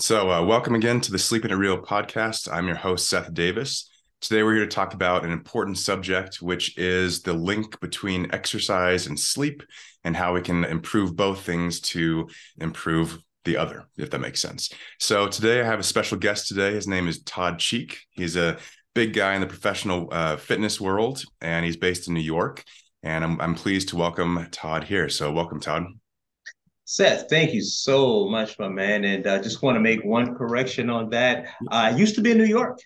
So, 0.00 0.30
uh, 0.30 0.42
welcome 0.42 0.74
again 0.74 1.02
to 1.02 1.12
the 1.12 1.18
Sleepin' 1.18 1.50
It 1.50 1.56
Real 1.56 1.76
podcast. 1.76 2.50
I'm 2.50 2.66
your 2.66 2.76
host, 2.76 3.06
Seth 3.06 3.34
Davis. 3.34 3.86
Today, 4.22 4.42
we're 4.42 4.54
here 4.54 4.64
to 4.64 4.70
talk 4.74 4.94
about 4.94 5.26
an 5.26 5.30
important 5.30 5.76
subject, 5.76 6.40
which 6.40 6.78
is 6.78 7.20
the 7.20 7.34
link 7.34 7.78
between 7.80 8.32
exercise 8.32 9.06
and 9.06 9.20
sleep 9.20 9.62
and 10.02 10.16
how 10.16 10.32
we 10.32 10.40
can 10.40 10.64
improve 10.64 11.16
both 11.16 11.42
things 11.42 11.80
to 11.80 12.30
improve 12.58 13.18
the 13.44 13.58
other, 13.58 13.88
if 13.98 14.08
that 14.08 14.20
makes 14.20 14.40
sense. 14.40 14.72
So, 14.98 15.28
today, 15.28 15.60
I 15.60 15.66
have 15.66 15.80
a 15.80 15.82
special 15.82 16.16
guest 16.16 16.48
today. 16.48 16.72
His 16.72 16.88
name 16.88 17.06
is 17.06 17.22
Todd 17.24 17.58
Cheek. 17.58 17.98
He's 18.08 18.36
a 18.36 18.56
big 18.94 19.12
guy 19.12 19.34
in 19.34 19.42
the 19.42 19.46
professional 19.46 20.08
uh, 20.10 20.38
fitness 20.38 20.80
world, 20.80 21.22
and 21.42 21.62
he's 21.62 21.76
based 21.76 22.08
in 22.08 22.14
New 22.14 22.20
York. 22.20 22.64
And 23.02 23.22
I'm, 23.22 23.38
I'm 23.38 23.54
pleased 23.54 23.90
to 23.90 23.96
welcome 23.96 24.48
Todd 24.50 24.84
here. 24.84 25.10
So, 25.10 25.30
welcome, 25.30 25.60
Todd. 25.60 25.84
Seth, 26.90 27.28
thank 27.28 27.54
you 27.54 27.62
so 27.62 28.28
much, 28.28 28.58
my 28.58 28.68
man. 28.68 29.04
And 29.04 29.24
I 29.24 29.36
uh, 29.36 29.42
just 29.42 29.62
want 29.62 29.76
to 29.76 29.80
make 29.80 30.04
one 30.04 30.34
correction 30.34 30.90
on 30.90 31.08
that. 31.10 31.46
I 31.68 31.90
used 31.90 32.16
to 32.16 32.20
be 32.20 32.32
in 32.32 32.38
New 32.38 32.42
York, 32.42 32.80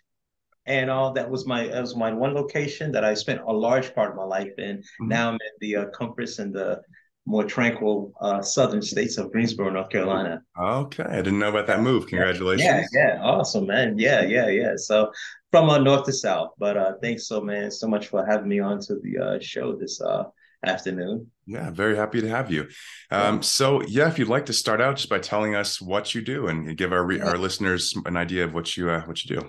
and 0.67 0.91
all 0.91 1.09
uh, 1.09 1.13
that 1.13 1.31
was 1.31 1.47
my 1.47 1.69
that 1.69 1.81
was 1.81 1.97
my 1.97 2.13
one 2.13 2.35
location 2.35 2.93
that 2.93 3.03
I 3.03 3.15
spent 3.15 3.41
a 3.41 3.51
large 3.51 3.95
part 3.95 4.11
of 4.11 4.17
my 4.17 4.25
life 4.25 4.53
in. 4.59 4.77
Mm-hmm. 4.77 5.09
Now 5.09 5.29
I'm 5.31 5.37
in 5.37 5.57
the 5.61 5.77
uh, 5.77 5.87
comforts 5.87 6.39
and 6.39 6.55
the 6.55 6.83
more 7.25 7.45
tranquil 7.45 8.13
uh, 8.21 8.43
southern 8.43 8.83
states 8.83 9.17
of 9.17 9.33
Greensboro, 9.33 9.71
North 9.71 9.89
Carolina. 9.89 10.43
Okay, 10.61 11.05
I 11.05 11.23
didn't 11.23 11.39
know 11.39 11.49
about 11.49 11.67
that 11.69 11.81
move. 11.81 12.07
Congratulations. 12.07 12.91
Yeah, 12.93 13.15
yeah, 13.15 13.23
awesome, 13.23 13.67
man. 13.69 13.97
Yeah, 13.97 14.21
yeah, 14.21 14.49
yeah. 14.49 14.75
So 14.77 15.13
from 15.51 15.71
uh, 15.71 15.79
north 15.79 16.05
to 16.05 16.13
south, 16.13 16.51
but 16.59 16.77
uh, 16.77 16.93
thanks 17.01 17.27
so 17.27 17.41
man 17.41 17.71
so 17.71 17.89
much 17.89 18.09
for 18.09 18.23
having 18.27 18.49
me 18.49 18.61
on 18.61 18.81
to 18.81 18.97
the 18.97 19.19
uh, 19.19 19.39
show 19.41 19.75
this 19.75 19.99
uh, 20.03 20.25
afternoon. 20.69 21.31
Yeah, 21.47 21.71
very 21.71 21.97
happy 21.97 22.21
to 22.21 22.29
have 22.29 22.51
you. 22.51 22.69
Um, 23.11 23.43
so, 23.43 23.83
yeah, 23.83 24.09
if 24.09 24.19
you'd 24.19 24.29
like 24.29 24.47
to 24.47 24.53
start 24.53 24.81
out 24.81 24.97
just 24.97 25.09
by 25.09 25.19
telling 25.19 25.55
us 25.55 25.81
what 25.81 26.15
you 26.15 26.23
do 26.23 26.47
and 26.47 26.77
give 26.77 26.93
our 26.93 27.05
our 27.23 27.39
listeners 27.39 27.95
an 28.07 28.17
idea 28.17 28.45
of 28.45 28.55
what 28.55 28.77
you 28.77 28.91
uh, 28.91 29.03
what 29.03 29.25
you 29.25 29.37
do. 29.37 29.49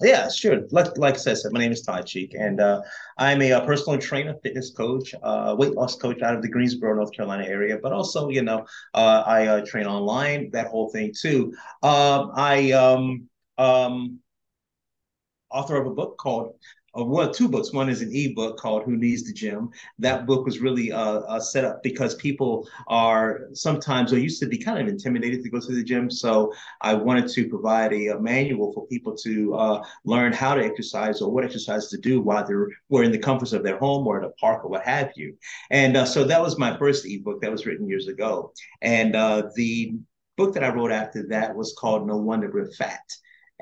Yeah, 0.00 0.28
sure. 0.28 0.62
Like, 0.70 0.98
like 0.98 1.14
I 1.14 1.18
said, 1.18 1.36
my 1.52 1.60
name 1.60 1.70
is 1.70 1.82
Todd 1.82 2.04
Cheek, 2.06 2.34
and 2.36 2.60
uh, 2.60 2.82
I'm 3.16 3.40
a, 3.42 3.52
a, 3.52 3.58
uh, 3.58 3.66
personal 3.66 3.98
trainer, 4.00 4.34
fitness 4.42 4.72
coach, 4.72 5.14
uh, 5.22 5.54
weight 5.56 5.74
loss 5.74 5.94
coach 5.94 6.20
out 6.20 6.34
of 6.34 6.42
the 6.42 6.48
Greensboro, 6.48 6.96
North 6.96 7.12
Carolina 7.12 7.44
area. 7.44 7.78
But 7.80 7.92
also, 7.92 8.28
you 8.28 8.42
know, 8.42 8.66
uh, 8.92 9.22
I 9.24 9.46
uh, 9.46 9.64
train 9.64 9.86
online, 9.86 10.50
that 10.50 10.66
whole 10.66 10.88
thing 10.90 11.14
too. 11.18 11.54
Um, 11.82 12.32
I 12.34 12.72
um, 12.72 13.28
um, 13.56 14.18
author 15.48 15.76
of 15.76 15.86
a 15.86 15.94
book 15.94 16.18
called 16.18 16.54
uh, 16.98 17.04
well, 17.04 17.32
two 17.32 17.48
books. 17.48 17.72
One 17.72 17.88
is 17.88 18.02
an 18.02 18.10
ebook 18.14 18.58
called 18.58 18.84
"Who 18.84 18.96
Needs 18.96 19.24
the 19.24 19.32
Gym." 19.32 19.70
That 19.98 20.26
book 20.26 20.44
was 20.44 20.60
really 20.60 20.92
uh, 20.92 21.20
uh, 21.20 21.40
set 21.40 21.64
up 21.64 21.82
because 21.82 22.14
people 22.14 22.68
are 22.88 23.48
sometimes 23.52 24.12
or 24.12 24.18
used 24.18 24.40
to 24.40 24.46
be 24.46 24.58
kind 24.58 24.80
of 24.80 24.88
intimidated 24.88 25.42
to 25.42 25.50
go 25.50 25.60
to 25.60 25.72
the 25.72 25.82
gym. 25.82 26.10
So 26.10 26.52
I 26.80 26.94
wanted 26.94 27.28
to 27.30 27.48
provide 27.48 27.92
a, 27.92 28.08
a 28.08 28.20
manual 28.20 28.72
for 28.72 28.86
people 28.86 29.16
to 29.18 29.54
uh, 29.54 29.84
learn 30.04 30.32
how 30.32 30.54
to 30.54 30.64
exercise 30.64 31.20
or 31.20 31.30
what 31.30 31.44
exercise 31.44 31.88
to 31.88 31.98
do 31.98 32.20
while 32.20 32.46
they're 32.46 32.68
were 32.88 33.02
in 33.02 33.12
the 33.12 33.18
comforts 33.18 33.52
of 33.52 33.62
their 33.62 33.78
home 33.78 34.06
or 34.06 34.18
at 34.18 34.24
a 34.24 34.30
park 34.30 34.64
or 34.64 34.70
what 34.70 34.84
have 34.84 35.10
you. 35.16 35.36
And 35.70 35.96
uh, 35.96 36.04
so 36.04 36.24
that 36.24 36.40
was 36.40 36.58
my 36.58 36.76
first 36.78 37.06
ebook 37.06 37.40
that 37.40 37.50
was 37.50 37.66
written 37.66 37.88
years 37.88 38.08
ago. 38.08 38.52
And 38.82 39.16
uh, 39.16 39.50
the 39.56 39.94
book 40.36 40.54
that 40.54 40.64
I 40.64 40.68
wrote 40.68 40.92
after 40.92 41.26
that 41.28 41.54
was 41.54 41.74
called 41.78 42.06
"No 42.06 42.16
Wonder 42.16 42.50
We're 42.52 42.70
Fat." 42.72 43.02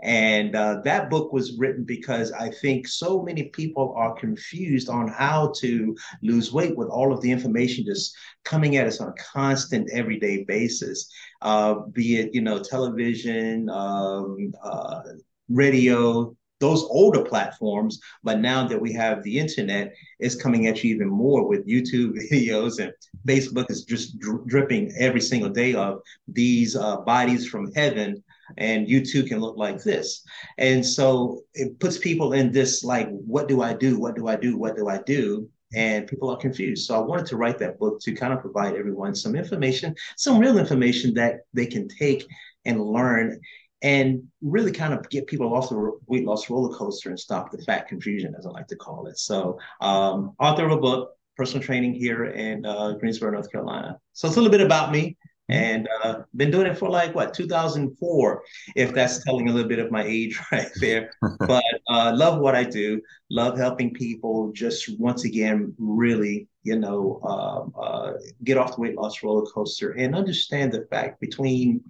And 0.03 0.57
uh, 0.57 0.81
that 0.85 1.11
book 1.11 1.33
was 1.33 1.57
written 1.59 1.85
because 1.85 2.33
I 2.33 2.51
think 2.51 2.89
so 2.89 3.23
many 3.23 3.45
people 3.45 3.95
are 3.97 4.15
confused 4.15 4.89
on 4.89 5.07
how 5.07 5.53
to 5.59 5.97
lose 6.23 6.53
weight 6.53 6.77
with 6.77 6.89
all 6.89 7.13
of 7.13 7.21
the 7.21 7.31
information 7.31 7.85
just 7.85 8.15
coming 8.45 8.77
at 8.77 8.87
us 8.87 9.01
on 9.01 9.09
a 9.09 9.23
constant, 9.33 9.89
everyday 9.93 10.43
basis, 10.43 11.09
uh, 11.41 11.75
be 11.93 12.17
it 12.17 12.35
you 12.35 12.41
know 12.41 12.59
television, 12.61 13.71
um, 13.71 14.53
uh, 14.63 15.03
radio, 15.49 16.35
those 16.59 16.83
older 16.85 17.23
platforms. 17.23 18.01
But 18.25 18.41
now 18.41 18.67
that 18.67 18.81
we 18.81 18.93
have 18.95 19.23
the 19.23 19.39
internet, 19.39 19.93
it's 20.19 20.35
coming 20.35 20.67
at 20.67 20.83
you 20.83 20.95
even 20.95 21.09
more 21.09 21.47
with 21.47 21.69
YouTube 21.69 22.19
videos 22.33 22.81
and 22.81 22.93
Facebook 23.27 23.71
is 23.71 23.85
just 23.85 24.19
dri- 24.19 24.41
dripping 24.47 24.93
every 24.99 25.21
single 25.21 25.51
day 25.51 25.75
of 25.75 26.01
these 26.27 26.75
uh, 26.75 26.97
bodies 27.03 27.49
from 27.49 27.73
heaven 27.75 28.23
and 28.59 28.89
you 28.89 29.05
too 29.05 29.25
can 29.25 29.41
look 29.41 29.57
like 29.57 29.83
this. 29.83 30.25
And 30.59 30.85
so 30.85 31.43
it 31.55 31.79
puts 31.79 31.99
people 31.99 32.33
in 32.33 32.53
this 32.53 32.85
like, 32.85 33.09
what 33.11 33.49
do 33.49 33.63
I 33.63 33.75
do? 33.75 33.99
What 33.99 34.17
do 34.17 34.29
I 34.29 34.37
do? 34.37 34.57
What 34.57 34.77
do 34.77 34.89
I 34.89 34.99
do? 35.03 35.49
And 35.75 36.07
people 36.07 36.31
are 36.31 36.37
confused. 36.37 36.87
So 36.87 36.95
I 36.95 37.01
wanted 37.01 37.27
to 37.27 37.37
write 37.37 37.59
that 37.59 37.79
book 37.79 38.01
to 38.03 38.15
kind 38.15 38.33
of 38.33 38.41
provide 38.41 38.75
everyone 38.75 39.15
some 39.15 39.35
information, 39.35 39.95
some 40.17 40.39
real 40.39 40.59
information 40.59 41.15
that 41.15 41.41
they 41.55 41.67
can 41.67 41.89
take 41.89 42.27
and 42.65 42.81
learn 42.81 43.41
and 43.83 44.23
really 44.43 44.71
kind 44.71 44.95
of 44.95 45.09
get 45.11 45.27
people 45.27 45.53
off 45.55 45.69
the 45.69 45.99
weight 46.07 46.25
loss 46.25 46.49
roller 46.49 46.75
coaster 46.77 47.09
and 47.09 47.19
stop 47.19 47.51
the 47.51 47.59
fat 47.65 47.89
confusion, 47.89 48.35
as 48.39 48.47
I 48.47 48.51
like 48.51 48.69
to 48.69 48.77
call 48.77 49.07
it. 49.09 49.19
So, 49.19 49.59
um, 49.81 50.35
author 50.39 50.67
of 50.67 50.73
a 50.73 50.77
book, 50.77 51.11
personal 51.37 51.63
training 51.65 51.95
here 51.95 52.27
in 52.27 52.65
uh, 52.65 52.93
Greensboro, 52.93 53.33
North 53.33 53.51
Carolina. 53.51 53.99
So 54.13 54.29
it's 54.29 54.37
a 54.37 54.41
little 54.41 54.57
bit 54.57 54.65
about 54.65 54.93
me 54.93 55.17
and 55.53 55.89
uh, 56.03 56.23
been 56.37 56.51
doing 56.51 56.67
it 56.67 56.79
for 56.79 56.89
like 56.89 57.15
what 57.15 57.35
2004 57.35 58.43
if 58.75 58.93
that's 58.95 59.23
telling 59.25 59.49
a 59.49 59.53
little 59.53 59.69
bit 59.69 59.79
of 59.79 59.91
my 59.91 60.03
age 60.03 60.41
right 60.53 60.71
there 60.81 61.11
but 61.47 61.65
uh, 61.89 62.13
love 62.15 62.41
what 62.41 62.55
i 62.55 62.65
do 62.65 63.01
love 63.31 63.59
helping 63.59 63.93
people 63.93 64.51
just 64.53 64.99
once 64.99 65.25
again 65.25 65.75
really 65.79 66.49
you 66.63 66.79
know 66.79 67.21
um, 67.25 67.73
uh, 67.81 68.13
get 68.45 68.57
off 68.57 68.77
the 68.77 68.81
weight 68.81 68.97
loss 68.97 69.23
roller 69.23 69.47
coaster 69.47 69.93
and 69.93 70.15
understand 70.15 70.73
the 70.73 70.87
fact 70.91 71.21
between 71.21 71.83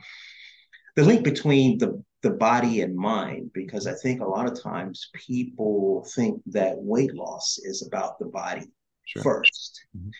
the 0.96 1.04
link 1.04 1.24
between 1.24 1.78
the 1.78 2.02
the 2.22 2.30
body 2.30 2.82
and 2.82 2.96
mind 2.96 3.50
because 3.52 3.86
i 3.86 3.94
think 3.94 4.20
a 4.20 4.26
lot 4.26 4.46
of 4.46 4.60
times 4.60 5.10
people 5.14 6.06
think 6.14 6.40
that 6.46 6.76
weight 6.76 7.14
loss 7.14 7.58
is 7.62 7.86
about 7.86 8.18
the 8.18 8.26
body 8.26 8.66
sure. 9.04 9.22
1st 9.22 9.72
mm-hmm. 9.96 10.10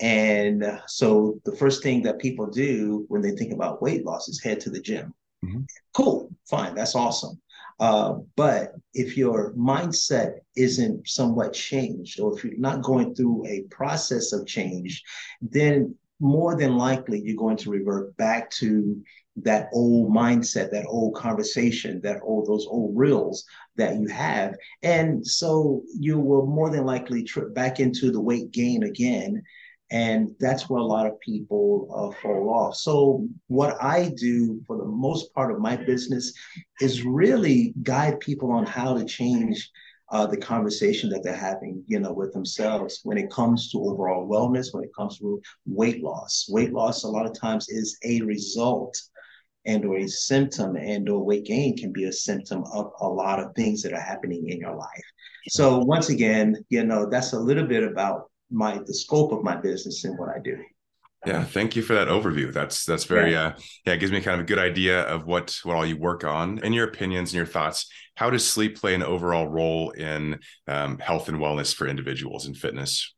And 0.00 0.80
so 0.86 1.40
the 1.44 1.56
first 1.56 1.82
thing 1.82 2.02
that 2.02 2.18
people 2.18 2.46
do 2.46 3.04
when 3.08 3.22
they 3.22 3.32
think 3.32 3.52
about 3.52 3.80
weight 3.80 4.04
loss 4.04 4.28
is 4.28 4.42
head 4.42 4.60
to 4.60 4.70
the 4.70 4.80
gym. 4.80 5.14
Mm-hmm. 5.44 5.62
Cool, 5.94 6.30
fine, 6.48 6.74
that's 6.74 6.94
awesome. 6.94 7.40
Uh, 7.78 8.14
but 8.36 8.72
if 8.94 9.16
your 9.16 9.52
mindset 9.52 10.38
isn't 10.56 11.06
somewhat 11.08 11.52
changed, 11.52 12.20
or 12.20 12.36
if 12.36 12.44
you're 12.44 12.56
not 12.58 12.82
going 12.82 13.14
through 13.14 13.46
a 13.46 13.62
process 13.70 14.32
of 14.32 14.46
change, 14.46 15.02
then 15.42 15.94
more 16.18 16.56
than 16.56 16.76
likely 16.76 17.20
you're 17.20 17.36
going 17.36 17.58
to 17.58 17.70
revert 17.70 18.16
back 18.16 18.50
to 18.50 19.02
that 19.36 19.68
old 19.74 20.10
mindset, 20.10 20.70
that 20.70 20.86
old 20.88 21.14
conversation, 21.14 22.00
that 22.00 22.20
old 22.22 22.48
those 22.48 22.66
old 22.66 22.96
reels 22.96 23.44
that 23.76 23.96
you 23.96 24.08
have, 24.08 24.56
and 24.82 25.26
so 25.26 25.82
you 25.94 26.18
will 26.18 26.46
more 26.46 26.70
than 26.70 26.86
likely 26.86 27.22
trip 27.22 27.54
back 27.54 27.78
into 27.78 28.10
the 28.10 28.20
weight 28.20 28.50
gain 28.50 28.84
again 28.84 29.42
and 29.90 30.34
that's 30.40 30.68
where 30.68 30.80
a 30.80 30.84
lot 30.84 31.06
of 31.06 31.20
people 31.20 31.88
uh, 31.94 32.20
fall 32.20 32.50
off. 32.50 32.74
So, 32.74 33.26
what 33.46 33.76
I 33.82 34.12
do 34.16 34.60
for 34.66 34.76
the 34.76 34.84
most 34.84 35.32
part 35.34 35.52
of 35.52 35.60
my 35.60 35.76
business 35.76 36.32
is 36.80 37.04
really 37.04 37.72
guide 37.82 38.18
people 38.20 38.50
on 38.50 38.66
how 38.66 38.94
to 38.94 39.04
change 39.04 39.70
uh, 40.10 40.26
the 40.26 40.36
conversation 40.36 41.10
that 41.10 41.22
they're 41.22 41.34
having, 41.34 41.82
you 41.86 42.00
know, 42.00 42.12
with 42.12 42.32
themselves 42.32 43.00
when 43.04 43.18
it 43.18 43.30
comes 43.30 43.70
to 43.70 43.78
overall 43.78 44.28
wellness, 44.28 44.72
when 44.72 44.84
it 44.84 44.94
comes 44.96 45.18
to 45.18 45.40
weight 45.66 46.02
loss. 46.02 46.46
Weight 46.48 46.72
loss, 46.72 47.04
a 47.04 47.08
lot 47.08 47.26
of 47.26 47.38
times, 47.38 47.68
is 47.68 47.98
a 48.04 48.20
result 48.22 48.96
and 49.66 49.84
or 49.84 49.98
a 49.98 50.06
symptom 50.06 50.76
and 50.76 51.08
or 51.08 51.24
weight 51.24 51.44
gain 51.44 51.76
can 51.76 51.92
be 51.92 52.04
a 52.04 52.12
symptom 52.12 52.64
of 52.72 52.92
a 53.00 53.08
lot 53.08 53.40
of 53.40 53.54
things 53.54 53.82
that 53.82 53.92
are 53.92 54.00
happening 54.00 54.48
in 54.48 54.58
your 54.60 54.74
life 54.74 55.04
so 55.48 55.78
once 55.78 56.08
again 56.08 56.56
you 56.70 56.84
know 56.84 57.08
that's 57.10 57.32
a 57.32 57.38
little 57.38 57.66
bit 57.66 57.82
about 57.82 58.30
my 58.50 58.78
the 58.86 58.94
scope 58.94 59.32
of 59.32 59.42
my 59.42 59.56
business 59.56 60.04
and 60.04 60.18
what 60.18 60.28
I 60.28 60.38
do. 60.42 60.56
Yeah, 61.26 61.42
thank 61.42 61.74
you 61.74 61.82
for 61.82 61.94
that 61.94 62.08
overview. 62.08 62.52
That's 62.52 62.84
that's 62.84 63.04
very 63.04 63.32
yeah. 63.32 63.46
uh 63.46 63.52
yeah, 63.84 63.94
it 63.94 63.98
gives 63.98 64.12
me 64.12 64.20
kind 64.20 64.40
of 64.40 64.44
a 64.44 64.48
good 64.48 64.58
idea 64.58 65.02
of 65.02 65.26
what 65.26 65.56
what 65.64 65.76
all 65.76 65.86
you 65.86 65.96
work 65.96 66.22
on 66.24 66.60
and 66.60 66.74
your 66.74 66.86
opinions 66.86 67.30
and 67.30 67.36
your 67.36 67.46
thoughts. 67.46 67.90
How 68.14 68.30
does 68.30 68.48
sleep 68.48 68.78
play 68.78 68.94
an 68.94 69.02
overall 69.02 69.48
role 69.48 69.90
in 69.90 70.38
um, 70.68 70.98
health 70.98 71.28
and 71.28 71.38
wellness 71.38 71.74
for 71.74 71.86
individuals 71.86 72.46
and 72.46 72.56
fitness? 72.56 73.14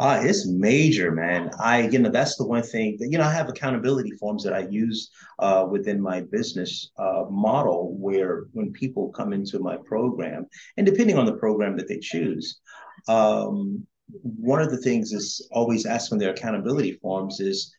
Uh, 0.00 0.20
it's 0.22 0.48
major, 0.48 1.12
man. 1.12 1.50
I, 1.60 1.82
you 1.82 2.00
know, 2.00 2.10
that's 2.10 2.36
the 2.36 2.46
one 2.46 2.64
thing 2.64 2.96
that, 2.98 3.08
you 3.10 3.16
know, 3.16 3.24
I 3.24 3.32
have 3.32 3.48
accountability 3.48 4.10
forms 4.18 4.42
that 4.42 4.52
I 4.52 4.66
use 4.68 5.10
uh, 5.38 5.66
within 5.70 6.00
my 6.02 6.20
business 6.20 6.90
uh, 6.98 7.24
model 7.30 7.96
where 7.96 8.46
when 8.52 8.72
people 8.72 9.10
come 9.10 9.32
into 9.32 9.60
my 9.60 9.76
program, 9.86 10.46
and 10.76 10.84
depending 10.84 11.16
on 11.16 11.26
the 11.26 11.36
program 11.36 11.76
that 11.76 11.86
they 11.86 12.00
choose, 12.00 12.60
um, 13.06 13.86
one 14.22 14.60
of 14.60 14.70
the 14.70 14.78
things 14.78 15.12
is 15.12 15.46
always 15.52 15.86
asked 15.86 16.12
on 16.12 16.18
their 16.18 16.30
accountability 16.30 16.92
forms 17.02 17.40
is 17.40 17.74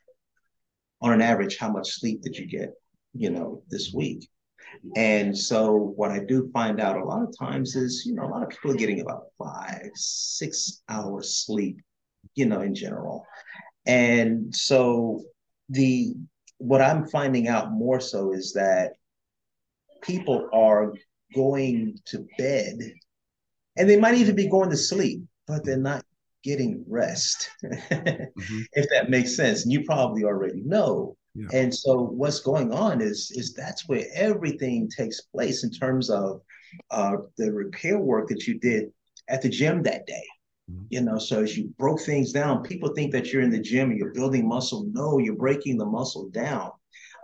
on 1.01 1.13
an 1.13 1.21
average, 1.21 1.57
how 1.57 1.71
much 1.71 1.91
sleep 1.91 2.21
did 2.21 2.37
you 2.37 2.47
get, 2.47 2.73
you 3.13 3.29
know, 3.29 3.61
this 3.69 3.93
week? 3.93 4.27
And 4.95 5.37
so 5.37 5.93
what 5.95 6.11
I 6.11 6.19
do 6.19 6.49
find 6.51 6.81
out 6.81 6.97
a 6.97 7.03
lot 7.03 7.23
of 7.23 7.37
times 7.37 7.75
is, 7.75 8.03
you 8.05 8.15
know, 8.15 8.25
a 8.25 8.31
lot 8.31 8.43
of 8.43 8.49
people 8.49 8.71
are 8.71 8.75
getting 8.75 9.01
about 9.01 9.27
five, 9.37 9.89
six 9.93 10.81
hours 10.89 11.45
sleep, 11.45 11.77
you 12.33 12.45
know, 12.45 12.61
in 12.61 12.73
general. 12.75 13.25
And 13.85 14.53
so 14.53 15.23
the 15.69 16.13
what 16.57 16.81
I'm 16.81 17.07
finding 17.07 17.47
out 17.47 17.71
more 17.71 17.99
so 17.99 18.33
is 18.33 18.53
that 18.53 18.93
people 20.01 20.49
are 20.53 20.93
going 21.33 21.99
to 22.05 22.25
bed 22.37 22.75
and 23.77 23.89
they 23.89 23.99
might 23.99 24.15
even 24.15 24.35
be 24.35 24.49
going 24.49 24.69
to 24.69 24.77
sleep, 24.77 25.21
but 25.47 25.65
they're 25.65 25.77
not 25.77 26.05
getting 26.45 26.85
rest, 26.87 27.49
mm-hmm. 27.65 28.61
if 28.73 28.87
that 28.91 29.09
makes 29.09 29.35
sense. 29.35 29.63
And 29.63 29.73
you 29.73 29.83
probably 29.83 30.23
already 30.23 30.61
know. 30.61 31.17
Yeah. 31.33 31.47
And 31.51 31.75
so 31.75 31.97
what's 31.97 32.39
going 32.39 32.71
on 32.71 33.01
is 33.01 33.31
is 33.33 33.53
that's 33.53 33.89
where 33.89 34.05
everything 34.13 34.87
takes 34.87 35.21
place 35.21 35.65
in 35.65 35.71
terms 35.71 36.09
of 36.09 36.41
uh, 36.91 37.17
the 37.37 37.51
repair 37.51 37.99
work 37.99 38.29
that 38.29 38.47
you 38.47 38.59
did 38.59 38.91
at 39.27 39.41
the 39.41 39.49
gym 39.49 39.83
that 39.83 40.05
day. 40.05 40.23
Mm-hmm. 40.71 40.85
You 40.89 41.01
know, 41.01 41.17
so 41.17 41.41
as 41.41 41.57
you 41.57 41.73
broke 41.77 42.01
things 42.01 42.31
down, 42.31 42.63
people 42.63 42.93
think 42.93 43.11
that 43.11 43.33
you're 43.33 43.41
in 43.41 43.49
the 43.49 43.59
gym 43.59 43.89
and 43.89 43.99
you're 43.99 44.13
building 44.13 44.47
muscle. 44.47 44.85
No, 44.91 45.17
you're 45.17 45.35
breaking 45.35 45.77
the 45.77 45.85
muscle 45.85 46.29
down. 46.29 46.71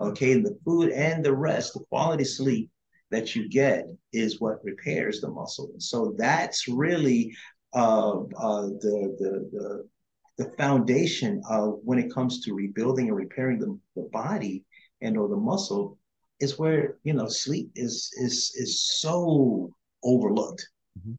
Okay, 0.02 0.32
and 0.32 0.44
the 0.44 0.58
food 0.66 0.92
and 0.92 1.24
the 1.24 1.34
rest, 1.34 1.74
the 1.74 1.86
quality 1.92 2.26
sleep 2.26 2.72
that 3.12 3.36
you 3.36 3.48
get 3.48 3.86
is 4.14 4.42
what 4.42 4.64
repairs 4.64 5.22
the 5.22 5.30
muscle. 5.30 5.70
And 5.74 5.84
So 5.84 6.16
that's 6.18 6.68
really 6.68 7.36
uh, 7.74 8.20
uh, 8.38 8.62
the, 8.82 9.16
the, 9.20 9.50
the 9.52 9.90
the 10.38 10.52
foundation 10.58 11.42
of 11.50 11.80
when 11.84 12.00
it 12.00 12.14
comes 12.14 12.42
to 12.42 12.54
rebuilding 12.54 13.08
and 13.08 13.18
repairing 13.18 13.60
the, 13.60 13.78
the 13.96 14.08
body 14.12 14.64
and 15.02 15.18
or 15.18 15.28
the 15.28 15.36
muscle 15.36 15.98
is 16.40 16.58
where 16.58 16.98
you 17.04 17.14
know 17.14 17.28
sleep 17.28 17.70
is 17.76 18.12
is 18.18 18.52
is 18.56 18.82
so 18.82 19.70
overlooked 20.04 20.68
mm-hmm. 20.98 21.14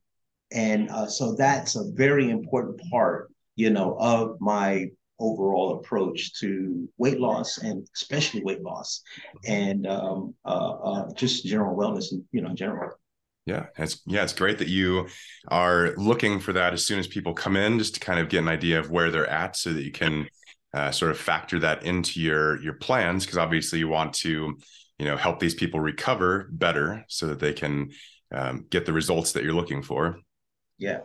and 0.50 0.90
uh, 0.90 1.06
so 1.06 1.34
that's 1.34 1.76
a 1.76 1.90
very 1.93 2.31
important 2.31 2.81
part 2.90 3.31
you 3.54 3.70
know 3.70 3.96
of 3.99 4.40
my 4.40 4.87
overall 5.20 5.78
approach 5.78 6.34
to 6.40 6.88
weight 6.99 7.20
loss 7.20 7.58
and 7.58 7.87
especially 7.94 8.43
weight 8.43 8.62
loss 8.62 9.02
mm-hmm. 9.28 9.52
and 9.52 9.87
um, 9.87 10.34
uh, 10.44 10.72
uh, 10.82 11.12
just 11.14 11.44
general 11.44 11.76
wellness 11.76 12.10
and 12.10 12.25
you 12.32 12.40
know 12.40 12.50
in 12.50 12.56
general 12.56 12.90
yeah, 13.47 13.67
it's 13.77 14.00
yeah, 14.06 14.23
it's 14.23 14.33
great 14.33 14.59
that 14.59 14.69
you 14.69 15.09
are 15.49 15.94
looking 15.97 16.39
for 16.39 16.53
that 16.53 16.73
as 16.73 16.87
soon 16.87 16.99
as 16.99 17.06
people 17.06 17.35
come 17.35 17.56
in, 17.56 17.79
just 17.79 17.94
to 17.94 18.00
kind 18.00 18.21
of 18.21 18.29
get 18.29 18.43
an 18.43 18.49
idea 18.49 18.79
of 18.79 18.91
where 18.91 19.11
they're 19.11 19.29
at, 19.29 19.56
so 19.56 19.73
that 19.73 19.83
you 19.83 19.91
can 19.91 20.29
uh, 20.75 20.91
sort 20.91 21.11
of 21.11 21.19
factor 21.19 21.59
that 21.59 21.85
into 21.85 22.21
your 22.21 22.62
your 22.62 22.75
plans. 22.75 23.25
Because 23.25 23.39
obviously, 23.39 23.81
you 23.81 23.89
want 23.89 24.15
to, 24.15 24.56
you 24.99 25.06
know, 25.06 25.17
help 25.17 25.41
these 25.41 25.55
people 25.55 25.81
recover 25.81 26.49
better, 26.53 27.05
so 27.09 27.27
that 27.27 27.41
they 27.41 27.53
can 27.53 27.91
um, 28.33 28.67
get 28.71 28.87
the 28.87 28.93
results 28.93 29.33
that 29.33 29.43
you're 29.43 29.55
looking 29.55 29.83
for. 29.83 30.19
Yeah. 30.79 31.00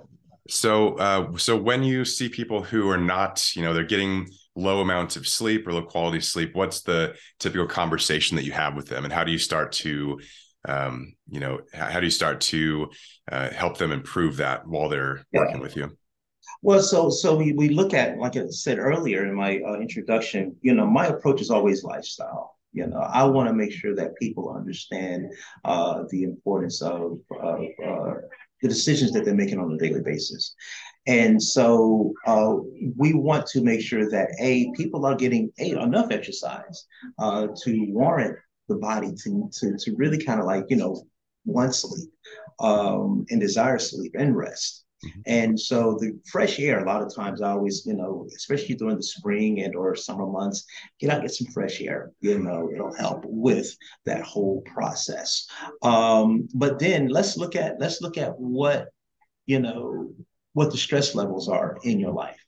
So, 0.50 0.94
uh, 0.96 1.38
so 1.38 1.58
when 1.58 1.84
you 1.84 2.06
see 2.06 2.30
people 2.30 2.64
who 2.64 2.90
are 2.90 2.98
not, 2.98 3.54
you 3.56 3.64
know, 3.64 3.74
they're 3.74 3.84
getting 3.84 4.30
low 4.56 4.80
amounts 4.80 5.18
of 5.18 5.28
sleep 5.28 5.68
or 5.68 5.74
low 5.74 5.84
quality 5.84 6.22
sleep, 6.22 6.56
what's 6.56 6.82
the 6.84 7.16
typical 7.40 7.68
conversation 7.68 8.38
that 8.38 8.46
you 8.46 8.54
have 8.54 8.76
with 8.76 8.88
them, 8.88 9.04
and 9.04 9.14
how 9.14 9.24
do 9.24 9.32
you 9.32 9.38
start 9.38 9.72
to 9.74 10.20
um, 10.68 11.14
you 11.30 11.40
know 11.40 11.62
how 11.74 12.00
do 12.00 12.06
you 12.06 12.12
start 12.12 12.42
to 12.42 12.90
uh, 13.32 13.50
help 13.50 13.78
them 13.78 13.92
improve 13.92 14.38
that 14.38 14.68
while 14.68 14.90
they're 14.90 15.26
yeah. 15.32 15.42
working 15.42 15.60
with 15.60 15.76
you? 15.76 15.98
Well 16.62 16.82
so 16.82 17.10
so 17.10 17.36
we, 17.36 17.54
we 17.54 17.70
look 17.70 17.94
at 17.94 18.18
like 18.18 18.36
i 18.36 18.48
said 18.50 18.80
earlier 18.80 19.26
in 19.26 19.34
my 19.34 19.60
uh, 19.68 19.76
introduction 19.76 20.56
you 20.62 20.74
know 20.74 20.86
my 20.86 21.08
approach 21.08 21.42
is 21.42 21.50
always 21.50 21.84
lifestyle. 21.84 22.56
You 22.74 22.88
know 22.88 23.00
i 23.00 23.24
want 23.24 23.48
to 23.48 23.54
make 23.54 23.72
sure 23.72 23.96
that 23.96 24.16
people 24.18 24.54
understand 24.54 25.32
uh, 25.66 26.04
the 26.10 26.24
importance 26.24 26.82
of, 26.82 27.20
of 27.42 27.62
uh, 27.86 28.14
the 28.62 28.68
decisions 28.68 29.12
that 29.12 29.26
they're 29.26 29.36
making 29.36 29.60
on 29.60 29.72
a 29.72 29.78
daily 29.78 30.02
basis. 30.02 30.56
And 31.06 31.42
so 31.42 32.14
uh, 32.26 32.56
we 32.98 33.14
want 33.14 33.48
to 33.48 33.62
make 33.62 33.82
sure 33.82 34.10
that 34.10 34.30
a 34.40 34.72
people 34.76 35.06
are 35.06 35.16
getting 35.16 35.52
a 35.60 35.72
enough 35.72 36.12
exercise 36.12 36.86
uh, 37.18 37.48
to 37.64 37.86
warrant 37.90 38.38
the 38.68 38.76
body 38.76 39.14
to 39.24 39.50
to 39.54 39.78
to 39.78 39.96
really 39.96 40.24
kind 40.24 40.40
of 40.40 40.46
like 40.46 40.66
you 40.70 40.78
know 40.78 41.04
want 41.46 41.74
sleep 41.74 42.10
um, 42.60 43.26
and 43.30 43.40
desire 43.40 43.80
sleep 43.80 44.14
and 44.18 44.36
rest. 44.36 44.84
Mm-hmm. 45.06 45.22
And 45.28 45.60
so 45.60 45.98
the 46.00 46.20
fresh 46.32 46.60
air, 46.60 46.80
a 46.80 46.86
lot 46.86 47.04
of 47.04 47.14
times 47.14 47.42
I 47.42 47.52
always, 47.52 47.86
you 47.86 47.94
know, 47.94 48.28
especially 48.36 48.76
during 48.76 48.98
the 48.98 49.04
spring 49.04 49.62
and 49.62 49.76
or 49.76 49.96
summer 49.96 50.26
months, 50.26 50.66
get 51.00 51.12
out, 51.12 51.22
get 51.22 51.32
some 51.32 51.52
fresh 51.54 51.82
air. 51.82 52.12
You 52.20 52.40
know, 52.40 52.70
it'll 52.74 52.96
help 52.96 53.24
with 53.26 53.76
that 54.06 54.24
whole 54.24 54.62
process. 54.62 55.48
Um, 55.84 56.48
but 56.54 56.80
then 56.80 57.10
let's 57.10 57.38
look 57.38 57.56
at 57.56 57.80
let's 57.80 58.02
look 58.02 58.18
at 58.18 58.40
what, 58.40 58.90
you 59.46 59.60
know, 59.60 60.12
what 60.54 60.72
the 60.72 60.78
stress 60.78 61.14
levels 61.14 61.48
are 61.48 61.78
in 61.84 62.00
your 62.00 62.12
life. 62.12 62.44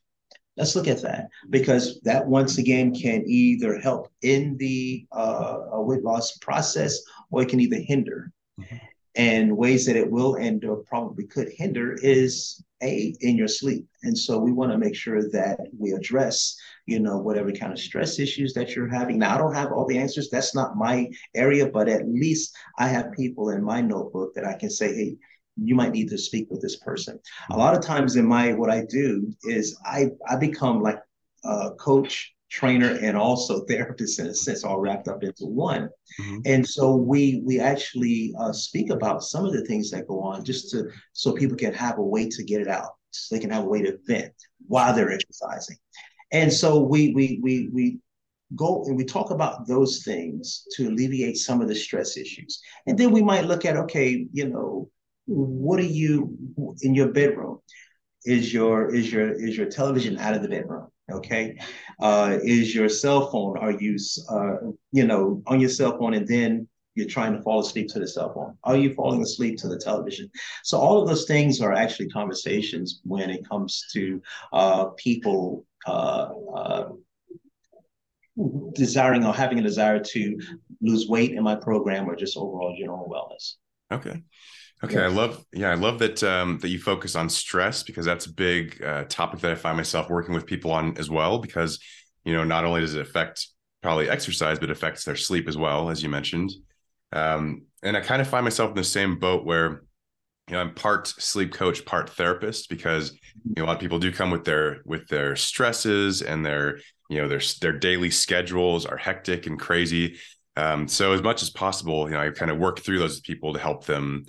Let's 0.59 0.75
look 0.75 0.87
at 0.87 1.01
that 1.03 1.29
because 1.49 2.01
that 2.01 2.27
once 2.27 2.57
again 2.57 2.93
can 2.93 3.23
either 3.25 3.79
help 3.79 4.11
in 4.21 4.57
the 4.57 5.05
uh, 5.13 5.61
weight 5.71 6.03
loss 6.03 6.37
process 6.37 6.99
or 7.31 7.41
it 7.41 7.49
can 7.49 7.61
either 7.61 7.79
hinder. 7.79 8.31
Mm-hmm. 8.59 8.75
And 9.15 9.57
ways 9.57 9.85
that 9.85 9.95
it 9.95 10.09
will 10.09 10.35
and 10.35 10.63
probably 10.87 11.25
could 11.25 11.49
hinder 11.49 11.97
is 12.01 12.63
a 12.81 13.15
in 13.21 13.37
your 13.37 13.47
sleep. 13.47 13.87
And 14.03 14.17
so 14.17 14.37
we 14.37 14.51
want 14.51 14.71
to 14.71 14.77
make 14.77 14.95
sure 14.95 15.29
that 15.31 15.59
we 15.77 15.91
address, 15.91 16.55
you 16.85 16.99
know, 16.99 17.17
whatever 17.17 17.51
kind 17.51 17.73
of 17.73 17.79
stress 17.79 18.19
issues 18.19 18.53
that 18.53 18.75
you're 18.75 18.87
having. 18.87 19.17
Now 19.19 19.35
I 19.35 19.37
don't 19.37 19.55
have 19.55 19.71
all 19.71 19.87
the 19.87 19.97
answers. 19.97 20.29
That's 20.29 20.55
not 20.55 20.77
my 20.77 21.09
area, 21.35 21.67
but 21.67 21.89
at 21.89 22.07
least 22.07 22.55
I 22.77 22.87
have 22.87 23.11
people 23.13 23.49
in 23.49 23.63
my 23.63 23.81
notebook 23.81 24.35
that 24.35 24.45
I 24.45 24.53
can 24.53 24.69
say, 24.69 24.93
hey, 24.93 25.17
you 25.63 25.75
might 25.75 25.91
need 25.91 26.09
to 26.09 26.17
speak 26.17 26.47
with 26.49 26.61
this 26.61 26.77
person. 26.77 27.19
A 27.51 27.57
lot 27.57 27.75
of 27.75 27.81
times 27.81 28.15
in 28.15 28.25
my 28.25 28.53
what 28.53 28.69
I 28.69 28.85
do 28.85 29.31
is 29.43 29.77
I 29.85 30.09
I 30.27 30.35
become 30.35 30.81
like 30.81 30.99
a 31.43 31.71
coach, 31.71 32.33
trainer, 32.49 32.97
and 33.01 33.17
also 33.17 33.65
therapist 33.67 34.19
in 34.19 34.27
a 34.27 34.33
sense, 34.33 34.63
all 34.63 34.79
wrapped 34.79 35.07
up 35.07 35.23
into 35.23 35.45
one. 35.45 35.89
Mm-hmm. 36.19 36.39
And 36.45 36.67
so 36.67 36.95
we 36.95 37.41
we 37.45 37.59
actually 37.59 38.33
uh, 38.39 38.53
speak 38.53 38.89
about 38.89 39.23
some 39.23 39.45
of 39.45 39.53
the 39.53 39.65
things 39.65 39.91
that 39.91 40.07
go 40.07 40.21
on 40.21 40.43
just 40.43 40.69
to 40.71 40.89
so 41.13 41.33
people 41.33 41.57
can 41.57 41.73
have 41.73 41.97
a 41.97 42.03
way 42.03 42.29
to 42.29 42.43
get 42.43 42.61
it 42.61 42.67
out, 42.67 42.91
so 43.11 43.35
they 43.35 43.41
can 43.41 43.51
have 43.51 43.65
a 43.65 43.69
way 43.69 43.81
to 43.81 43.97
vent 44.05 44.33
while 44.67 44.93
they're 44.93 45.11
exercising. 45.11 45.77
And 46.31 46.51
so 46.51 46.79
we 46.79 47.13
we 47.13 47.39
we 47.41 47.69
we 47.73 47.99
go 48.55 48.83
and 48.85 48.97
we 48.97 49.05
talk 49.05 49.31
about 49.31 49.67
those 49.67 50.03
things 50.03 50.65
to 50.75 50.89
alleviate 50.89 51.37
some 51.37 51.61
of 51.61 51.67
the 51.67 51.75
stress 51.75 52.17
issues. 52.17 52.61
And 52.87 52.97
then 52.97 53.11
we 53.11 53.21
might 53.21 53.45
look 53.45 53.65
at 53.65 53.77
okay, 53.77 54.27
you 54.31 54.49
know, 54.49 54.89
what 55.29 55.79
are 55.79 55.83
you 55.83 56.35
in 56.81 56.95
your 56.95 57.09
bedroom? 57.09 57.59
Is 58.25 58.53
your 58.53 58.93
is 58.93 59.11
your 59.11 59.31
is 59.31 59.55
your 59.55 59.67
television 59.67 60.17
out 60.17 60.33
of 60.33 60.41
the 60.41 60.49
bedroom? 60.49 60.87
Okay, 61.11 61.57
uh, 62.01 62.37
is 62.43 62.75
your 62.75 62.89
cell 62.89 63.31
phone? 63.31 63.57
Are 63.57 63.71
you 63.71 63.97
uh, 64.29 64.55
you 64.91 65.05
know 65.05 65.41
on 65.47 65.59
your 65.59 65.69
cell 65.69 65.97
phone 65.97 66.15
and 66.15 66.27
then 66.27 66.67
you're 66.95 67.07
trying 67.07 67.33
to 67.33 67.41
fall 67.41 67.59
asleep 67.61 67.87
to 67.89 67.99
the 67.99 68.07
cell 68.07 68.33
phone? 68.33 68.57
Are 68.63 68.75
you 68.75 68.93
falling 68.93 69.21
asleep 69.21 69.57
to 69.59 69.67
the 69.67 69.77
television? 69.77 70.29
So 70.63 70.77
all 70.77 71.01
of 71.01 71.07
those 71.07 71.25
things 71.25 71.61
are 71.61 71.73
actually 71.73 72.09
conversations 72.09 72.99
when 73.03 73.29
it 73.29 73.47
comes 73.47 73.85
to 73.93 74.21
uh, 74.51 74.85
people 74.97 75.65
uh, 75.87 76.29
uh, 76.55 76.89
desiring 78.73 79.25
or 79.25 79.33
having 79.33 79.59
a 79.59 79.63
desire 79.63 79.99
to 79.99 80.39
lose 80.81 81.07
weight 81.07 81.31
in 81.31 81.43
my 81.43 81.55
program 81.55 82.09
or 82.09 82.15
just 82.15 82.35
overall 82.35 82.75
general 82.77 83.07
wellness. 83.09 83.55
Okay. 83.91 84.23
Okay. 84.83 85.01
I 85.01 85.07
love 85.07 85.43
yeah, 85.51 85.71
I 85.71 85.75
love 85.75 85.99
that 85.99 86.23
um, 86.23 86.57
that 86.59 86.69
you 86.69 86.79
focus 86.79 87.15
on 87.15 87.29
stress 87.29 87.83
because 87.83 88.05
that's 88.05 88.27
a 88.27 88.33
big 88.33 88.81
uh, 88.81 89.03
topic 89.05 89.41
that 89.41 89.51
I 89.51 89.55
find 89.55 89.75
myself 89.75 90.09
working 90.09 90.33
with 90.33 90.45
people 90.45 90.71
on 90.71 90.97
as 90.97 91.09
well. 91.09 91.39
Because 91.39 91.79
you 92.23 92.33
know, 92.33 92.45
not 92.45 92.63
only 92.63 92.81
does 92.81 92.95
it 92.95 93.01
affect 93.01 93.47
probably 93.81 94.09
exercise, 94.09 94.57
but 94.59 94.71
affects 94.71 95.03
their 95.03 95.15
sleep 95.17 95.47
as 95.47 95.57
well, 95.57 95.89
as 95.89 96.01
you 96.01 96.09
mentioned. 96.09 96.51
Um, 97.11 97.63
and 97.83 97.97
I 97.97 98.01
kind 98.01 98.21
of 98.21 98.27
find 98.27 98.43
myself 98.43 98.69
in 98.69 98.75
the 98.75 98.83
same 98.83 99.19
boat 99.19 99.45
where 99.45 99.83
you 100.47 100.53
know 100.53 100.61
I'm 100.61 100.73
part 100.73 101.07
sleep 101.07 101.53
coach, 101.53 101.83
part 101.85 102.09
therapist 102.11 102.69
because 102.69 103.11
you 103.43 103.55
know 103.57 103.65
a 103.65 103.67
lot 103.67 103.75
of 103.75 103.81
people 103.81 103.99
do 103.99 104.13
come 104.13 104.31
with 104.31 104.45
their 104.45 104.81
with 104.85 105.07
their 105.09 105.35
stresses 105.35 106.21
and 106.21 106.45
their 106.45 106.79
you 107.09 107.21
know 107.21 107.27
their 107.27 107.41
their 107.59 107.73
daily 107.73 108.11
schedules 108.11 108.85
are 108.85 108.97
hectic 108.97 109.45
and 109.45 109.59
crazy. 109.59 110.17
Um, 110.55 110.87
so 110.87 111.13
as 111.13 111.21
much 111.21 111.41
as 111.41 111.49
possible, 111.49 112.09
you 112.09 112.15
know, 112.15 112.21
I 112.21 112.29
kind 112.31 112.51
of 112.51 112.57
work 112.57 112.79
through 112.79 112.99
those 112.99 113.19
people 113.21 113.53
to 113.53 113.59
help 113.59 113.85
them 113.85 114.25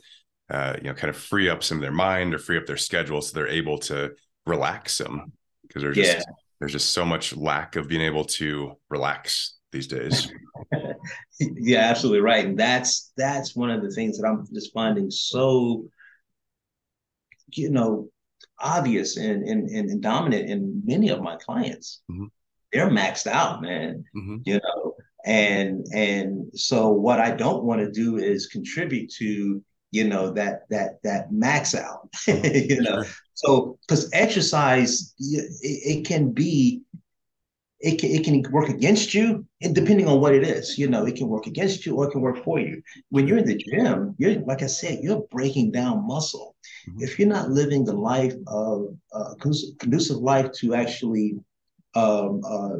uh, 0.50 0.76
you 0.78 0.88
know, 0.88 0.95
kind 0.95 1.11
of 1.11 1.16
free 1.16 1.49
up 1.49 1.62
some 1.62 1.78
of 1.78 1.83
their 1.83 1.92
mind 1.92 2.35
or 2.35 2.38
free 2.38 2.57
up 2.57 2.66
their 2.66 2.76
schedule 2.76 3.21
so 3.21 3.35
they're 3.35 3.49
able 3.49 3.78
to 3.78 4.12
relax 4.47 4.99
them 4.99 5.33
because 5.62 5.83
there's 5.83 5.97
just 5.97 6.26
there's 6.59 6.73
just 6.73 6.92
so 6.92 7.04
much 7.04 7.37
lack 7.37 7.76
of 7.76 7.88
being 7.88 8.02
able 8.02 8.25
to 8.25 8.76
relax 8.88 9.57
these 9.73 9.87
days. 9.87 10.33
yeah, 11.40 11.80
absolutely 11.80 12.21
right. 12.21 12.45
And 12.45 12.59
that's 12.59 13.12
that's 13.16 13.54
one 13.54 13.71
of 13.71 13.83
the 13.83 13.90
things 13.90 14.19
that 14.19 14.26
I'm 14.26 14.47
just 14.52 14.73
finding 14.73 15.11
so 15.11 15.87
you 17.52 17.71
know 17.71 18.09
obvious 18.59 19.16
and 19.16 19.42
and, 19.45 19.69
and 19.69 20.02
dominant 20.02 20.50
in 20.50 20.83
many 20.85 21.11
of 21.11 21.23
my 21.23 21.37
clients. 21.37 22.02
Mm-hmm. 22.11 22.26
They're 22.73 22.90
maxed 22.90 23.26
out, 23.26 23.62
man. 23.62 24.04
Mm-hmm. 24.16 24.37
You 24.45 24.54
know, 24.54 24.95
and 25.25 25.87
and 25.95 26.50
so 26.54 26.90
what 26.90 27.21
I 27.21 27.30
don't 27.30 27.64
want 27.64 27.80
to 27.80 27.90
do 27.90 28.16
is 28.19 28.47
contribute 28.49 29.12
to 29.19 29.62
you 29.90 30.04
know 30.04 30.30
that 30.30 30.68
that 30.70 31.02
that 31.02 31.32
max 31.32 31.75
out 31.75 32.09
you 32.26 32.80
know. 32.82 33.04
So 33.35 33.78
because 33.80 34.11
exercise 34.12 35.14
it, 35.18 35.50
it, 35.62 36.06
can 36.06 36.32
be 36.32 36.82
it 37.80 37.99
can, 37.99 38.11
it 38.11 38.25
can 38.25 38.42
work 38.52 38.68
against 38.68 39.14
you 39.14 39.47
and 39.62 39.75
depending 39.75 40.06
on 40.06 40.20
what 40.20 40.35
it 40.35 40.42
is 40.42 40.78
you 40.78 40.88
know 40.88 41.06
it 41.06 41.16
can 41.16 41.28
work 41.28 41.47
against 41.47 41.87
you 41.87 41.97
or 41.97 42.06
it 42.06 42.12
can 42.12 42.20
work 42.20 42.44
for 42.44 42.61
you. 42.61 42.82
When 43.09 43.26
you're 43.26 43.38
in 43.38 43.47
the 43.47 43.56
gym 43.56 44.14
you're 44.18 44.40
like 44.40 44.62
i 44.62 44.66
said 44.66 45.00
you're 45.02 45.26
breaking 45.30 45.73
down 45.73 46.06
muscle. 46.06 46.54
Mm-hmm. 46.88 47.02
if 47.02 47.18
you're 47.18 47.28
not 47.28 47.50
living 47.50 47.85
the 47.85 47.94
life 47.94 48.35
of 48.47 48.97
uh, 49.12 49.35
conducive 49.80 50.18
life 50.18 50.50
to 50.61 50.75
actually 50.75 51.35
um, 51.94 52.40
uh, 52.44 52.76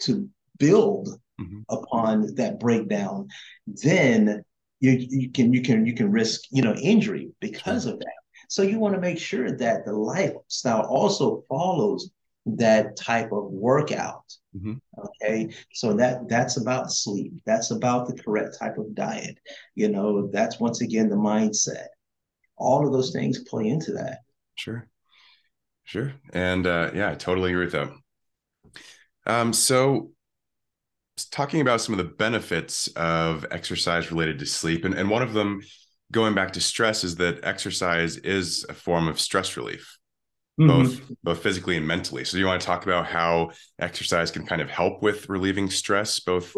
to 0.00 0.28
build 0.58 1.08
mm-hmm. 1.40 1.60
upon 1.68 2.34
that 2.34 2.58
breakdown 2.58 3.28
then 3.66 4.44
you, 4.80 5.06
you 5.08 5.30
can 5.30 5.52
you 5.52 5.62
can 5.62 5.86
you 5.86 5.94
can 5.94 6.10
risk 6.10 6.42
you 6.50 6.62
know 6.62 6.74
injury 6.74 7.30
because 7.40 7.86
of 7.86 7.98
that 7.98 8.14
so 8.48 8.62
you 8.62 8.78
want 8.78 8.94
to 8.94 9.00
make 9.00 9.18
sure 9.18 9.50
that 9.50 9.84
the 9.84 9.92
lifestyle 9.92 10.82
also 10.82 11.42
follows 11.48 12.10
that 12.46 12.96
type 12.96 13.32
of 13.32 13.44
workout. 13.50 14.24
Mm-hmm. 14.56 14.74
Okay. 14.98 15.52
So 15.72 15.94
that 15.94 16.28
that's 16.28 16.56
about 16.56 16.92
sleep. 16.92 17.32
That's 17.44 17.70
about 17.70 18.06
the 18.06 18.22
correct 18.22 18.58
type 18.58 18.78
of 18.78 18.94
diet. 18.94 19.38
You 19.74 19.88
know, 19.88 20.28
that's 20.28 20.60
once 20.60 20.80
again 20.80 21.08
the 21.08 21.16
mindset. 21.16 21.88
All 22.56 22.86
of 22.86 22.92
those 22.92 23.12
things 23.12 23.40
play 23.40 23.68
into 23.68 23.92
that. 23.94 24.20
Sure. 24.54 24.88
Sure. 25.84 26.14
And 26.32 26.66
uh, 26.66 26.90
yeah, 26.94 27.10
I 27.10 27.14
totally 27.14 27.50
agree 27.50 27.66
with 27.66 27.72
that. 27.72 27.90
Um, 29.26 29.52
so 29.52 30.12
talking 31.16 31.60
about 31.60 31.80
some 31.80 31.94
of 31.94 31.98
the 31.98 32.12
benefits 32.12 32.88
of 32.88 33.46
exercise 33.50 34.10
related 34.10 34.38
to 34.40 34.46
sleep, 34.46 34.84
and, 34.84 34.94
and 34.94 35.10
one 35.10 35.22
of 35.22 35.32
them 35.32 35.60
going 36.12 36.34
back 36.34 36.52
to 36.52 36.60
stress 36.60 37.04
is 37.04 37.16
that 37.16 37.44
exercise 37.44 38.16
is 38.18 38.64
a 38.68 38.74
form 38.74 39.08
of 39.08 39.18
stress 39.18 39.56
relief 39.56 39.98
mm-hmm. 40.58 40.68
both 40.68 41.00
both 41.22 41.42
physically 41.42 41.76
and 41.76 41.86
mentally. 41.86 42.24
So 42.24 42.36
you 42.38 42.46
want 42.46 42.60
to 42.60 42.66
talk 42.66 42.84
about 42.84 43.06
how 43.06 43.50
exercise 43.78 44.30
can 44.30 44.46
kind 44.46 44.60
of 44.60 44.70
help 44.70 45.02
with 45.02 45.28
relieving 45.28 45.70
stress, 45.70 46.20
both 46.20 46.54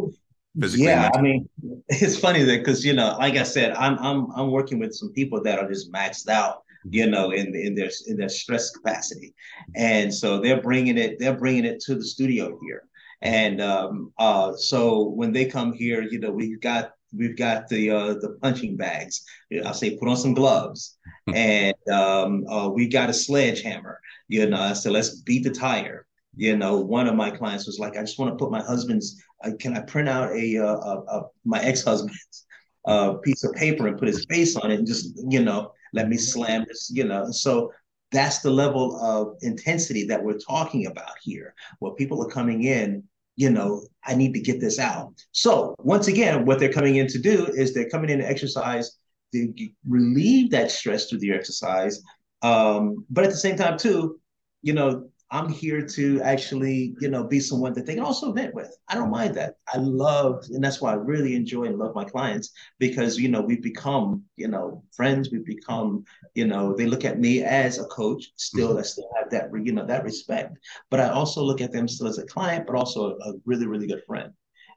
physically. 0.59 0.87
Yeah, 0.87 1.11
I 1.15 1.21
mean, 1.21 1.49
it's 1.89 2.19
funny 2.19 2.43
that 2.45 2.59
because 2.59 2.85
you 2.85 2.95
know, 2.95 3.17
like 3.19 3.37
I 3.37 3.43
said, 3.43 3.73
I'm 3.73 3.99
I'm 3.99 4.31
I'm 4.35 4.51
working 4.51 4.79
with 4.79 4.95
some 4.95 5.13
people 5.13 5.43
that 5.43 5.59
are 5.59 5.69
just 5.69 5.93
maxed 5.93 6.29
out 6.29 6.63
you 6.91 7.07
know 7.07 7.33
in 7.33 7.55
in 7.55 7.75
their 7.75 7.91
in 8.07 8.17
their 8.17 8.29
stress 8.29 8.71
capacity 8.71 9.35
and 9.75 10.15
so 10.15 10.41
they're 10.41 10.63
bringing 10.63 10.97
it 10.97 11.19
they're 11.19 11.37
bringing 11.37 11.65
it 11.65 11.81
to 11.81 11.97
the 11.97 12.05
studio 12.05 12.57
here 12.63 12.85
and 13.23 13.61
um 13.61 14.13
uh 14.19 14.53
so 14.55 15.09
when 15.09 15.33
they 15.33 15.45
come 15.45 15.73
here 15.73 16.03
you 16.03 16.19
know 16.19 16.31
we've 16.31 16.61
got 16.61 16.93
we've 17.17 17.37
got 17.37 17.69
the 17.69 17.91
uh, 17.91 18.15
the 18.15 18.37
punching 18.43 18.77
bags. 18.77 19.25
I 19.65 19.73
say 19.73 19.97
put 19.97 20.09
on 20.09 20.17
some 20.17 20.35
gloves, 20.35 20.99
and 21.35 21.77
um, 21.91 22.47
uh, 22.47 22.69
we 22.69 22.89
got 22.89 23.11
a 23.11 23.15
sledgehammer. 23.15 24.01
You 24.29 24.49
know, 24.49 24.75
so 24.75 24.91
let's 24.91 25.23
beat 25.23 25.45
the 25.45 25.51
tire. 25.51 26.07
You 26.37 26.57
know, 26.57 26.79
one 26.79 27.09
of 27.09 27.17
my 27.17 27.31
clients 27.31 27.67
was 27.67 27.79
like, 27.79 27.97
I 27.97 28.01
just 28.01 28.19
want 28.19 28.33
to 28.33 28.43
put 28.43 28.53
my 28.53 28.63
husband's. 28.63 29.23
Uh, 29.43 29.51
can 29.59 29.77
I 29.77 29.81
print 29.81 30.09
out 30.09 30.33
a, 30.33 30.59
uh, 30.59 30.77
a, 30.77 31.19
a 31.19 31.23
my 31.45 31.61
ex 31.63 31.83
husband's 31.85 32.47
uh, 32.87 33.15
piece 33.15 33.45
of 33.45 33.55
paper 33.55 33.87
and 33.87 33.99
put 33.99 34.09
his 34.09 34.27
face 34.29 34.57
on 34.57 34.71
it 34.71 34.79
and 34.79 34.87
just 34.87 35.19
you 35.29 35.43
know 35.43 35.73
let 35.93 36.09
me 36.09 36.17
slam 36.17 36.65
this. 36.69 36.91
You 36.93 37.05
know, 37.05 37.31
so 37.31 37.73
that's 38.11 38.41
the 38.41 38.51
level 38.51 38.97
of 39.01 39.37
intensity 39.43 40.05
that 40.07 40.23
we're 40.23 40.39
talking 40.39 40.87
about 40.87 41.19
here, 41.23 41.55
where 41.79 41.93
people 41.93 42.23
are 42.25 42.31
coming 42.31 42.65
in 42.65 43.05
you 43.39 43.51
know, 43.51 43.87
I 44.05 44.17
need 44.17 44.35
to 44.35 44.41
get 44.41 44.61
this 44.61 44.81
out. 44.81 45.15
So 45.31 45.77
once 45.79 46.09
again, 46.09 46.45
what 46.45 46.59
they're 46.59 46.73
coming 46.73 46.97
in 46.97 47.07
to 47.07 47.21
do 47.21 47.47
is 47.47 47.73
they're 47.73 47.89
coming 47.89 48.11
in 48.11 48.19
to 48.19 48.29
exercise 48.29 48.99
to 49.33 49.55
relieve 49.87 50.51
that 50.51 50.73
stress 50.73 51.09
through 51.09 51.21
the 51.21 51.33
exercise. 51.33 52.03
Um, 52.43 53.07
but 53.09 53.23
at 53.23 53.31
the 53.31 53.37
same 53.37 53.57
time, 53.57 53.79
too, 53.79 54.19
you 54.63 54.73
know, 54.73 55.09
I'm 55.31 55.51
here 55.51 55.87
to 55.87 56.23
actually, 56.23 56.95
you 57.01 57.11
know, 57.11 57.23
be 57.23 57.39
someone 57.39 57.75
that 57.75 57.85
they 57.85 57.95
can 57.95 58.05
also 58.05 58.33
vent 58.33 58.55
with. 58.55 58.75
I 58.89 58.95
don't 58.95 59.11
mind 59.11 59.35
that. 59.35 59.57
I 59.73 59.77
love, 59.77 60.45
and 60.51 60.65
that's 60.65 60.81
why 60.81 60.93
I 60.93 60.97
really 60.97 61.35
enjoy 61.37 61.65
and 61.65 61.79
love 61.79 61.95
my 61.95 62.05
clients 62.05 62.53
because, 62.79 63.19
you 63.19 63.29
know, 63.29 63.43
we've 63.43 63.63
become, 63.63 64.23
you 64.37 64.49
know, 64.49 64.83
friends. 64.97 65.31
We've 65.31 65.45
become, 65.45 66.05
you 66.35 66.47
know, 66.47 66.75
they 66.75 66.87
look 66.87 67.05
at 67.05 67.19
me 67.19 67.43
as 67.43 67.79
a 67.79 67.85
coach 67.85 68.33
still, 68.37 68.71
mm-hmm. 68.71 68.79
I 68.79 68.83
still 68.83 69.11
have 69.19 69.31
that, 69.31 69.51
you 69.63 69.73
know, 69.73 69.85
that 69.85 70.05
respect. 70.05 70.57
But 70.91 71.01
I 71.01 71.11
also 71.11 71.43
look 71.43 71.61
at 71.61 71.73
them 71.73 71.89
still 71.89 72.09
as 72.09 72.19
a 72.19 72.25
client, 72.25 72.67
but 72.67 72.77
also 72.77 73.19
a, 73.19 73.31
a 73.31 73.35
really, 73.45 73.67
really 73.67 73.87
good 73.87 74.03
friend. 74.07 74.33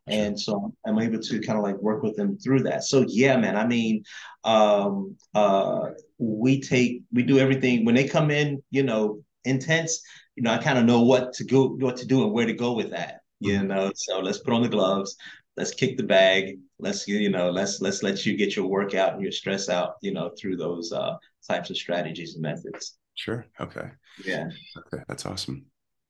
And 0.07 0.37
so 0.37 0.73
I'm 0.85 0.99
able 0.99 1.19
to 1.19 1.39
kind 1.39 1.59
of 1.59 1.63
like 1.63 1.77
work 1.77 2.03
with 2.03 2.17
them 2.17 2.37
through 2.37 2.63
that. 2.63 2.83
So 2.83 3.05
yeah, 3.07 3.37
man, 3.37 3.55
I 3.55 3.65
mean, 3.65 4.03
um, 4.43 5.15
uh, 5.33 5.91
we 6.17 6.59
take, 6.59 7.03
we 7.13 7.23
do 7.23 7.39
everything 7.39 7.85
when 7.85 7.95
they 7.95 8.07
come 8.07 8.31
in, 8.31 8.61
you 8.71 8.83
know, 8.83 9.23
intense 9.45 10.01
you 10.35 10.43
know, 10.43 10.51
I 10.51 10.57
kind 10.57 10.77
of 10.77 10.85
know 10.85 11.01
what 11.01 11.33
to 11.33 11.43
go, 11.43 11.67
what 11.67 11.97
to 11.97 12.05
do, 12.05 12.23
and 12.23 12.31
where 12.31 12.45
to 12.45 12.53
go 12.53 12.73
with 12.73 12.91
that. 12.91 13.21
You 13.39 13.57
mm-hmm. 13.57 13.67
know, 13.67 13.91
so 13.95 14.19
let's 14.19 14.37
put 14.37 14.53
on 14.53 14.61
the 14.61 14.69
gloves, 14.69 15.15
let's 15.57 15.71
kick 15.71 15.97
the 15.97 16.03
bag, 16.03 16.59
let's 16.79 17.07
you 17.07 17.29
know, 17.29 17.49
let's 17.49 17.81
let's 17.81 18.03
let 18.03 18.25
you 18.25 18.37
get 18.37 18.55
your 18.55 18.67
workout 18.67 19.13
and 19.13 19.21
your 19.21 19.31
stress 19.31 19.69
out, 19.69 19.95
you 20.01 20.13
know, 20.13 20.31
through 20.39 20.57
those 20.57 20.91
uh, 20.91 21.15
types 21.47 21.69
of 21.69 21.77
strategies 21.77 22.35
and 22.35 22.43
methods. 22.43 22.97
Sure. 23.15 23.45
Okay. 23.59 23.89
Yeah. 24.25 24.49
Okay, 24.77 25.03
that's 25.07 25.25
awesome. 25.25 25.65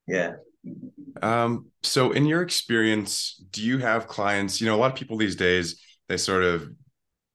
Yeah. 0.07 0.33
Um, 1.21 1.67
so 1.81 2.11
in 2.11 2.25
your 2.25 2.41
experience, 2.41 3.43
do 3.51 3.63
you 3.63 3.79
have 3.79 4.07
clients, 4.07 4.61
you 4.61 4.67
know, 4.67 4.75
a 4.75 4.77
lot 4.77 4.91
of 4.91 4.97
people 4.97 5.17
these 5.17 5.35
days, 5.35 5.81
they 6.07 6.17
sort 6.17 6.43
of 6.43 6.69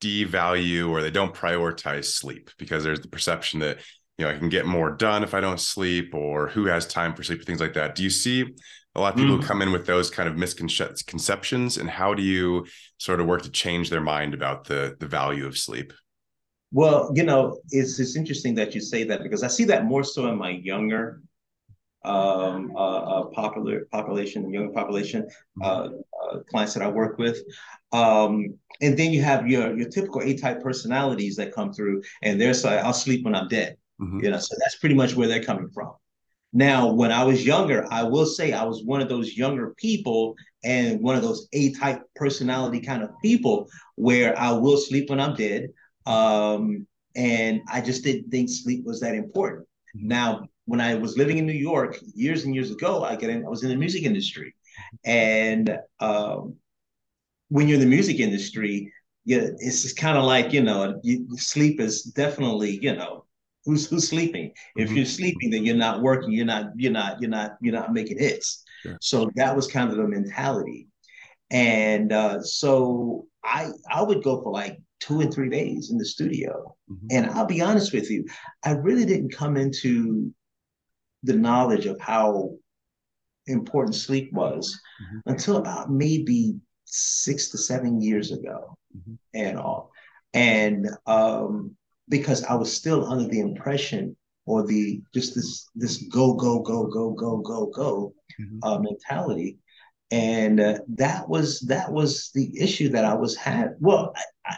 devalue 0.00 0.90
or 0.90 1.02
they 1.02 1.11
don't 1.11 1.35
prioritize 1.35 2.07
sleep 2.07 2.50
because 2.59 2.85
there's 2.85 3.00
the 3.00 3.09
perception 3.09 3.61
that 3.61 3.78
you 4.18 4.25
know, 4.25 4.30
I 4.30 4.38
can 4.38 4.49
get 4.49 4.66
more 4.66 4.90
done 4.90 5.23
if 5.23 5.35
I 5.35 5.40
don't 5.40 5.61
sleep, 5.61 6.14
or 6.14 6.49
who 6.49 6.64
has 6.66 6.87
time 6.87 7.14
for 7.14 7.23
sleep, 7.23 7.40
or 7.40 7.44
things 7.44 7.61
like 7.61 7.75
that. 7.75 7.94
Do 7.94 8.02
you 8.02 8.11
see 8.11 8.54
a 8.94 9.00
lot 9.00 9.14
of 9.14 9.20
people 9.20 9.38
mm. 9.38 9.44
come 9.44 9.61
in 9.61 9.73
with 9.73 9.87
those 9.87 10.11
kind 10.11 10.28
of 10.28 10.37
misconceptions, 10.37 11.76
and 11.76 11.90
how 11.90 12.14
do 12.14 12.23
you 12.23 12.66
sort 12.99 13.20
of 13.20 13.26
work 13.26 13.42
to 13.42 13.50
change 13.50 13.90
their 13.90 14.00
mind 14.00 14.32
about 14.32 14.64
the 14.64 14.96
the 14.99 15.06
value 15.06 15.46
of 15.46 15.58
sleep? 15.58 15.92
Well, 16.73 17.12
you 17.14 17.23
know, 17.23 17.61
it's 17.70 17.99
it's 18.00 18.16
interesting 18.16 18.54
that 18.56 18.75
you 18.75 18.80
say 18.80 19.04
that 19.04 19.23
because 19.23 19.42
I 19.42 19.49
see 19.49 19.64
that 19.64 19.85
more 19.85 20.02
so 20.02 20.26
in 20.28 20.38
my 20.38 20.50
younger 20.50 21.20
um, 22.06 22.73
uh, 22.75 22.78
uh, 22.78 23.25
popular 23.26 23.87
population, 23.92 24.50
younger 24.52 24.73
population, 24.73 25.28
uh, 25.62 25.88
uh, 26.23 26.38
clients 26.49 26.73
that 26.75 26.82
I 26.82 26.88
work 26.88 27.18
with. 27.18 27.38
Um, 27.92 28.58
and 28.80 28.96
then 28.96 29.12
you 29.12 29.23
have 29.23 29.49
your 29.49 29.76
your 29.76 29.88
typical 29.88 30.23
A 30.23 30.37
type 30.37 30.62
personalities 30.62 31.37
that 31.37 31.52
come 31.52 31.73
through, 31.73 32.02
and 32.23 32.40
they're 32.40 32.54
saying, 32.54 32.85
"I'll 32.85 32.92
sleep 32.92 33.25
when 33.25 33.35
I'm 33.35 33.49
dead." 33.49 33.76
Mm-hmm. 34.00 34.25
You 34.25 34.31
know, 34.31 34.38
so 34.38 34.55
that's 34.59 34.76
pretty 34.76 34.95
much 34.95 35.15
where 35.15 35.29
they're 35.29 35.45
coming 35.45 35.69
from. 35.71 35.93
Now, 36.53 36.91
when 36.91 37.12
I 37.12 37.25
was 37.25 37.45
younger, 37.45 37.87
I 37.91 38.03
will 38.05 38.25
say 38.25 38.53
I 38.53 38.65
was 38.65 38.83
one 38.85 39.03
of 39.03 39.09
those 39.09 39.37
younger 39.37 39.75
people 39.76 40.35
and 40.65 41.00
one 41.00 41.17
of 41.17 41.23
those 41.23 41.49
A 41.53 41.73
type 41.75 42.03
personality 42.15 42.81
kind 42.81 43.03
of 43.03 43.11
people 43.23 43.69
where 43.97 44.38
I 44.38 44.53
will 44.53 44.76
sleep 44.76 45.11
when 45.11 45.21
I'm 45.21 45.35
dead. 45.35 45.69
Um, 46.07 46.87
and 47.15 47.61
I 47.71 47.81
just 47.81 48.05
didn't 48.05 48.31
think 48.31 48.49
sleep 48.49 48.85
was 48.85 49.00
that 49.00 49.15
important. 49.15 49.67
Mm-hmm. 49.97 50.09
Now, 50.09 50.49
when 50.65 50.81
I 50.81 50.95
was 50.95 51.19
living 51.19 51.38
in 51.38 51.47
New 51.47 51.53
York 51.53 51.99
years 52.15 52.45
and 52.45 52.55
years 52.55 52.71
ago, 52.71 53.05
I 53.05 53.17
get 53.17 53.31
in, 53.31 53.45
I 53.45 53.49
was 53.49 53.62
in 53.62 53.69
the 53.69 53.76
music 53.76 54.05
industry. 54.05 54.55
And 55.05 55.79
um, 56.00 56.55
when 57.49 57.69
you're 57.69 57.76
in 57.76 57.81
the 57.81 57.87
music 57.87 58.19
industry, 58.19 58.93
yeah, 59.26 59.49
it's 59.59 59.83
just 59.83 59.99
kind 59.99 60.17
of 60.17 60.25
like, 60.25 60.53
you 60.53 60.62
know, 60.62 61.00
you, 61.03 61.26
sleep 61.37 61.81
is 61.81 62.03
definitely, 62.03 62.79
you 62.81 62.95
know, 62.95 63.25
Who's 63.66 63.90
who's 63.90 64.08
sleeping? 64.08 64.52
If 64.76 64.88
mm-hmm. 64.88 64.96
you're 64.96 65.06
sleeping, 65.06 65.50
then 65.50 65.64
you're 65.64 65.76
not 65.76 66.00
working. 66.00 66.32
You're 66.32 66.46
not 66.46 66.66
you're 66.76 66.92
not 66.92 67.20
you're 67.20 67.30
not 67.30 67.56
you're 67.61 67.75
not 67.75 67.92
making 67.92 68.18
hits. 68.18 68.64
Sure. 68.82 68.96
So 69.00 69.30
that 69.35 69.54
was 69.54 69.66
kind 69.66 69.90
of 69.90 69.96
the 69.96 70.06
mentality, 70.06 70.88
and 71.50 72.12
uh, 72.12 72.40
so 72.42 73.26
I 73.44 73.70
I 73.90 74.02
would 74.02 74.23
go 74.23 74.40
for 74.40 74.52
like 74.52 74.78
two 75.00 75.20
and 75.20 75.35
three 75.35 75.50
days 75.50 75.90
in 75.90 75.99
the 75.99 76.04
studio, 76.04 76.76
mm-hmm. 76.90 77.06
and 77.11 77.26
I'll 77.30 77.46
be 77.46 77.61
honest 77.61 77.92
with 77.92 78.11
you, 78.11 78.25
I 78.64 78.73
really 78.73 79.04
didn't 79.04 79.35
come 79.35 79.56
into 79.56 80.32
the 81.25 81.35
knowledge 81.35 81.87
of 81.87 82.00
how 82.00 82.54
important 83.46 83.94
sleep 83.94 84.32
was 84.32 84.78
mm-hmm. 85.02 85.30
until 85.30 85.56
about 85.56 85.90
maybe 85.90 86.56
six 86.85 87.50
to 87.50 87.58
seven 87.58 88.00
years 88.00 88.32
ago 88.32 88.76
mm-hmm. 88.96 89.14
and 89.35 89.58
all. 89.58 89.90
And 90.35 90.88
um, 91.06 91.76
because 92.09 92.45
I 92.45 92.55
was 92.55 92.73
still 92.73 93.05
under 93.07 93.29
the 93.29 93.41
impression 93.41 94.17
or 94.47 94.65
the 94.67 95.03
just 95.13 95.35
this 95.35 95.69
this 95.75 95.97
go 96.05 96.35
go 96.35 96.61
go 96.61 96.87
go 96.87 97.13
go 97.13 97.39
go 97.39 97.67
go 97.67 98.15
mm-hmm. 98.41 98.59
uh, 98.63 98.79
mentality, 98.79 99.59
and 100.11 100.61
uh, 100.61 100.79
that 100.89 101.29
was 101.29 101.61
that 101.61 101.91
was 101.93 102.31
the 102.35 102.51
issue 102.59 102.89
that 102.91 103.05
I 103.05 103.15
was 103.15 103.37
had. 103.37 103.75
Well, 103.81 104.13
I, 104.17 104.23
I, 104.47 104.57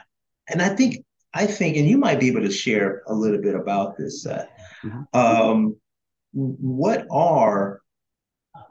and 0.51 0.63
I 0.63 0.69
think 0.69 1.05
I 1.35 1.47
think, 1.47 1.77
and 1.77 1.89
you 1.89 1.99
might 1.99 2.21
be 2.21 2.29
able 2.29 2.43
to 2.43 2.51
share 2.51 3.03
a 3.07 3.15
little 3.15 3.41
bit 3.41 3.55
about 3.55 3.97
this. 3.97 4.27
Uh, 4.27 4.47
mm-hmm. 4.85 5.19
um, 5.19 5.77
what 6.33 7.07
are 7.11 7.81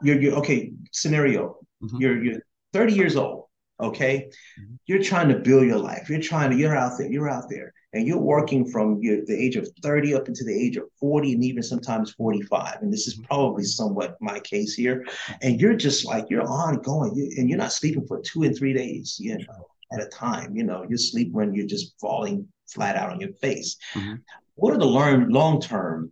your 0.02 0.20
your 0.20 0.34
okay 0.36 0.72
scenario? 0.92 1.56
Mm-hmm. 1.82 2.00
You're 2.00 2.24
you're 2.24 2.40
30 2.72 2.94
years 2.94 3.16
old. 3.16 3.44
okay 3.80 4.28
mm-hmm. 4.60 4.74
you're 4.86 5.02
trying 5.02 5.28
to 5.28 5.38
build 5.38 5.64
your 5.64 5.78
life 5.78 6.10
you're 6.10 6.20
trying 6.20 6.50
to 6.50 6.56
you're 6.56 6.76
out 6.76 6.98
there 6.98 7.10
you're 7.10 7.30
out 7.30 7.48
there 7.48 7.72
and 7.92 8.06
you're 8.06 8.18
working 8.18 8.70
from 8.70 9.00
your, 9.00 9.24
the 9.24 9.36
age 9.36 9.56
of 9.56 9.68
30 9.82 10.14
up 10.14 10.28
into 10.28 10.44
the 10.44 10.54
age 10.54 10.76
of 10.76 10.84
40 11.00 11.32
and 11.32 11.44
even 11.44 11.62
sometimes 11.62 12.12
45 12.12 12.82
and 12.82 12.92
this 12.92 13.06
is 13.06 13.14
probably 13.14 13.64
somewhat 13.64 14.16
my 14.20 14.38
case 14.40 14.74
here. 14.74 15.06
And 15.42 15.60
you're 15.60 15.74
just 15.74 16.04
like 16.04 16.26
you're 16.28 16.46
ongoing. 16.46 17.14
You, 17.14 17.30
and 17.38 17.48
you're 17.48 17.58
not 17.58 17.72
sleeping 17.72 18.06
for 18.06 18.20
two 18.20 18.42
and 18.42 18.56
three 18.56 18.72
days 18.72 19.16
you 19.18 19.38
know 19.38 19.68
at 19.92 20.02
a 20.02 20.06
time. 20.06 20.54
You 20.54 20.64
know 20.64 20.84
you 20.88 20.98
sleep 20.98 21.32
when 21.32 21.54
you're 21.54 21.66
just 21.66 21.98
falling 22.00 22.46
flat 22.68 22.96
out 22.96 23.10
on 23.10 23.20
your 23.20 23.32
face. 23.34 23.76
Mm-hmm. 23.94 24.16
what 24.56 24.74
are 24.74 24.78
the 24.78 24.84
learn 24.84 25.30
long-term 25.30 26.10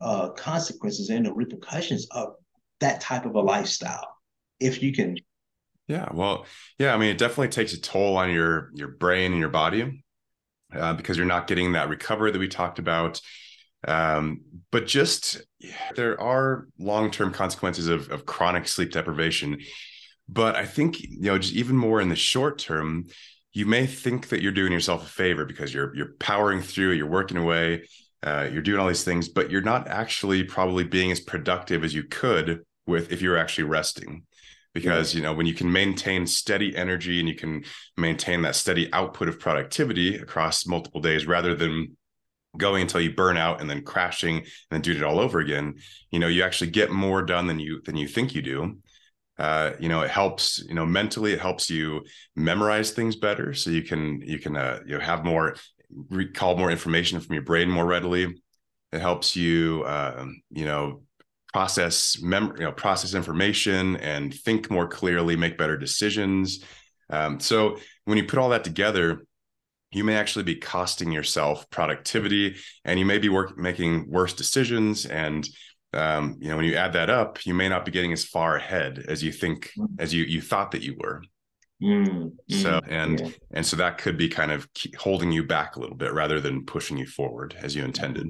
uh, 0.00 0.28
consequences 0.30 1.10
and 1.10 1.26
the 1.26 1.32
repercussions 1.32 2.06
of 2.12 2.34
that 2.80 3.00
type 3.00 3.26
of 3.26 3.34
a 3.34 3.40
lifestyle? 3.40 4.16
If 4.60 4.82
you 4.82 4.92
can 4.92 5.16
yeah 5.88 6.08
well 6.12 6.46
yeah 6.80 6.92
i 6.92 6.98
mean 6.98 7.10
it 7.10 7.18
definitely 7.18 7.46
takes 7.46 7.72
a 7.72 7.80
toll 7.80 8.16
on 8.16 8.32
your 8.32 8.70
your 8.74 8.88
brain 8.88 9.30
and 9.30 9.38
your 9.38 9.48
body 9.48 10.04
uh, 10.76 10.94
because 10.94 11.16
you're 11.16 11.26
not 11.26 11.46
getting 11.46 11.72
that 11.72 11.88
recovery 11.88 12.30
that 12.30 12.38
we 12.38 12.48
talked 12.48 12.78
about. 12.78 13.20
Um, 13.86 14.40
but 14.72 14.86
just 14.86 15.42
there 15.94 16.20
are 16.20 16.66
long-term 16.78 17.32
consequences 17.32 17.88
of, 17.88 18.10
of 18.10 18.26
chronic 18.26 18.66
sleep 18.66 18.90
deprivation. 18.90 19.58
But 20.28 20.56
I 20.56 20.66
think 20.66 21.00
you 21.00 21.20
know, 21.20 21.38
just 21.38 21.54
even 21.54 21.76
more 21.76 22.00
in 22.00 22.08
the 22.08 22.16
short 22.16 22.58
term, 22.58 23.06
you 23.52 23.64
may 23.64 23.86
think 23.86 24.28
that 24.28 24.42
you're 24.42 24.52
doing 24.52 24.72
yourself 24.72 25.04
a 25.04 25.08
favor 25.08 25.44
because 25.44 25.72
you're 25.72 25.94
you're 25.94 26.14
powering 26.18 26.60
through, 26.60 26.92
you're 26.92 27.06
working 27.06 27.36
away, 27.36 27.86
uh, 28.22 28.48
you're 28.52 28.62
doing 28.62 28.80
all 28.80 28.88
these 28.88 29.04
things, 29.04 29.28
but 29.28 29.50
you're 29.50 29.62
not 29.62 29.86
actually 29.88 30.42
probably 30.42 30.84
being 30.84 31.12
as 31.12 31.20
productive 31.20 31.84
as 31.84 31.94
you 31.94 32.02
could 32.02 32.64
with 32.86 33.12
if 33.12 33.22
you're 33.22 33.36
actually 33.36 33.64
resting 33.64 34.24
because 34.76 35.14
you 35.14 35.22
know 35.22 35.32
when 35.32 35.46
you 35.46 35.54
can 35.54 35.72
maintain 35.72 36.26
steady 36.26 36.76
energy 36.76 37.18
and 37.18 37.26
you 37.26 37.34
can 37.34 37.64
maintain 37.96 38.42
that 38.42 38.54
steady 38.54 38.92
output 38.92 39.26
of 39.26 39.40
productivity 39.40 40.16
across 40.16 40.66
multiple 40.66 41.00
days 41.00 41.26
rather 41.26 41.54
than 41.54 41.96
going 42.58 42.82
until 42.82 43.00
you 43.00 43.10
burn 43.14 43.38
out 43.38 43.58
and 43.62 43.70
then 43.70 43.82
crashing 43.82 44.36
and 44.36 44.46
then 44.68 44.82
doing 44.82 44.98
it 44.98 45.02
all 45.02 45.18
over 45.18 45.38
again 45.40 45.74
you 46.10 46.18
know 46.18 46.26
you 46.26 46.42
actually 46.42 46.70
get 46.70 46.90
more 46.90 47.22
done 47.22 47.46
than 47.46 47.58
you 47.58 47.80
than 47.86 47.96
you 47.96 48.06
think 48.06 48.34
you 48.34 48.42
do. 48.42 48.76
Uh, 49.38 49.72
you 49.78 49.88
know 49.88 50.02
it 50.02 50.10
helps 50.10 50.62
you 50.68 50.74
know 50.74 50.84
mentally 50.84 51.32
it 51.32 51.40
helps 51.40 51.70
you 51.70 52.04
memorize 52.34 52.90
things 52.90 53.16
better. 53.16 53.54
So 53.54 53.70
you 53.70 53.82
can 53.82 54.20
you 54.20 54.38
can 54.38 54.56
uh, 54.56 54.80
you 54.86 54.98
know 54.98 55.00
have 55.00 55.24
more 55.24 55.56
recall 56.10 56.58
more 56.58 56.70
information 56.70 57.18
from 57.20 57.32
your 57.32 57.44
brain 57.44 57.70
more 57.70 57.86
readily. 57.86 58.42
It 58.92 59.00
helps 59.00 59.36
you 59.36 59.84
uh, 59.86 60.26
you 60.50 60.66
know 60.66 61.00
process 61.56 62.20
mem- 62.20 62.52
you 62.58 62.64
know 62.64 62.72
process 62.72 63.14
information 63.14 63.96
and 63.96 64.34
think 64.34 64.70
more 64.70 64.86
clearly 64.86 65.36
make 65.36 65.56
better 65.56 65.78
decisions 65.78 66.62
um, 67.08 67.40
so 67.40 67.78
when 68.04 68.18
you 68.18 68.24
put 68.24 68.38
all 68.38 68.50
that 68.50 68.62
together 68.62 69.24
you 69.90 70.04
may 70.04 70.16
actually 70.16 70.42
be 70.42 70.54
costing 70.54 71.10
yourself 71.10 71.64
productivity 71.70 72.56
and 72.84 72.98
you 72.98 73.06
may 73.06 73.16
be 73.16 73.30
work- 73.30 73.56
making 73.56 74.04
worse 74.10 74.34
decisions 74.34 75.06
and 75.06 75.48
um, 75.94 76.36
you 76.40 76.50
know 76.50 76.56
when 76.56 76.66
you 76.66 76.74
add 76.74 76.92
that 76.92 77.08
up 77.08 77.46
you 77.46 77.54
may 77.54 77.70
not 77.70 77.86
be 77.86 77.90
getting 77.90 78.12
as 78.12 78.22
far 78.22 78.56
ahead 78.56 79.02
as 79.08 79.22
you 79.22 79.32
think 79.32 79.70
mm. 79.78 79.86
as 79.98 80.12
you 80.12 80.24
you 80.24 80.42
thought 80.42 80.72
that 80.72 80.82
you 80.82 80.94
were 81.00 81.22
mm, 81.82 82.30
so 82.50 82.80
mm, 82.80 82.86
and 82.90 83.20
yeah. 83.20 83.30
and 83.52 83.64
so 83.64 83.76
that 83.78 83.96
could 83.96 84.18
be 84.18 84.28
kind 84.28 84.52
of 84.52 84.68
holding 84.98 85.32
you 85.32 85.42
back 85.42 85.76
a 85.76 85.80
little 85.80 85.96
bit 85.96 86.12
rather 86.12 86.38
than 86.38 86.66
pushing 86.66 86.98
you 86.98 87.06
forward 87.06 87.56
as 87.62 87.74
you 87.74 87.82
intended 87.82 88.26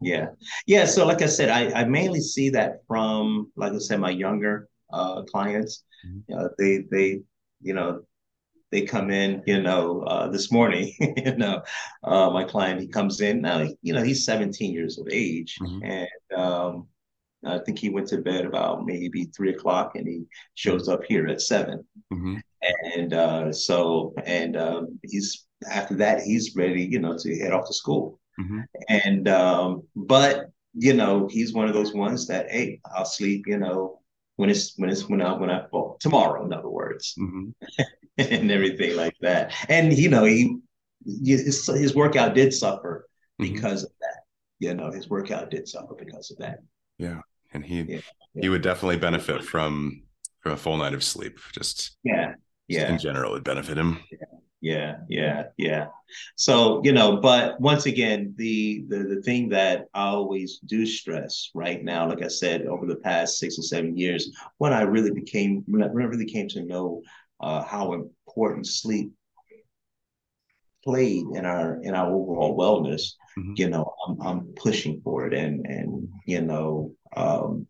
yeah. 0.00 0.26
Yeah. 0.66 0.86
So 0.86 1.06
like 1.06 1.22
I 1.22 1.26
said, 1.26 1.48
I, 1.48 1.80
I 1.80 1.84
mainly 1.84 2.20
see 2.20 2.50
that 2.50 2.80
from, 2.86 3.52
like 3.56 3.72
I 3.72 3.78
said, 3.78 4.00
my 4.00 4.10
younger 4.10 4.68
uh, 4.92 5.22
clients. 5.22 5.84
Mm-hmm. 6.06 6.34
Uh, 6.38 6.48
they 6.58 6.84
they, 6.90 7.20
you 7.60 7.74
know, 7.74 8.02
they 8.70 8.82
come 8.82 9.10
in, 9.10 9.42
you 9.46 9.60
know, 9.60 10.02
uh, 10.02 10.28
this 10.28 10.52
morning, 10.52 10.94
you 11.16 11.36
know, 11.36 11.62
uh, 12.04 12.30
my 12.30 12.44
client, 12.44 12.80
he 12.80 12.86
comes 12.86 13.20
in 13.20 13.40
now, 13.40 13.66
you 13.82 13.92
know, 13.92 14.02
he's 14.02 14.24
17 14.24 14.72
years 14.72 14.98
of 14.98 15.08
age. 15.10 15.58
Mm-hmm. 15.60 15.84
And 15.84 16.40
um, 16.40 16.86
I 17.44 17.58
think 17.58 17.78
he 17.78 17.88
went 17.88 18.06
to 18.08 18.18
bed 18.18 18.44
about 18.44 18.86
maybe 18.86 19.24
three 19.24 19.50
o'clock 19.50 19.96
and 19.96 20.06
he 20.06 20.24
shows 20.54 20.88
up 20.88 21.00
here 21.04 21.26
at 21.26 21.40
7 21.40 21.84
mm-hmm. 22.12 22.36
And 22.94 23.14
uh, 23.14 23.52
so, 23.52 24.12
and 24.24 24.56
um, 24.56 24.98
he's, 25.02 25.46
after 25.70 25.94
that, 25.96 26.20
he's 26.20 26.54
ready, 26.54 26.84
you 26.84 27.00
know, 27.00 27.16
to 27.18 27.38
head 27.38 27.52
off 27.52 27.66
to 27.66 27.74
school. 27.74 28.19
Mm-hmm. 28.40 28.60
And 28.88 29.28
um, 29.28 29.82
but 29.94 30.46
you 30.74 30.94
know, 30.94 31.28
he's 31.28 31.52
one 31.52 31.68
of 31.68 31.74
those 31.74 31.92
ones 31.92 32.26
that 32.28 32.50
hey, 32.50 32.80
I'll 32.94 33.04
sleep, 33.04 33.44
you 33.46 33.58
know, 33.58 34.00
when 34.36 34.50
it's 34.50 34.74
when 34.76 34.90
it's 34.90 35.08
when 35.08 35.20
I 35.20 35.32
when 35.32 35.50
I 35.50 35.66
fall 35.68 35.96
tomorrow, 36.00 36.44
in 36.44 36.52
other 36.52 36.70
words, 36.70 37.14
mm-hmm. 37.18 37.50
and 38.18 38.50
everything 38.50 38.96
like 38.96 39.16
that. 39.20 39.52
And 39.68 39.92
you 39.92 40.08
know, 40.08 40.24
he 40.24 40.56
his, 41.24 41.66
his 41.66 41.94
workout 41.94 42.34
did 42.34 42.54
suffer 42.54 43.08
mm-hmm. 43.40 43.52
because 43.52 43.84
of 43.84 43.90
that. 44.00 44.20
You 44.58 44.74
know, 44.74 44.90
his 44.90 45.08
workout 45.08 45.50
did 45.50 45.68
suffer 45.68 45.94
because 45.98 46.30
of 46.30 46.38
that. 46.38 46.58
Yeah, 46.98 47.20
and 47.52 47.64
he 47.64 47.82
yeah, 47.82 48.00
he 48.40 48.48
would 48.48 48.62
definitely 48.62 48.98
benefit 48.98 49.44
from 49.44 50.02
from 50.40 50.52
a 50.52 50.56
full 50.56 50.76
night 50.76 50.94
of 50.94 51.02
sleep. 51.02 51.38
Just 51.52 51.96
yeah, 52.04 52.34
yeah. 52.68 52.90
In 52.90 52.98
general, 52.98 53.32
it 53.32 53.34
would 53.34 53.44
benefit 53.44 53.76
him. 53.76 53.98
Yeah 54.10 54.39
yeah 54.60 54.96
yeah 55.08 55.44
yeah 55.56 55.86
so 56.36 56.80
you 56.84 56.92
know 56.92 57.16
but 57.16 57.58
once 57.60 57.86
again 57.86 58.34
the, 58.36 58.84
the 58.88 58.98
the 58.98 59.22
thing 59.22 59.48
that 59.48 59.86
i 59.94 60.08
always 60.08 60.58
do 60.66 60.84
stress 60.84 61.50
right 61.54 61.82
now 61.82 62.08
like 62.08 62.22
i 62.22 62.28
said 62.28 62.66
over 62.66 62.86
the 62.86 62.96
past 62.96 63.38
six 63.38 63.58
or 63.58 63.62
seven 63.62 63.96
years 63.96 64.30
when 64.58 64.72
i 64.72 64.82
really 64.82 65.12
became 65.12 65.64
when 65.66 65.82
i 65.82 65.86
really 65.86 66.26
came 66.26 66.48
to 66.48 66.64
know 66.64 67.02
uh, 67.40 67.62
how 67.62 67.94
important 67.94 68.66
sleep 68.66 69.10
played 70.84 71.24
in 71.34 71.46
our 71.46 71.80
in 71.82 71.94
our 71.94 72.12
overall 72.12 72.56
wellness 72.56 73.12
mm-hmm. 73.38 73.54
you 73.56 73.70
know 73.70 73.94
I'm, 74.06 74.20
I'm 74.20 74.40
pushing 74.56 75.00
for 75.02 75.26
it 75.26 75.34
and 75.34 75.64
and 75.66 76.08
you 76.26 76.42
know 76.42 76.94
um 77.16 77.66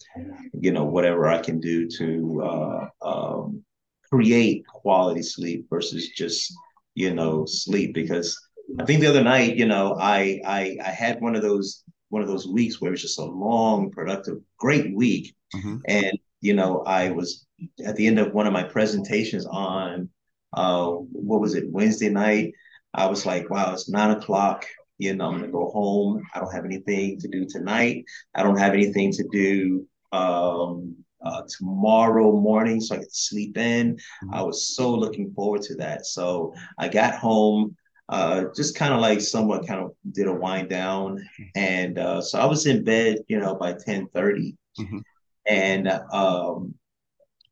you 0.53 0.73
know 0.73 0.85
whatever 0.85 1.29
i 1.29 1.39
can 1.39 1.61
do 1.61 1.89
to 1.89 2.43
uh 2.43 2.89
um 3.03 3.65
create 4.13 4.67
quality 4.67 5.23
sleep 5.23 5.67
versus 5.71 6.09
just 6.09 6.53
you 6.95 7.15
know, 7.15 7.45
sleep 7.47 7.95
because 7.95 8.39
I 8.79 8.85
think 8.85 9.01
the 9.01 9.09
other 9.09 9.23
night, 9.23 9.57
you 9.57 9.67
know, 9.67 9.97
I 9.99 10.41
I 10.45 10.77
I 10.85 10.91
had 10.91 11.21
one 11.21 11.35
of 11.35 11.43
those 11.43 11.83
one 12.11 12.23
of 12.23 12.29
those 12.29 12.47
weeks 12.47 12.81
where 12.81 12.89
it 12.89 12.93
was 12.93 13.03
just 13.03 13.19
a 13.19 13.25
long, 13.25 13.91
productive, 13.91 14.39
great 14.59 14.95
week. 14.95 15.35
Mm-hmm. 15.55 15.77
And, 15.87 16.19
you 16.41 16.55
know, 16.55 16.83
I 16.83 17.11
was 17.11 17.47
at 17.85 17.97
the 17.97 18.07
end 18.07 18.19
of 18.19 18.33
one 18.33 18.47
of 18.47 18.53
my 18.53 18.65
presentations 18.65 19.47
on 19.47 20.09
uh 20.53 20.89
what 20.91 21.41
was 21.41 21.55
it, 21.55 21.71
Wednesday 21.71 22.11
night. 22.11 22.53
I 22.93 23.07
was 23.07 23.25
like, 23.25 23.49
wow, 23.49 23.73
it's 23.73 23.89
nine 23.89 24.11
o'clock. 24.11 24.67
You 24.99 25.15
know, 25.15 25.27
I'm 25.27 25.41
gonna 25.41 25.53
go 25.53 25.71
home. 25.71 26.23
I 26.35 26.41
don't 26.41 26.53
have 26.53 26.65
anything 26.65 27.19
to 27.21 27.29
do 27.29 27.47
tonight. 27.49 28.05
I 28.35 28.43
don't 28.43 28.59
have 28.59 28.75
anything 28.75 29.13
to 29.13 29.25
do 29.33 29.87
um 30.13 30.97
uh, 31.23 31.43
tomorrow 31.49 32.33
morning 32.33 32.81
so 32.81 32.95
I 32.95 32.99
could 32.99 33.15
sleep 33.15 33.57
in. 33.59 33.95
Mm-hmm. 33.95 34.35
I 34.35 34.43
was 34.43 34.75
so 34.75 34.95
looking 34.95 35.33
forward 35.33 35.63
to 35.63 35.75
that. 35.77 36.07
So 36.07 36.55
I 36.79 36.89
got 36.89 37.15
home, 37.15 37.77
uh, 38.09 38.45
just 38.57 38.77
kind 38.77 38.95
of 38.95 39.01
like 39.01 39.21
someone 39.21 39.67
kind 39.67 39.81
of 39.81 39.93
did 40.13 40.27
a 40.27 40.33
wind 40.33 40.69
down. 40.69 41.19
Mm-hmm. 41.19 41.45
And 41.55 41.99
uh, 41.99 42.21
so 42.21 42.39
I 42.39 42.47
was 42.47 42.67
in 42.67 42.85
bed, 42.85 43.19
you 43.29 43.39
know, 43.39 43.55
by 43.55 43.75
10 43.75 44.09
30. 44.09 44.57
Mm-hmm. 44.79 44.99
And 45.47 45.89
um, 46.13 46.75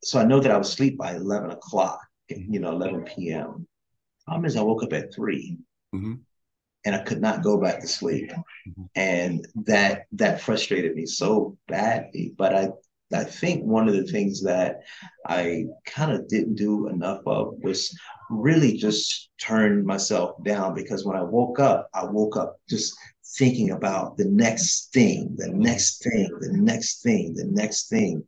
so 0.03 0.19
I 0.19 0.25
know 0.25 0.39
that 0.39 0.51
I 0.51 0.57
was 0.57 0.69
asleep 0.69 0.97
by 0.97 1.15
11 1.15 1.51
o'clock, 1.51 1.99
mm-hmm. 2.31 2.53
you 2.53 2.59
know, 2.59 2.71
11 2.71 3.03
p.m. 3.03 3.67
Problem 4.25 4.45
is, 4.45 4.55
I 4.55 4.61
woke 4.61 4.83
up 4.83 4.93
at 4.93 5.13
3 5.13 5.57
mm-hmm. 5.95 6.13
and 6.85 6.95
I 6.95 6.99
could 6.99 7.21
not 7.21 7.43
go 7.43 7.57
back 7.57 7.81
to 7.81 7.87
sleep. 7.87 8.31
Mm-hmm. 8.31 8.83
And 8.95 9.47
that 9.65 10.05
that 10.13 10.41
frustrated 10.41 10.95
me 10.95 11.05
so 11.05 11.57
badly. 11.67 12.33
But 12.37 12.55
I 12.55 12.69
I 13.13 13.23
think 13.23 13.63
one 13.63 13.87
of 13.87 13.95
the 13.95 14.03
things 14.03 14.43
that 14.43 14.81
I 15.25 15.65
kind 15.85 16.11
of 16.11 16.27
didn't 16.27 16.55
do 16.55 16.87
enough 16.87 17.21
of 17.25 17.55
was 17.63 17.97
really 18.29 18.77
just 18.77 19.29
turn 19.39 19.85
myself 19.85 20.41
down 20.43 20.75
because 20.75 21.05
when 21.05 21.17
I 21.17 21.23
woke 21.23 21.59
up, 21.59 21.89
I 21.93 22.05
woke 22.05 22.37
up 22.37 22.57
just 22.69 22.95
thinking 23.37 23.71
about 23.71 24.17
the 24.17 24.25
next 24.25 24.93
thing, 24.93 25.35
the 25.37 25.49
next 25.49 26.03
thing, 26.03 26.29
the 26.39 26.53
next 26.53 27.01
thing, 27.01 27.33
the 27.33 27.45
next 27.45 27.89
thing. 27.89 28.23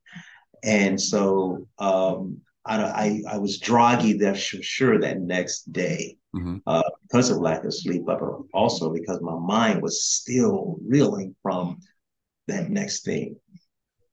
And 0.63 0.99
so 0.99 1.67
um, 1.79 2.41
I, 2.65 2.83
I, 2.83 3.21
I, 3.33 3.37
was 3.39 3.59
droggy 3.59 4.19
there 4.19 4.35
for 4.35 4.61
sure 4.61 4.99
that 4.99 5.19
next 5.19 5.71
day 5.71 6.17
mm-hmm. 6.35 6.57
uh, 6.67 6.83
because 7.01 7.31
of 7.31 7.37
lack 7.37 7.63
of 7.63 7.73
sleep, 7.73 8.03
but 8.05 8.19
also 8.53 8.93
because 8.93 9.19
my 9.21 9.37
mind 9.37 9.81
was 9.81 10.03
still 10.03 10.77
reeling 10.87 11.35
from 11.41 11.79
that 12.47 12.69
next 12.69 13.03
thing. 13.03 13.37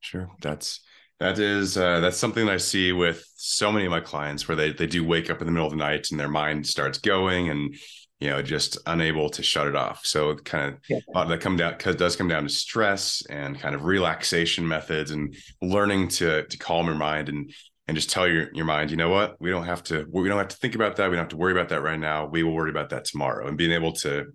Sure. 0.00 0.30
That's 0.40 0.80
that 1.20 1.38
is 1.38 1.76
uh, 1.76 2.00
that's 2.00 2.16
something 2.16 2.46
that 2.46 2.52
I 2.52 2.58
see 2.58 2.92
with 2.92 3.24
so 3.36 3.72
many 3.72 3.84
of 3.84 3.90
my 3.90 4.00
clients 4.00 4.46
where 4.46 4.56
they 4.56 4.72
they 4.72 4.86
do 4.86 5.04
wake 5.04 5.30
up 5.30 5.40
in 5.40 5.46
the 5.46 5.52
middle 5.52 5.66
of 5.66 5.72
the 5.72 5.78
night 5.78 6.08
and 6.10 6.20
their 6.20 6.28
mind 6.28 6.66
starts 6.66 6.98
going 6.98 7.48
and 7.48 7.74
you 8.20 8.30
know 8.30 8.40
just 8.40 8.78
unable 8.86 9.28
to 9.30 9.42
shut 9.42 9.66
it 9.66 9.74
off. 9.74 10.04
So 10.04 10.30
it 10.30 10.44
kind 10.44 10.74
of 10.74 10.80
yeah. 10.88 10.98
uh, 11.14 11.24
that 11.24 11.40
come 11.40 11.56
down 11.56 11.74
because 11.76 11.96
does 11.96 12.14
come 12.14 12.28
down 12.28 12.44
to 12.44 12.48
stress 12.48 13.22
and 13.28 13.58
kind 13.58 13.74
of 13.74 13.84
relaxation 13.84 14.66
methods 14.66 15.10
and 15.10 15.34
learning 15.60 16.08
to 16.08 16.44
to 16.44 16.58
calm 16.58 16.86
your 16.86 16.94
mind 16.94 17.28
and 17.28 17.52
and 17.88 17.96
just 17.96 18.10
tell 18.10 18.28
your 18.28 18.48
your 18.54 18.66
mind, 18.66 18.90
you 18.92 18.96
know 18.96 19.08
what, 19.08 19.34
we 19.40 19.50
don't 19.50 19.64
have 19.64 19.82
to 19.84 20.06
we 20.12 20.28
don't 20.28 20.38
have 20.38 20.48
to 20.48 20.56
think 20.58 20.76
about 20.76 20.96
that. 20.96 21.10
We 21.10 21.16
don't 21.16 21.24
have 21.24 21.30
to 21.30 21.36
worry 21.36 21.52
about 21.52 21.70
that 21.70 21.82
right 21.82 21.98
now. 21.98 22.26
We 22.26 22.44
will 22.44 22.54
worry 22.54 22.70
about 22.70 22.90
that 22.90 23.06
tomorrow. 23.06 23.48
And 23.48 23.58
being 23.58 23.72
able 23.72 23.92
to, 23.94 24.26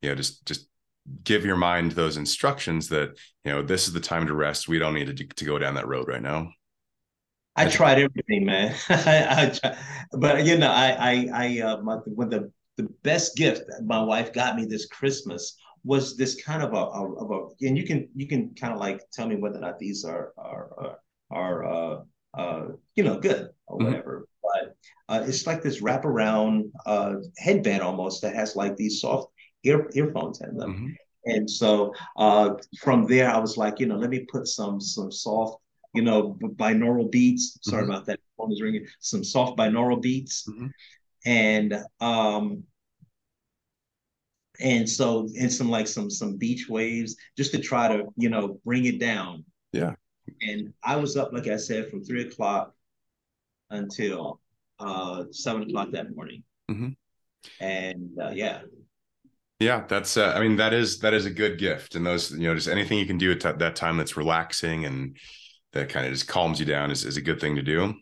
you 0.00 0.08
know, 0.08 0.14
just 0.14 0.46
just 0.46 0.69
give 1.24 1.44
your 1.44 1.56
mind 1.56 1.92
those 1.92 2.16
instructions 2.16 2.88
that 2.88 3.18
you 3.44 3.52
know 3.52 3.62
this 3.62 3.86
is 3.88 3.94
the 3.94 4.00
time 4.00 4.26
to 4.26 4.34
rest. 4.34 4.68
We 4.68 4.78
don't 4.78 4.94
need 4.94 5.16
to 5.16 5.26
to 5.26 5.44
go 5.44 5.58
down 5.58 5.74
that 5.74 5.88
road 5.88 6.08
right 6.08 6.22
now. 6.22 6.50
I 7.56 7.68
tried 7.68 7.98
everything, 7.98 8.46
man. 8.46 8.74
I, 8.88 9.52
I 9.62 9.76
but 10.12 10.44
you 10.44 10.56
know, 10.56 10.70
I 10.70 10.90
I 10.90 11.28
I 11.34 11.60
uh, 11.60 11.82
my, 11.82 11.96
when 12.06 12.30
the 12.30 12.52
the 12.76 12.88
best 13.02 13.36
gift 13.36 13.62
my 13.84 14.02
wife 14.02 14.32
got 14.32 14.56
me 14.56 14.64
this 14.64 14.86
Christmas 14.86 15.56
was 15.84 16.16
this 16.16 16.42
kind 16.42 16.62
of 16.62 16.72
a, 16.72 16.76
a, 16.76 17.12
of 17.14 17.30
a 17.30 17.66
and 17.66 17.76
you 17.76 17.84
can 17.84 18.08
you 18.14 18.26
can 18.26 18.54
kind 18.54 18.72
of 18.72 18.78
like 18.78 19.02
tell 19.12 19.26
me 19.26 19.36
whether 19.36 19.58
or 19.58 19.62
not 19.62 19.78
these 19.78 20.04
are 20.04 20.32
are 20.36 20.96
are, 21.30 21.64
uh, 21.64 22.00
uh, 22.34 22.66
you 22.96 23.04
know 23.04 23.18
good 23.18 23.50
or 23.66 23.78
mm-hmm. 23.78 23.86
whatever. 23.86 24.26
But 24.42 24.76
uh, 25.08 25.24
it's 25.26 25.46
like 25.46 25.62
this 25.62 25.80
wraparound 25.80 26.70
uh, 26.86 27.14
headband 27.38 27.82
almost 27.82 28.22
that 28.22 28.34
has 28.34 28.56
like 28.56 28.76
these 28.76 29.00
soft 29.00 29.32
ear 29.64 29.90
earphones 29.94 30.40
in 30.40 30.56
them. 30.56 30.74
Mm-hmm. 30.74 30.88
And 31.26 31.50
so 31.50 31.92
uh, 32.16 32.54
from 32.80 33.06
there, 33.06 33.30
I 33.30 33.38
was 33.38 33.56
like, 33.56 33.78
you 33.78 33.86
know, 33.86 33.96
let 33.96 34.10
me 34.10 34.20
put 34.20 34.46
some 34.46 34.80
some 34.80 35.12
soft, 35.12 35.60
you 35.94 36.02
know, 36.02 36.38
binaural 36.40 37.10
beats. 37.10 37.58
Sorry 37.62 37.82
mm-hmm. 37.82 37.92
about 37.92 38.06
that. 38.06 38.20
Phone 38.38 38.52
is 38.52 38.62
ringing. 38.62 38.86
Some 39.00 39.22
soft 39.22 39.58
binaural 39.58 40.00
beats, 40.00 40.48
mm-hmm. 40.48 40.68
and 41.26 41.84
um, 42.00 42.64
and 44.60 44.88
so 44.88 45.28
and 45.38 45.52
some 45.52 45.70
like 45.70 45.88
some 45.88 46.10
some 46.10 46.36
beach 46.36 46.68
waves 46.68 47.16
just 47.36 47.52
to 47.52 47.58
try 47.58 47.88
to 47.88 48.06
you 48.16 48.28
know 48.28 48.60
bring 48.64 48.84
it 48.84 48.98
down 48.98 49.44
yeah 49.72 49.94
and 50.42 50.72
i 50.84 50.96
was 50.96 51.16
up 51.16 51.32
like 51.32 51.48
i 51.48 51.56
said 51.56 51.88
from 51.88 52.04
three 52.04 52.22
o'clock 52.22 52.74
until 53.70 54.40
uh 54.78 55.24
seven 55.30 55.62
o'clock 55.62 55.90
that 55.90 56.14
morning 56.14 56.42
mm-hmm. 56.70 56.88
and 57.60 58.10
uh, 58.20 58.30
yeah 58.30 58.60
yeah 59.60 59.84
that's 59.86 60.16
uh, 60.16 60.32
i 60.36 60.40
mean 60.40 60.56
that 60.56 60.72
is 60.72 60.98
that 60.98 61.14
is 61.14 61.26
a 61.26 61.30
good 61.30 61.58
gift 61.58 61.94
and 61.94 62.04
those 62.04 62.32
you 62.32 62.48
know 62.48 62.54
just 62.54 62.68
anything 62.68 62.98
you 62.98 63.06
can 63.06 63.18
do 63.18 63.30
at 63.30 63.40
t- 63.40 63.52
that 63.52 63.76
time 63.76 63.96
that's 63.96 64.16
relaxing 64.16 64.84
and 64.84 65.16
that 65.72 65.88
kind 65.88 66.06
of 66.06 66.12
just 66.12 66.26
calms 66.26 66.58
you 66.58 66.66
down 66.66 66.90
is, 66.90 67.04
is 67.04 67.16
a 67.16 67.22
good 67.22 67.40
thing 67.40 67.54
to 67.54 67.62
do. 67.62 67.94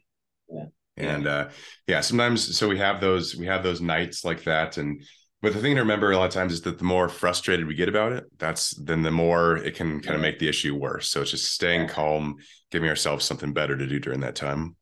Yeah. 0.49 0.65
And 0.97 1.27
uh 1.27 1.49
yeah 1.87 2.01
sometimes 2.01 2.57
so 2.57 2.67
we 2.69 2.79
have 2.79 3.01
those 3.01 3.37
we 3.37 3.47
have 3.47 3.63
those 3.63 3.81
nights 3.81 4.25
like 4.25 4.45
that 4.45 4.79
and 4.79 5.03
but 5.41 5.53
the 5.53 5.61
thing 5.61 5.77
to 5.77 5.83
remember 5.83 6.11
a 6.11 6.17
lot 6.17 6.27
of 6.27 6.33
times 6.33 6.53
is 6.53 6.63
that 6.63 6.79
the 6.79 6.85
more 6.85 7.09
frustrated 7.09 7.67
we 7.67 7.75
get 7.75 7.89
about 7.89 8.13
it, 8.13 8.25
that's 8.39 8.71
then 8.83 9.03
the 9.03 9.13
more 9.13 9.57
it 9.57 9.77
can 9.77 10.01
kind 10.01 10.17
of 10.17 10.21
make 10.21 10.41
the 10.41 10.49
issue 10.49 10.75
worse. 10.75 11.09
So 11.09 11.23
it's 11.23 11.31
just 11.31 11.53
staying 11.53 11.87
calm, 11.87 12.37
giving 12.73 12.89
ourselves 12.89 13.25
something 13.25 13.53
better 13.53 13.77
to 13.77 13.87
do 13.87 14.01
during 14.01 14.21
that 14.21 14.35
time. 14.35 14.75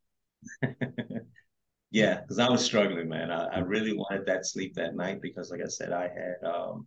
yeah, 1.90 2.20
because 2.20 2.38
I 2.38 2.48
was 2.48 2.64
struggling, 2.64 3.08
man. 3.08 3.30
I, 3.30 3.46
I, 3.46 3.58
really 3.58 3.92
wanted 3.92 4.26
that 4.26 4.46
sleep 4.46 4.74
that 4.74 4.96
night 4.96 5.22
because, 5.22 5.50
like 5.50 5.60
I 5.60 5.68
said, 5.68 5.92
I 5.92 6.08
had 6.08 6.48
um, 6.48 6.86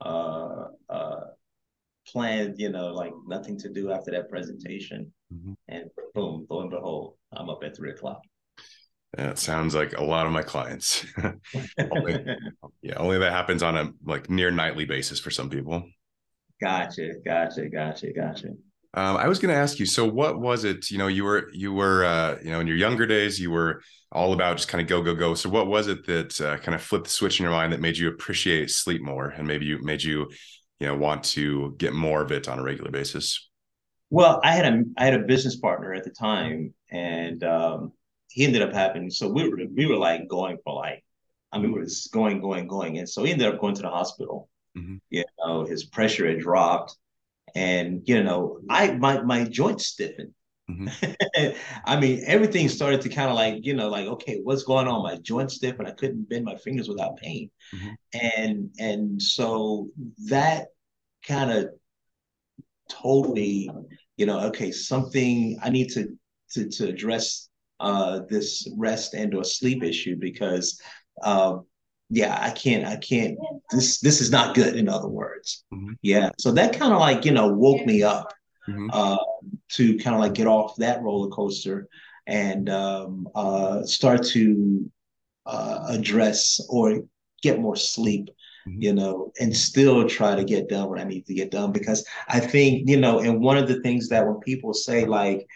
uh, 0.00 0.66
uh, 0.88 1.20
planned, 2.06 2.56
you 2.58 2.70
know, 2.70 2.88
like 2.88 3.12
nothing 3.26 3.58
to 3.60 3.68
do 3.68 3.90
after 3.90 4.10
that 4.10 4.28
presentation, 4.28 5.12
mm-hmm. 5.32 5.54
and 5.68 5.84
boom, 6.14 6.46
lo 6.50 6.60
and 6.60 6.70
behold, 6.70 7.16
I'm 7.32 7.48
up 7.48 7.64
at 7.64 7.76
three 7.76 7.90
o'clock. 7.90 8.20
That 9.16 9.38
sounds 9.38 9.74
like 9.74 9.96
a 9.96 10.04
lot 10.04 10.26
of 10.26 10.32
my 10.32 10.42
clients. 10.42 11.06
only, 11.92 12.24
yeah, 12.82 12.96
only 12.96 13.18
that 13.18 13.32
happens 13.32 13.62
on 13.62 13.76
a 13.76 13.92
like 14.04 14.28
near 14.28 14.50
nightly 14.50 14.84
basis 14.84 15.20
for 15.20 15.30
some 15.30 15.48
people. 15.48 15.88
Gotcha, 16.60 17.12
gotcha, 17.24 17.68
gotcha, 17.68 18.12
gotcha. 18.12 18.48
Um, 18.96 19.16
I 19.16 19.26
was 19.26 19.40
going 19.40 19.52
to 19.52 19.60
ask 19.60 19.80
you. 19.80 19.86
So, 19.86 20.06
what 20.06 20.40
was 20.40 20.64
it? 20.64 20.90
You 20.90 20.98
know, 20.98 21.08
you 21.08 21.24
were 21.24 21.48
you 21.52 21.72
were 21.72 22.04
uh, 22.04 22.38
you 22.42 22.50
know 22.50 22.60
in 22.60 22.66
your 22.66 22.76
younger 22.76 23.06
days, 23.06 23.40
you 23.40 23.50
were 23.50 23.82
all 24.12 24.32
about 24.32 24.56
just 24.56 24.68
kind 24.68 24.80
of 24.80 24.86
go 24.86 25.02
go 25.02 25.14
go. 25.14 25.34
So, 25.34 25.48
what 25.48 25.66
was 25.66 25.88
it 25.88 26.06
that 26.06 26.40
uh, 26.40 26.58
kind 26.58 26.74
of 26.74 26.82
flipped 26.82 27.04
the 27.04 27.10
switch 27.10 27.40
in 27.40 27.44
your 27.44 27.52
mind 27.52 27.72
that 27.72 27.80
made 27.80 27.96
you 27.96 28.08
appreciate 28.08 28.70
sleep 28.70 29.02
more, 29.02 29.28
and 29.28 29.48
maybe 29.48 29.66
you 29.66 29.78
made 29.82 30.02
you 30.02 30.30
you 30.78 30.86
know 30.86 30.96
want 30.96 31.24
to 31.24 31.74
get 31.78 31.92
more 31.92 32.22
of 32.22 32.30
it 32.30 32.48
on 32.48 32.58
a 32.58 32.62
regular 32.62 32.90
basis? 32.90 33.50
Well, 34.10 34.40
I 34.44 34.52
had 34.52 34.72
a 34.72 34.84
I 34.96 35.06
had 35.06 35.14
a 35.14 35.24
business 35.24 35.56
partner 35.56 35.92
at 35.92 36.04
the 36.04 36.10
time, 36.10 36.72
and 36.90 37.42
um, 37.42 37.92
he 38.28 38.44
ended 38.44 38.62
up 38.62 38.72
having 38.72 39.10
so 39.10 39.28
we 39.28 39.48
were 39.48 39.58
we 39.74 39.86
were 39.86 39.96
like 39.96 40.28
going 40.28 40.58
for 40.62 40.74
like 40.74 41.04
I 41.52 41.58
mean 41.58 41.72
we 41.72 41.80
were 41.80 41.84
just 41.84 42.12
going 42.12 42.40
going 42.40 42.66
going 42.66 42.98
and 42.98 43.08
so 43.08 43.24
he 43.24 43.32
ended 43.32 43.46
up 43.46 43.60
going 43.60 43.74
to 43.74 43.82
the 43.82 43.88
hospital. 43.88 44.48
Mm-hmm. 44.76 44.96
You 45.10 45.24
know 45.38 45.64
his 45.64 45.84
pressure 45.84 46.28
had 46.28 46.40
dropped, 46.40 46.96
and 47.54 48.02
you 48.04 48.22
know 48.22 48.60
I 48.68 48.92
my 48.92 49.22
my 49.22 49.44
joints 49.44 49.86
stiffened. 49.86 50.32
Mm-hmm. 50.70 51.50
I 51.84 52.00
mean 52.00 52.22
everything 52.26 52.68
started 52.68 53.02
to 53.02 53.08
kind 53.08 53.28
of 53.28 53.36
like 53.36 53.64
you 53.66 53.74
know 53.74 53.88
like 53.88 54.06
okay 54.06 54.40
what's 54.42 54.62
going 54.62 54.88
on 54.88 55.02
my 55.02 55.16
joints 55.16 55.56
stiff 55.56 55.78
and 55.78 55.86
I 55.86 55.92
couldn't 55.92 56.28
bend 56.28 56.44
my 56.44 56.56
fingers 56.56 56.88
without 56.88 57.16
pain, 57.16 57.50
mm-hmm. 57.74 57.90
and 58.14 58.70
and 58.78 59.20
so 59.20 59.88
that 60.26 60.68
kind 61.26 61.50
of 61.50 61.68
told 62.88 63.34
me 63.34 63.70
you 64.16 64.26
know 64.26 64.40
okay 64.46 64.70
something 64.70 65.58
I 65.62 65.70
need 65.70 65.90
to 65.90 66.16
to 66.52 66.68
to 66.68 66.88
address 66.88 67.48
uh, 67.80 68.20
this 68.28 68.68
rest 68.76 69.14
and 69.14 69.34
or 69.34 69.44
sleep 69.44 69.82
issue 69.82 70.16
because 70.16 70.80
uh, 71.22 71.58
yeah 72.10 72.38
i 72.40 72.50
can't 72.50 72.84
i 72.84 72.96
can't 72.96 73.38
this 73.70 73.98
this 74.00 74.20
is 74.20 74.30
not 74.30 74.54
good 74.54 74.76
in 74.76 74.88
other 74.88 75.08
words 75.08 75.64
mm-hmm. 75.72 75.92
yeah 76.02 76.30
so 76.38 76.52
that 76.52 76.78
kind 76.78 76.92
of 76.92 77.00
like 77.00 77.24
you 77.24 77.32
know 77.32 77.48
woke 77.48 77.84
me 77.86 78.02
up 78.02 78.32
mm-hmm. 78.68 78.88
uh, 78.92 79.16
to 79.68 79.96
kind 79.98 80.14
of 80.14 80.20
like 80.20 80.34
get 80.34 80.46
off 80.46 80.76
that 80.76 81.02
roller 81.02 81.30
coaster 81.30 81.88
and 82.26 82.70
um, 82.70 83.28
uh, 83.34 83.82
start 83.82 84.24
to 84.24 84.90
uh, 85.44 85.84
address 85.88 86.60
or 86.70 87.00
get 87.42 87.60
more 87.60 87.76
sleep 87.76 88.28
mm-hmm. 88.68 88.82
you 88.82 88.92
know 88.92 89.32
and 89.40 89.56
still 89.56 90.06
try 90.06 90.34
to 90.34 90.44
get 90.44 90.68
done 90.68 90.88
what 90.88 91.00
i 91.00 91.04
need 91.04 91.26
to 91.26 91.34
get 91.34 91.50
done 91.50 91.72
because 91.72 92.06
i 92.28 92.38
think 92.38 92.88
you 92.88 92.98
know 92.98 93.20
and 93.20 93.40
one 93.40 93.56
of 93.56 93.66
the 93.66 93.80
things 93.80 94.08
that 94.08 94.26
when 94.26 94.38
people 94.40 94.74
say 94.74 95.04
like 95.06 95.46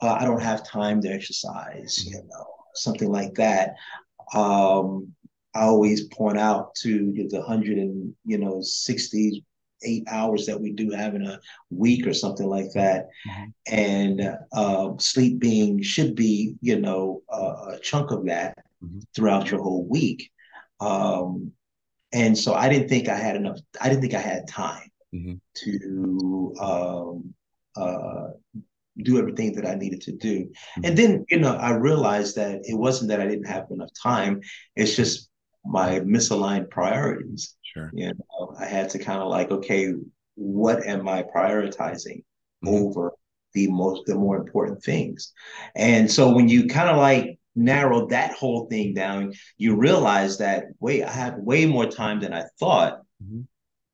uh, 0.00 0.16
I 0.20 0.24
don't 0.24 0.42
have 0.42 0.66
time 0.66 1.00
to 1.02 1.08
exercise, 1.08 2.04
you 2.06 2.22
know, 2.28 2.46
something 2.74 3.10
like 3.10 3.34
that. 3.34 3.74
Um, 4.34 5.12
I 5.58 5.62
always 5.62 6.04
point 6.04 6.38
out 6.38 6.74
to 6.76 7.12
the 7.30 7.42
hundred 7.42 7.78
and 7.78 8.14
you 8.24 8.38
know 8.38 8.60
sixty 8.62 9.44
eight 9.84 10.04
hours 10.08 10.46
that 10.46 10.60
we 10.60 10.72
do 10.72 10.90
have 10.90 11.14
in 11.14 11.26
a 11.26 11.40
week 11.70 12.06
or 12.06 12.14
something 12.14 12.46
like 12.46 12.72
that, 12.74 13.08
mm-hmm. 13.28 13.44
and 13.66 14.36
uh, 14.52 14.90
sleep 14.98 15.40
being 15.40 15.82
should 15.82 16.14
be 16.14 16.54
you 16.60 16.78
know 16.78 17.22
uh, 17.32 17.72
a 17.74 17.78
chunk 17.82 18.12
of 18.12 18.26
that 18.26 18.56
mm-hmm. 18.82 19.00
throughout 19.14 19.50
your 19.50 19.60
whole 19.60 19.84
week. 19.84 20.30
Um, 20.80 21.52
and 22.12 22.38
so 22.38 22.54
I 22.54 22.68
didn't 22.68 22.88
think 22.88 23.08
I 23.08 23.16
had 23.16 23.36
enough. 23.36 23.58
I 23.80 23.88
didn't 23.88 24.02
think 24.02 24.14
I 24.14 24.20
had 24.20 24.46
time 24.46 24.88
mm-hmm. 25.12 25.34
to 25.54 26.54
um, 26.60 27.34
uh, 27.76 28.28
do 29.02 29.18
everything 29.18 29.52
that 29.54 29.66
I 29.66 29.74
needed 29.74 30.00
to 30.02 30.12
do. 30.12 30.44
Mm-hmm. 30.44 30.84
And 30.84 30.98
then, 30.98 31.26
you 31.30 31.38
know, 31.38 31.54
I 31.54 31.72
realized 31.72 32.36
that 32.36 32.60
it 32.64 32.74
wasn't 32.74 33.10
that 33.10 33.20
I 33.20 33.26
didn't 33.26 33.46
have 33.46 33.66
enough 33.70 33.90
time. 34.00 34.40
It's 34.76 34.96
just 34.96 35.27
my 35.68 36.00
misaligned 36.00 36.70
priorities. 36.70 37.54
Sure. 37.62 37.90
You 37.92 38.08
know, 38.08 38.56
I 38.58 38.64
had 38.64 38.88
to 38.90 38.98
kind 38.98 39.20
of 39.20 39.28
like, 39.28 39.50
okay, 39.50 39.94
what 40.34 40.84
am 40.86 41.06
I 41.06 41.22
prioritizing 41.22 42.24
mm-hmm. 42.64 42.68
over 42.68 43.12
the 43.52 43.68
most 43.68 44.06
the 44.06 44.14
more 44.14 44.36
important 44.36 44.82
things? 44.82 45.32
And 45.76 46.10
so 46.10 46.32
when 46.32 46.48
you 46.48 46.66
kind 46.66 46.88
of 46.88 46.96
like 46.96 47.38
narrow 47.54 48.06
that 48.06 48.32
whole 48.32 48.66
thing 48.66 48.94
down, 48.94 49.34
you 49.58 49.76
realize 49.76 50.38
that 50.38 50.64
wait, 50.80 51.04
I 51.04 51.10
have 51.10 51.36
way 51.36 51.66
more 51.66 51.86
time 51.86 52.20
than 52.20 52.32
I 52.32 52.44
thought. 52.58 53.02
Mm-hmm. 53.22 53.42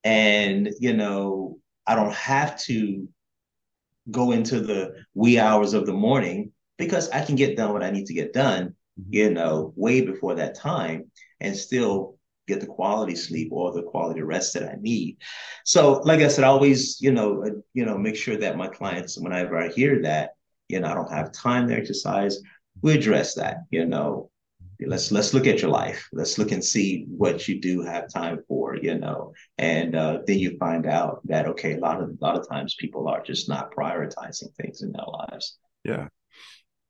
And 0.05 0.71
you 0.79 0.95
know, 0.95 1.59
I 1.87 1.97
don't 1.97 2.15
have 2.15 2.59
to 2.63 3.09
go 4.11 4.31
into 4.31 4.61
the 4.61 4.95
wee 5.15 5.41
hours 5.41 5.75
of 5.75 5.87
the 5.87 5.93
morning 5.93 6.53
because 6.77 7.09
I 7.11 7.25
can 7.25 7.37
get 7.37 7.57
done 7.57 7.73
what 7.73 7.83
I 7.83 7.91
need 7.91 8.07
to 8.07 8.15
get 8.15 8.33
done, 8.33 8.75
mm-hmm. 9.01 9.13
you 9.13 9.31
know, 9.31 9.73
way 9.75 10.03
before 10.03 10.37
that 10.37 10.55
time 10.55 11.11
and 11.45 11.57
still 11.57 12.17
get 12.47 12.61
the 12.61 12.67
quality 12.67 13.15
sleep 13.15 13.49
or 13.53 13.73
the 13.73 13.83
quality 13.83 14.23
rest 14.23 14.55
that 14.55 14.69
I 14.69 14.77
need. 14.81 15.17
So, 15.65 16.01
like 16.05 16.21
I 16.21 16.29
said, 16.29 16.45
I 16.45 16.49
always, 16.49 17.01
you 17.01 17.13
know, 17.13 17.45
uh, 17.45 17.51
you 17.73 17.85
know, 17.85 17.97
make 17.97 18.17
sure 18.17 18.37
that 18.37 18.57
my 18.57 18.69
clients, 18.69 19.19
whenever 19.19 19.59
I 19.59 19.69
hear 19.69 20.03
that, 20.03 20.33
you 20.69 20.81
know, 20.81 20.89
I 20.89 20.95
don't 20.95 21.13
have 21.13 21.33
time 21.33 21.69
to 21.69 21.75
exercise, 21.75 22.39
we 22.83 22.95
address 22.95 23.35
that, 23.37 23.59
you 23.71 23.87
know, 23.87 24.31
let's 24.87 25.13
let's 25.13 25.33
look 25.33 25.47
at 25.47 25.63
your 25.63 25.71
life. 25.71 26.09
Let's 26.13 26.37
look 26.37 26.53
and 26.53 26.65
see 26.65 27.07
what 27.09 27.49
you 27.49 27.61
do 27.61 27.83
have 27.83 28.13
time 28.13 28.43
for 28.49 28.77
you 28.77 28.99
know. 28.99 29.33
And 29.57 29.95
uh, 29.95 30.19
then 30.27 30.39
you 30.39 30.59
find 30.59 30.87
out 30.87 31.21
that 31.27 31.47
okay 31.47 31.75
a 31.75 31.79
lot 31.79 32.03
of 32.03 32.11
a 32.11 32.17
lot 32.21 32.37
of 32.37 32.49
times 32.49 32.75
people 32.79 33.09
are 33.09 33.23
just 33.23 33.49
not 33.49 33.75
prioritizing 33.75 34.53
things 34.57 34.83
in 34.83 34.93
their 34.93 35.07
lives. 35.07 35.59
Yeah 35.85 36.09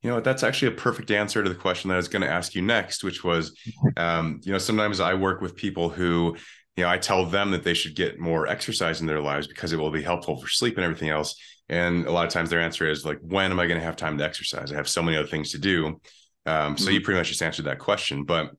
you 0.05 0.11
know 0.11 0.21
that's 0.21 0.45
actually 0.45 0.69
a 0.69 0.77
perfect 0.77 1.11
answer 1.11 1.43
to 1.43 1.49
the 1.49 1.55
question 1.55 1.89
that 1.89 1.95
i 1.95 1.97
was 1.97 2.09
going 2.09 2.23
to 2.23 2.31
ask 2.31 2.55
you 2.55 2.63
next 2.63 3.03
which 3.03 3.25
was 3.25 3.59
um, 3.97 4.41
you 4.45 4.53
know 4.53 4.59
sometimes 4.59 5.01
i 5.01 5.15
work 5.15 5.41
with 5.41 5.57
people 5.57 5.89
who 5.89 6.37
you 6.77 6.83
know, 6.83 6.91
I 6.91 6.99
tell 6.99 7.25
them 7.25 7.53
that 7.53 7.63
they 7.63 7.75
should 7.75 7.95
get 7.95 8.19
more 8.19 8.47
exercise 8.47 9.01
in 9.01 9.07
their 9.07 9.21
lives 9.21 9.47
because 9.47 9.73
it 9.73 9.79
will 9.79 9.91
be 9.91 10.03
helpful 10.03 10.37
for 10.37 10.49
sleep 10.49 10.77
and 10.77 10.85
everything 10.85 11.09
else. 11.09 11.37
And 11.69 12.07
a 12.07 12.13
lot 12.13 12.27
of 12.27 12.33
times 12.33 12.51
their 12.51 12.61
answer 12.61 12.89
is 12.89 13.05
like, 13.05 13.19
when 13.23 13.51
am 13.51 13.61
I 13.61 13.67
going 13.67 13.79
to 13.79 13.85
have 13.85 13.97
time 13.97 14.19
to 14.19 14.25
exercise? 14.25 14.73
I 14.73 14.77
have 14.77 14.89
so 14.89 15.03
many 15.03 15.17
other 15.17 15.29
things 15.29 15.53
to 15.53 15.59
do. 15.59 16.01
Um, 16.47 16.77
so 16.77 16.87
mm-hmm. 16.87 16.95
you 16.95 17.01
pretty 17.01 17.19
much 17.19 17.29
just 17.29 17.43
answered 17.43 17.67
that 17.67 17.79
question. 17.79 18.25
But 18.25 18.51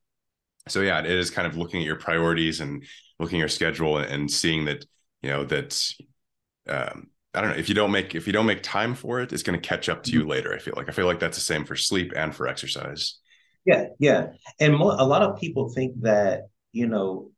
so 0.68 0.82
yeah, 0.82 1.00
it 1.00 1.06
is 1.08 1.30
kind 1.30 1.46
of 1.46 1.58
looking 1.58 1.82
at 1.82 1.86
your 1.86 1.98
priorities 1.98 2.62
and 2.62 2.86
looking 3.20 3.38
at 3.38 3.42
your 3.42 3.50
schedule 3.50 3.98
and 3.98 4.32
seeing 4.32 4.66
that, 4.66 4.86
you 5.22 5.30
know, 5.30 5.44
that 5.46 5.94
um, 6.68 7.08
I 7.36 7.42
don't 7.42 7.52
know 7.52 7.58
if 7.58 7.70
you 7.70 7.76
don't 7.76 7.92
make 7.92 8.16
if 8.16 8.28
you 8.28 8.34
don't 8.34 8.46
make 8.46 8.64
time 8.64 8.96
for 8.96 9.20
it, 9.20 9.34
it's 9.34 9.44
going 9.44 9.60
to 9.60 9.68
catch 9.68 9.90
up 9.90 10.04
to 10.04 10.12
you 10.12 10.22
mm-hmm. 10.22 10.30
later. 10.30 10.54
I 10.54 10.60
feel 10.60 10.74
like 10.76 10.90
I 10.90 10.92
feel 10.92 11.06
like 11.06 11.20
that's 11.20 11.38
the 11.38 11.44
same 11.44 11.66
for 11.66 11.76
sleep 11.76 12.14
and 12.16 12.34
for 12.34 12.48
exercise. 12.48 13.20
Yeah, 13.66 13.88
yeah, 14.00 14.28
and 14.60 14.76
a 14.76 14.78
lot 14.78 15.24
of 15.24 15.40
people 15.40 15.70
think 15.70 16.02
that 16.02 16.44
you 16.72 16.88
know 16.88 17.32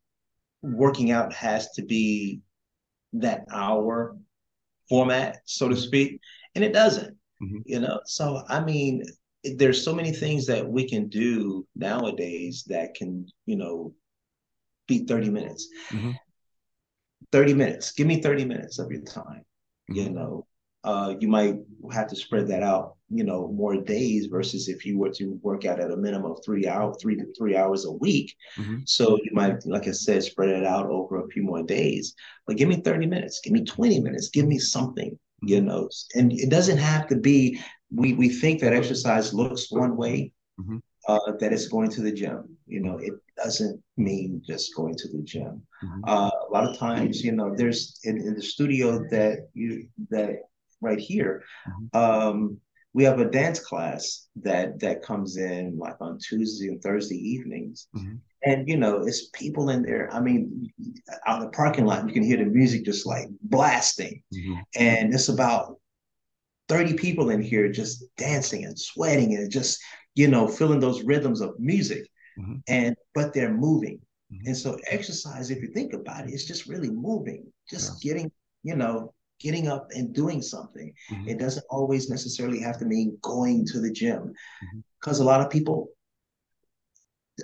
working 0.61 1.11
out 1.11 1.33
has 1.33 1.71
to 1.71 1.83
be 1.83 2.41
that 3.13 3.45
hour 3.51 4.17
format, 4.89 5.37
so 5.45 5.67
to 5.67 5.75
mm-hmm. 5.75 5.83
speak, 5.83 6.21
and 6.55 6.63
it 6.63 6.73
doesn't. 6.73 7.17
Mm-hmm. 7.41 7.57
You 7.65 7.79
know, 7.79 8.01
so 8.05 8.43
I 8.47 8.59
mean, 8.59 9.03
there's 9.43 9.83
so 9.83 9.93
many 9.93 10.11
things 10.11 10.45
that 10.47 10.67
we 10.67 10.87
can 10.87 11.07
do 11.07 11.65
nowadays 11.75 12.65
that 12.67 12.93
can 12.93 13.27
you 13.45 13.55
know 13.55 13.93
be 14.87 15.05
30 15.05 15.29
minutes. 15.29 15.67
Mm-hmm. 15.89 16.11
30 17.31 17.53
minutes. 17.55 17.91
Give 17.91 18.07
me 18.07 18.21
30 18.21 18.45
minutes 18.45 18.79
of 18.79 18.91
your 18.91 19.01
time 19.01 19.43
you 19.89 20.03
mm-hmm. 20.03 20.15
know 20.15 20.47
uh, 20.83 21.15
you 21.19 21.27
might 21.27 21.57
have 21.91 22.07
to 22.07 22.15
spread 22.15 22.47
that 22.47 22.63
out 22.63 22.95
you 23.09 23.23
know 23.23 23.47
more 23.49 23.81
days 23.81 24.27
versus 24.27 24.67
if 24.67 24.85
you 24.85 24.97
were 24.97 25.09
to 25.09 25.39
work 25.41 25.65
out 25.65 25.79
at 25.79 25.91
a 25.91 25.97
minimum 25.97 26.31
of 26.31 26.39
three 26.43 26.67
hours 26.67 26.97
three 27.01 27.15
to 27.15 27.25
three 27.37 27.55
hours 27.55 27.85
a 27.85 27.91
week 27.91 28.35
mm-hmm. 28.57 28.77
so 28.85 29.17
you 29.23 29.31
might 29.31 29.65
like 29.65 29.87
i 29.87 29.91
said 29.91 30.21
spread 30.23 30.49
it 30.49 30.65
out 30.65 30.87
over 30.87 31.23
a 31.23 31.27
few 31.29 31.41
more 31.43 31.63
days 31.63 32.13
but 32.45 32.57
give 32.57 32.67
me 32.67 32.75
30 32.75 33.07
minutes 33.07 33.39
give 33.43 33.53
me 33.53 33.63
20 33.63 34.01
minutes 34.01 34.29
give 34.29 34.45
me 34.45 34.59
something 34.59 35.17
you 35.41 35.57
mm-hmm. 35.57 35.67
know 35.67 35.89
and 36.15 36.33
it 36.33 36.49
doesn't 36.49 36.77
have 36.77 37.07
to 37.07 37.15
be 37.15 37.59
we 37.93 38.13
we 38.13 38.29
think 38.29 38.59
that 38.59 38.73
exercise 38.73 39.33
looks 39.33 39.71
one 39.71 39.95
way 39.95 40.31
mm-hmm. 40.59 40.77
Uh, 41.07 41.31
that 41.39 41.53
it's 41.53 41.67
going 41.67 41.89
to 41.89 42.01
the 42.01 42.11
gym 42.11 42.57
you 42.67 42.79
know 42.79 42.97
it 42.97 43.13
doesn't 43.37 43.81
mean 43.95 44.41
just 44.45 44.75
going 44.75 44.95
to 44.95 45.07
the 45.09 45.21
gym. 45.23 45.61
Mm-hmm. 45.83 46.01
Uh, 46.05 46.29
a 46.29 46.51
lot 46.51 46.67
of 46.67 46.77
times, 46.77 47.23
you 47.23 47.31
know, 47.31 47.53
there's 47.55 47.99
in, 48.03 48.17
in, 48.17 48.33
the 48.33 48.41
studio 48.41 49.05
that 49.09 49.49
you 49.53 49.87
that 50.09 50.41
right 50.81 50.99
here, 50.99 51.43
mm-hmm. 51.67 51.97
um, 51.97 52.57
we 52.93 53.03
have 53.03 53.19
a 53.19 53.29
dance 53.29 53.59
class 53.59 54.27
that 54.37 54.79
that 54.79 55.03
comes 55.03 55.37
in 55.37 55.77
like 55.77 55.95
on 56.01 56.19
Tuesday 56.19 56.67
and 56.67 56.81
Thursday 56.81 57.17
evenings. 57.17 57.87
Mm-hmm. 57.95 58.15
And 58.43 58.67
you 58.67 58.77
know, 58.77 59.01
it's 59.01 59.29
people 59.29 59.69
in 59.69 59.83
there. 59.83 60.13
I 60.13 60.19
mean, 60.19 60.71
out 61.25 61.41
in 61.41 61.45
the 61.45 61.51
parking 61.51 61.85
lot, 61.85 62.07
you 62.07 62.13
can 62.13 62.23
hear 62.23 62.37
the 62.37 62.45
music 62.45 62.85
just 62.85 63.05
like 63.05 63.27
blasting, 63.41 64.23
mm-hmm. 64.33 64.59
and 64.75 65.13
it's 65.13 65.29
about 65.29 65.77
30 66.69 66.95
people 66.95 67.29
in 67.29 67.41
here 67.41 67.71
just 67.71 68.03
dancing 68.17 68.65
and 68.65 68.77
sweating 68.77 69.35
and 69.35 69.49
just 69.49 69.79
you 70.17 70.27
know 70.27 70.47
feeling 70.47 70.81
those 70.81 71.03
rhythms 71.03 71.39
of 71.41 71.51
music 71.59 72.03
mm-hmm. 72.39 72.57
and 72.67 72.95
but 73.13 73.33
they're 73.33 73.53
moving. 73.53 73.99
Mm-hmm. 74.33 74.47
And 74.47 74.57
so 74.57 74.77
exercise, 74.87 75.51
if 75.51 75.61
you 75.61 75.69
think 75.69 75.93
about 75.93 76.25
it, 76.25 76.33
it's 76.33 76.49
just 76.51 76.67
really 76.67 76.89
moving, 76.89 77.41
just 77.69 77.87
yeah. 77.87 77.99
getting, 78.07 78.31
you 78.63 78.75
know, 78.75 79.13
getting 79.39 79.67
up 79.67 79.87
and 79.91 80.13
doing 80.13 80.41
something. 80.41 80.91
Mm-hmm. 81.11 81.29
It 81.29 81.39
doesn't 81.39 81.65
always 81.69 82.09
necessarily 82.09 82.59
have 82.59 82.77
to 82.79 82.85
mean 82.85 83.17
going 83.21 83.65
to 83.67 83.79
the 83.79 83.91
gym, 83.91 84.33
because 84.99 85.19
mm-hmm. 85.19 85.27
a 85.27 85.31
lot 85.31 85.41
of 85.41 85.49
people, 85.49 85.77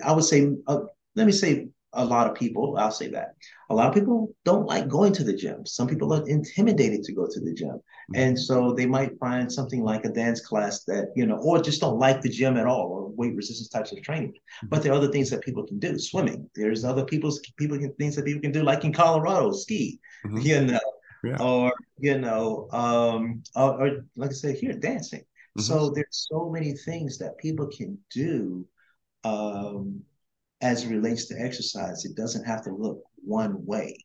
I 0.04 0.12
would 0.12 0.26
say, 0.26 0.40
uh, 0.68 0.82
let 1.16 1.26
me 1.26 1.32
say 1.32 1.68
a 1.94 2.04
lot 2.04 2.28
of 2.28 2.36
people, 2.36 2.76
I'll 2.78 2.92
say 2.92 3.08
that. 3.10 3.36
A 3.70 3.76
lot 3.76 3.88
of 3.88 3.94
people 3.94 4.34
don't 4.46 4.66
like 4.66 4.88
going 4.88 5.14
to 5.14 5.24
the 5.24 5.36
gym. 5.36 5.66
Some 5.66 5.88
people 5.88 6.14
are 6.14 6.28
intimidated 6.28 7.04
to 7.04 7.14
go 7.14 7.28
to 7.28 7.40
the 7.40 7.54
gym. 7.54 7.70
Mm-hmm. 7.70 8.16
And 8.16 8.40
so 8.40 8.74
they 8.74 8.86
might 8.86 9.18
find 9.20 9.52
something 9.52 9.84
like 9.84 10.06
a 10.06 10.10
dance 10.10 10.42
class 10.42 10.84
that, 10.86 11.12
you 11.16 11.26
know, 11.26 11.38
or 11.38 11.62
just 11.62 11.82
don't 11.82 12.00
like 12.00 12.22
the 12.22 12.30
gym 12.30 12.58
at 12.58 12.66
all 12.66 12.88
or 12.88 13.10
weight 13.10 13.36
resistance 13.36 13.70
types 13.70 13.92
of 13.92 14.02
training. 14.02 14.32
Mm-hmm. 14.32 14.68
But 14.68 14.84
there 14.84 14.92
are 14.92 14.96
other 14.96 15.12
things 15.12 15.30
that 15.30 15.42
people 15.42 15.66
can 15.66 15.80
do. 15.80 15.98
Swimming. 15.98 16.50
There's 16.56 16.84
other 16.84 17.06
people's 17.06 17.40
people 17.58 17.78
can 17.78 17.94
things 17.94 18.16
that 18.16 18.26
people 18.26 18.42
can 18.42 18.52
do, 18.52 18.64
like 18.64 18.84
in 18.84 18.94
Colorado, 18.94 19.52
ski, 19.52 20.00
mm-hmm. 20.26 20.38
you 20.40 20.62
know, 20.62 20.80
yeah. 21.24 21.38
or 21.40 21.74
you 22.00 22.18
know, 22.18 22.68
um, 22.72 23.44
or, 23.56 23.82
or, 23.82 24.06
like 24.16 24.32
I 24.32 24.34
said 24.34 24.58
here, 24.58 24.74
dancing. 24.74 25.22
Mm-hmm. 25.22 25.62
So 25.62 25.92
there's 25.92 26.28
so 26.32 26.50
many 26.50 26.74
things 26.74 27.20
that 27.20 27.38
people 27.38 27.68
can 27.68 27.98
do 28.12 28.68
um, 29.24 30.04
as 30.64 30.86
it 30.86 30.90
relates 30.90 31.26
to 31.26 31.36
exercise, 31.40 32.06
it 32.06 32.16
doesn't 32.16 32.46
have 32.46 32.64
to 32.64 32.72
look 32.72 33.04
one 33.24 33.66
way 33.66 33.98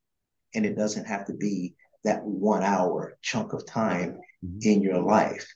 and 0.54 0.66
it 0.66 0.76
doesn't 0.76 1.06
have 1.06 1.24
to 1.26 1.32
be 1.32 1.74
that 2.04 2.22
one 2.24 2.62
hour 2.62 3.16
chunk 3.22 3.52
of 3.52 3.64
time 3.64 4.18
mm-hmm. 4.44 4.58
in 4.62 4.82
your 4.82 5.00
life. 5.00 5.46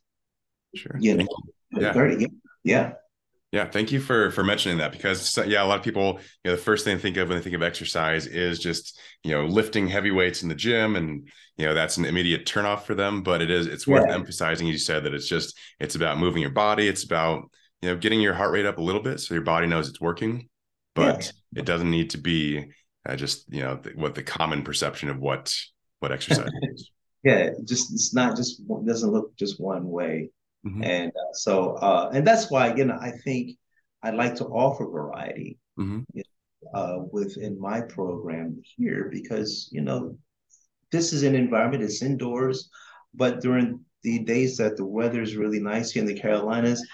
Sure. 0.74 0.96
You 0.98 1.16
know, 1.16 1.26
you. 1.72 1.82
Yeah. 1.82 1.92
30, 1.92 2.26
yeah. 2.64 2.92
Yeah, 3.50 3.66
thank 3.68 3.92
you 3.92 4.00
for 4.00 4.30
for 4.30 4.42
mentioning 4.42 4.78
that 4.78 4.92
because 4.92 5.36
yeah, 5.46 5.62
a 5.62 5.66
lot 5.66 5.76
of 5.76 5.84
people, 5.84 6.18
you 6.42 6.50
know, 6.50 6.52
the 6.52 6.62
first 6.62 6.86
thing 6.86 6.96
they 6.96 7.02
think 7.02 7.18
of 7.18 7.28
when 7.28 7.36
they 7.36 7.44
think 7.44 7.54
of 7.54 7.62
exercise 7.62 8.26
is 8.26 8.58
just 8.58 8.98
you 9.24 9.30
know 9.30 9.44
lifting 9.44 9.86
heavy 9.88 10.10
weights 10.10 10.42
in 10.42 10.48
the 10.48 10.54
gym, 10.54 10.96
and 10.96 11.28
you 11.58 11.66
know 11.66 11.74
that's 11.74 11.98
an 11.98 12.06
immediate 12.06 12.46
turnoff 12.46 12.84
for 12.84 12.94
them. 12.94 13.22
But 13.22 13.42
it 13.42 13.50
is 13.50 13.66
it's 13.66 13.86
worth 13.86 14.06
yeah. 14.08 14.14
emphasizing, 14.14 14.68
as 14.68 14.72
you 14.72 14.78
said, 14.78 15.04
that 15.04 15.12
it's 15.12 15.28
just 15.28 15.54
it's 15.78 15.96
about 15.96 16.16
moving 16.16 16.40
your 16.40 16.50
body, 16.50 16.88
it's 16.88 17.04
about 17.04 17.50
you 17.82 17.90
know 17.90 17.96
getting 17.98 18.22
your 18.22 18.32
heart 18.32 18.52
rate 18.52 18.64
up 18.64 18.78
a 18.78 18.82
little 18.82 19.02
bit 19.02 19.20
so 19.20 19.34
your 19.34 19.44
body 19.44 19.66
knows 19.66 19.86
it's 19.86 20.00
working, 20.00 20.48
but 20.94 21.32
yeah. 21.52 21.60
it 21.60 21.66
doesn't 21.66 21.90
need 21.90 22.10
to 22.10 22.18
be 22.18 22.70
uh, 23.08 23.16
just 23.16 23.52
you 23.52 23.62
know 23.62 23.76
the, 23.76 23.90
what 23.90 24.14
the 24.14 24.22
common 24.22 24.62
perception 24.62 25.08
of 25.08 25.18
what 25.18 25.54
what 26.00 26.12
exercise 26.12 26.50
is. 26.62 26.90
Yeah, 27.22 27.50
just 27.64 27.92
it's 27.92 28.14
not 28.14 28.36
just 28.36 28.60
it 28.60 28.86
doesn't 28.86 29.10
look 29.10 29.36
just 29.36 29.60
one 29.60 29.86
way, 29.86 30.30
mm-hmm. 30.66 30.82
and 30.82 31.10
uh, 31.10 31.32
so 31.34 31.74
uh, 31.74 32.10
and 32.12 32.26
that's 32.26 32.50
why 32.50 32.74
you 32.74 32.84
know 32.84 32.98
I 33.00 33.12
think 33.24 33.56
I 34.02 34.10
like 34.10 34.36
to 34.36 34.46
offer 34.46 34.84
variety 34.86 35.58
mm-hmm. 35.78 36.00
you 36.12 36.22
know, 36.22 36.78
uh, 36.78 36.98
within 37.12 37.60
my 37.60 37.80
program 37.80 38.60
here 38.76 39.08
because 39.12 39.68
you 39.72 39.80
know 39.80 40.16
this 40.90 41.12
is 41.12 41.22
an 41.22 41.34
environment 41.34 41.82
it's 41.82 42.02
indoors, 42.02 42.68
but 43.14 43.40
during 43.40 43.80
the 44.02 44.18
days 44.20 44.56
that 44.56 44.76
the 44.76 44.84
weather 44.84 45.22
is 45.22 45.36
really 45.36 45.60
nice 45.60 45.92
here 45.92 46.02
in 46.02 46.08
the 46.08 46.20
Carolinas, 46.20 46.84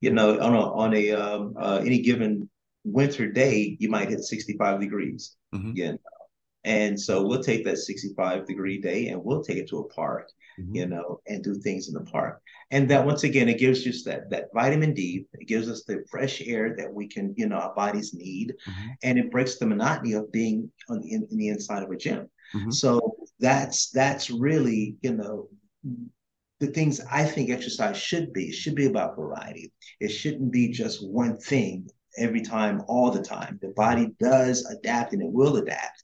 you 0.00 0.10
know 0.10 0.38
on 0.38 0.54
a 0.54 0.72
on 0.72 0.94
a 0.94 1.12
um, 1.12 1.54
uh, 1.58 1.80
any 1.84 2.02
given 2.02 2.48
winter 2.84 3.30
day, 3.30 3.76
you 3.80 3.88
might 3.88 4.10
hit 4.10 4.20
65 4.20 4.80
degrees. 4.80 5.36
Mm-hmm. 5.54 5.72
You 5.74 5.92
know? 5.92 5.98
And 6.64 7.00
so 7.00 7.26
we'll 7.26 7.42
take 7.42 7.64
that 7.64 7.78
65 7.78 8.46
degree 8.46 8.78
day 8.78 9.08
and 9.08 9.24
we'll 9.24 9.42
take 9.42 9.58
it 9.58 9.68
to 9.68 9.78
a 9.78 9.88
park, 9.88 10.28
mm-hmm. 10.60 10.74
you 10.74 10.86
know, 10.86 11.20
and 11.26 11.42
do 11.42 11.54
things 11.54 11.88
in 11.88 11.94
the 11.94 12.02
park. 12.02 12.42
And 12.70 12.90
that 12.90 13.06
once 13.06 13.24
again, 13.24 13.48
it 13.48 13.58
gives 13.58 13.86
us 13.86 14.02
that 14.04 14.28
that 14.30 14.48
vitamin 14.52 14.92
D. 14.92 15.26
It 15.32 15.48
gives 15.48 15.70
us 15.70 15.84
the 15.84 16.04
fresh 16.10 16.42
air 16.42 16.74
that 16.76 16.92
we 16.92 17.06
can, 17.06 17.32
you 17.38 17.48
know, 17.48 17.56
our 17.56 17.74
bodies 17.74 18.12
need, 18.12 18.54
mm-hmm. 18.68 18.88
and 19.02 19.18
it 19.18 19.30
breaks 19.30 19.56
the 19.56 19.66
monotony 19.66 20.12
of 20.14 20.30
being 20.32 20.70
on 20.90 21.00
the, 21.00 21.12
in, 21.12 21.26
in 21.30 21.38
the 21.38 21.48
inside 21.48 21.82
of 21.82 21.90
a 21.90 21.96
gym. 21.96 22.28
Mm-hmm. 22.54 22.70
So 22.70 23.16
that's 23.38 23.90
that's 23.90 24.28
really, 24.28 24.96
you 25.00 25.14
know, 25.14 25.48
the 26.60 26.66
things 26.66 27.00
I 27.10 27.24
think 27.24 27.50
exercise 27.50 27.96
should 27.96 28.32
be. 28.32 28.48
It 28.48 28.54
should 28.54 28.74
be 28.74 28.86
about 28.86 29.16
variety. 29.16 29.72
It 30.00 30.08
shouldn't 30.08 30.50
be 30.50 30.68
just 30.68 31.06
one 31.06 31.38
thing 31.38 31.88
every 32.18 32.42
time, 32.42 32.82
all 32.88 33.10
the 33.10 33.22
time. 33.22 33.58
The 33.62 33.68
body 33.68 34.14
does 34.20 34.64
adapt 34.66 35.12
and 35.12 35.22
it 35.22 35.30
will 35.30 35.56
adapt. 35.56 36.02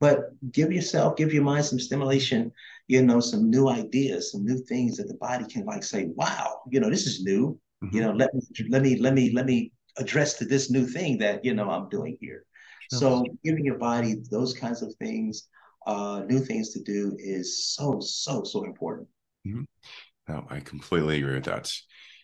But 0.00 0.30
give 0.52 0.72
yourself, 0.72 1.16
give 1.16 1.32
your 1.32 1.44
mind 1.44 1.64
some 1.64 1.78
stimulation, 1.78 2.52
you 2.88 3.02
know, 3.02 3.20
some 3.20 3.50
new 3.50 3.68
ideas, 3.68 4.32
some 4.32 4.44
new 4.44 4.58
things 4.58 4.96
that 4.96 5.08
the 5.08 5.14
body 5.14 5.44
can 5.46 5.64
like 5.64 5.82
say, 5.82 6.06
wow, 6.14 6.60
you 6.70 6.80
know, 6.80 6.90
this 6.90 7.06
is 7.06 7.22
new. 7.22 7.58
Mm-hmm. 7.82 7.96
You 7.96 8.02
know, 8.02 8.12
let 8.12 8.34
me 8.34 8.40
let 8.68 8.82
me 8.82 8.96
let 8.98 9.14
me 9.14 9.32
let 9.32 9.46
me 9.46 9.72
address 9.96 10.34
to 10.34 10.44
this 10.44 10.70
new 10.70 10.86
thing 10.86 11.18
that 11.18 11.44
you 11.44 11.54
know 11.54 11.70
I'm 11.70 11.88
doing 11.88 12.18
here. 12.20 12.44
So 12.90 13.24
giving 13.42 13.64
your 13.64 13.78
body 13.78 14.16
those 14.30 14.54
kinds 14.54 14.82
of 14.82 14.94
things, 14.96 15.48
uh, 15.86 16.22
new 16.26 16.40
things 16.40 16.70
to 16.70 16.82
do 16.82 17.16
is 17.18 17.74
so, 17.74 18.00
so, 18.00 18.44
so 18.44 18.64
important. 18.64 19.08
Mm-hmm. 19.46 19.62
No, 20.28 20.46
I 20.48 20.60
completely 20.60 21.18
agree 21.18 21.34
with 21.34 21.44
that. 21.44 21.72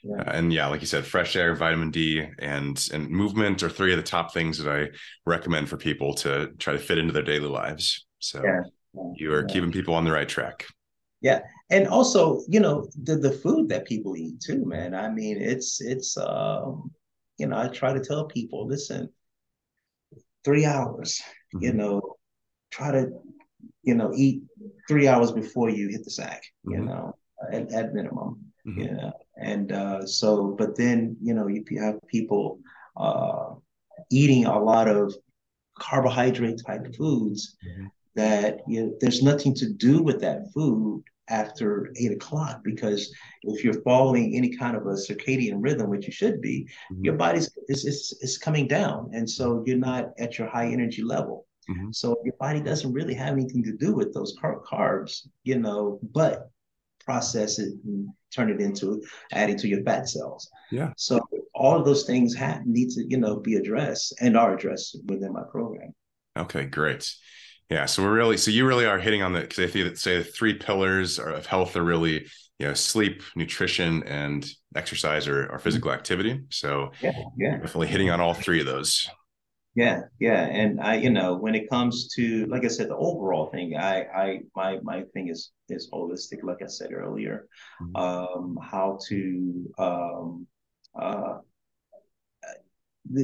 Yeah. 0.03 0.23
Uh, 0.23 0.31
and 0.33 0.53
yeah, 0.53 0.67
like 0.67 0.81
you 0.81 0.87
said, 0.87 1.05
fresh 1.05 1.37
air, 1.37 1.55
vitamin 1.55 1.91
D, 1.91 2.27
and 2.39 2.89
and 2.93 3.09
movement 3.09 3.63
are 3.63 3.69
three 3.69 3.93
of 3.93 3.99
the 3.99 4.03
top 4.03 4.33
things 4.33 4.59
that 4.59 4.71
I 4.71 4.89
recommend 5.27 5.69
for 5.69 5.77
people 5.77 6.15
to 6.15 6.53
try 6.59 6.73
to 6.73 6.79
fit 6.79 6.99
into 6.99 7.13
their 7.13 7.23
daily 7.23 7.49
lives. 7.49 8.07
So 8.19 8.43
yeah. 8.43 8.63
you 9.15 9.33
are 9.33 9.43
yeah. 9.43 9.53
keeping 9.53 9.73
people 9.73 9.95
on 9.95 10.05
the 10.05 10.13
right 10.13 10.29
track. 10.29 10.67
Yeah, 11.21 11.41
and 11.69 11.87
also 11.87 12.43
you 12.49 12.61
know 12.61 12.89
the 13.03 13.17
the 13.17 13.33
food 13.33 13.69
that 13.69 13.87
people 13.87 14.17
eat 14.17 14.41
too, 14.41 14.65
man. 14.65 14.95
I 14.95 15.11
mean, 15.11 15.41
it's 15.41 15.81
it's 15.81 16.17
um, 16.17 16.91
you 17.37 17.47
know 17.47 17.59
I 17.59 17.69
try 17.69 17.93
to 17.93 18.01
tell 18.01 18.25
people, 18.27 18.67
listen, 18.67 19.11
three 20.45 20.65
hours. 20.65 21.21
Mm-hmm. 21.55 21.65
You 21.65 21.73
know, 21.75 22.17
try 22.71 22.93
to 22.93 23.11
you 23.83 23.95
know 23.95 24.13
eat 24.15 24.43
three 24.89 25.09
hours 25.09 25.31
before 25.31 25.69
you 25.69 25.89
hit 25.89 26.05
the 26.05 26.11
sack. 26.11 26.43
Mm-hmm. 26.67 26.73
You 26.73 26.85
know, 26.87 27.15
at, 27.53 27.71
at 27.73 27.93
minimum. 27.93 28.41
Mm-hmm. 28.67 28.81
Yeah. 28.81 29.11
And 29.41 29.73
uh, 29.73 30.07
so, 30.07 30.55
but 30.59 30.77
then, 30.77 31.17
you 31.23 31.35
know, 31.35 31.47
you 31.47 31.65
have 31.81 31.99
people 32.07 32.61
uh, 32.97 33.55
eating 34.11 34.47
a 34.47 34.59
lot 34.59 34.89
of 34.89 35.15
carbohydrate 35.79 36.61
type 36.65 36.95
foods 36.95 37.57
mm-hmm. 37.67 37.87
that 38.15 38.61
you 38.69 38.83
know, 38.83 38.95
there's 39.01 39.23
nothing 39.23 39.55
to 39.55 39.73
do 39.73 40.03
with 40.03 40.21
that 40.21 40.53
food 40.53 41.03
after 41.29 41.93
eight 41.97 42.13
o'clock 42.13 42.61
because 42.65 43.15
if 43.43 43.65
you're 43.65 43.81
following 43.83 44.35
any 44.35 44.55
kind 44.57 44.77
of 44.77 44.83
a 44.87 44.95
circadian 44.95 45.59
rhythm, 45.61 45.89
which 45.89 46.07
you 46.07 46.13
should 46.13 46.41
be, 46.41 46.69
mm-hmm. 46.93 47.05
your 47.05 47.15
body's 47.15 47.49
is, 47.69 47.85
is, 47.85 48.19
is 48.21 48.37
coming 48.37 48.67
down. 48.67 49.11
And 49.15 49.29
so 49.29 49.63
you're 49.65 49.79
not 49.79 50.11
at 50.19 50.39
your 50.39 50.49
high 50.49 50.67
energy 50.67 51.03
level. 51.03 51.47
Mm-hmm. 51.71 51.93
So 51.93 52.17
your 52.25 52.35
body 52.41 52.61
doesn't 52.61 52.93
really 52.93 53.15
have 53.15 53.33
anything 53.35 53.63
to 53.65 53.77
do 53.77 53.95
with 53.95 54.13
those 54.13 54.37
car- 54.41 54.61
carbs, 54.61 55.27
you 55.45 55.59
know, 55.59 56.01
but 56.13 56.51
process 57.05 57.59
it 57.59 57.73
and 57.85 58.09
turn 58.35 58.51
it 58.51 58.61
into 58.61 59.03
adding 59.33 59.57
to 59.59 59.69
your 59.69 59.83
fat 59.83 60.09
cells. 60.09 60.51
Yeah. 60.71 60.93
So 60.97 61.21
all 61.55 61.79
of 61.79 61.85
those 61.85 62.05
things 62.05 62.35
have 62.37 62.67
need 62.67 62.91
to, 62.91 63.05
you 63.09 63.19
know, 63.19 63.37
be 63.37 63.57
addressed 63.57 64.15
and 64.21 64.37
are 64.37 64.55
addressed 64.55 64.99
within 65.07 65.33
my 65.33 65.43
program. 65.51 65.95
Okay, 66.37 66.65
great. 66.65 67.13
Yeah, 67.69 67.87
so 67.87 68.03
we're 68.03 68.15
really 68.15 68.37
so 68.37 68.51
you 68.51 68.67
really 68.67 68.85
are 68.85 68.99
hitting 68.99 69.23
on 69.23 69.33
the 69.33 69.41
because 69.41 69.61
I 69.61 69.67
think 69.69 69.97
say 69.97 70.19
the 70.19 70.25
three 70.25 70.55
pillars 70.55 71.19
of 71.21 71.47
health 71.47 71.77
are 71.77 71.85
really 71.85 72.27
you 72.59 72.67
know 72.67 72.75
sleep, 72.75 73.23
nutrition, 73.37 74.03
and 74.05 74.49
exercise 74.75 75.29
or, 75.29 75.47
or 75.47 75.59
physical 75.61 75.91
mm-hmm. 75.91 75.99
activity. 75.99 76.41
So 76.51 76.91
yeah, 77.01 77.13
yeah, 77.37 77.57
definitely 77.59 77.89
hitting 77.89 78.11
on 78.11 78.21
all 78.21 78.35
three 78.35 78.61
of 78.61 78.67
those. 78.67 79.09
Yeah, 79.77 80.03
yeah, 80.19 80.47
and 80.47 80.81
I, 80.81 80.97
you 80.97 81.11
know, 81.11 81.37
when 81.37 81.55
it 81.55 81.71
comes 81.71 82.09
to, 82.15 82.47
like 82.47 82.65
I 82.65 82.69
said, 82.69 82.89
the 82.89 82.97
overall 82.97 83.47
thing, 83.51 83.77
I, 83.77 84.03
I, 84.03 84.41
my, 84.57 84.81
my 84.83 85.03
thing 85.15 85.29
is 85.29 85.53
is 85.69 85.89
holistic. 85.93 86.43
Like 86.43 86.61
I 86.61 86.67
said 86.67 86.93
earlier, 86.93 87.47
mm-hmm. 87.81 87.95
um, 87.97 88.59
how 88.61 88.99
to, 89.09 89.73
um, 89.79 90.47
uh, 90.99 91.39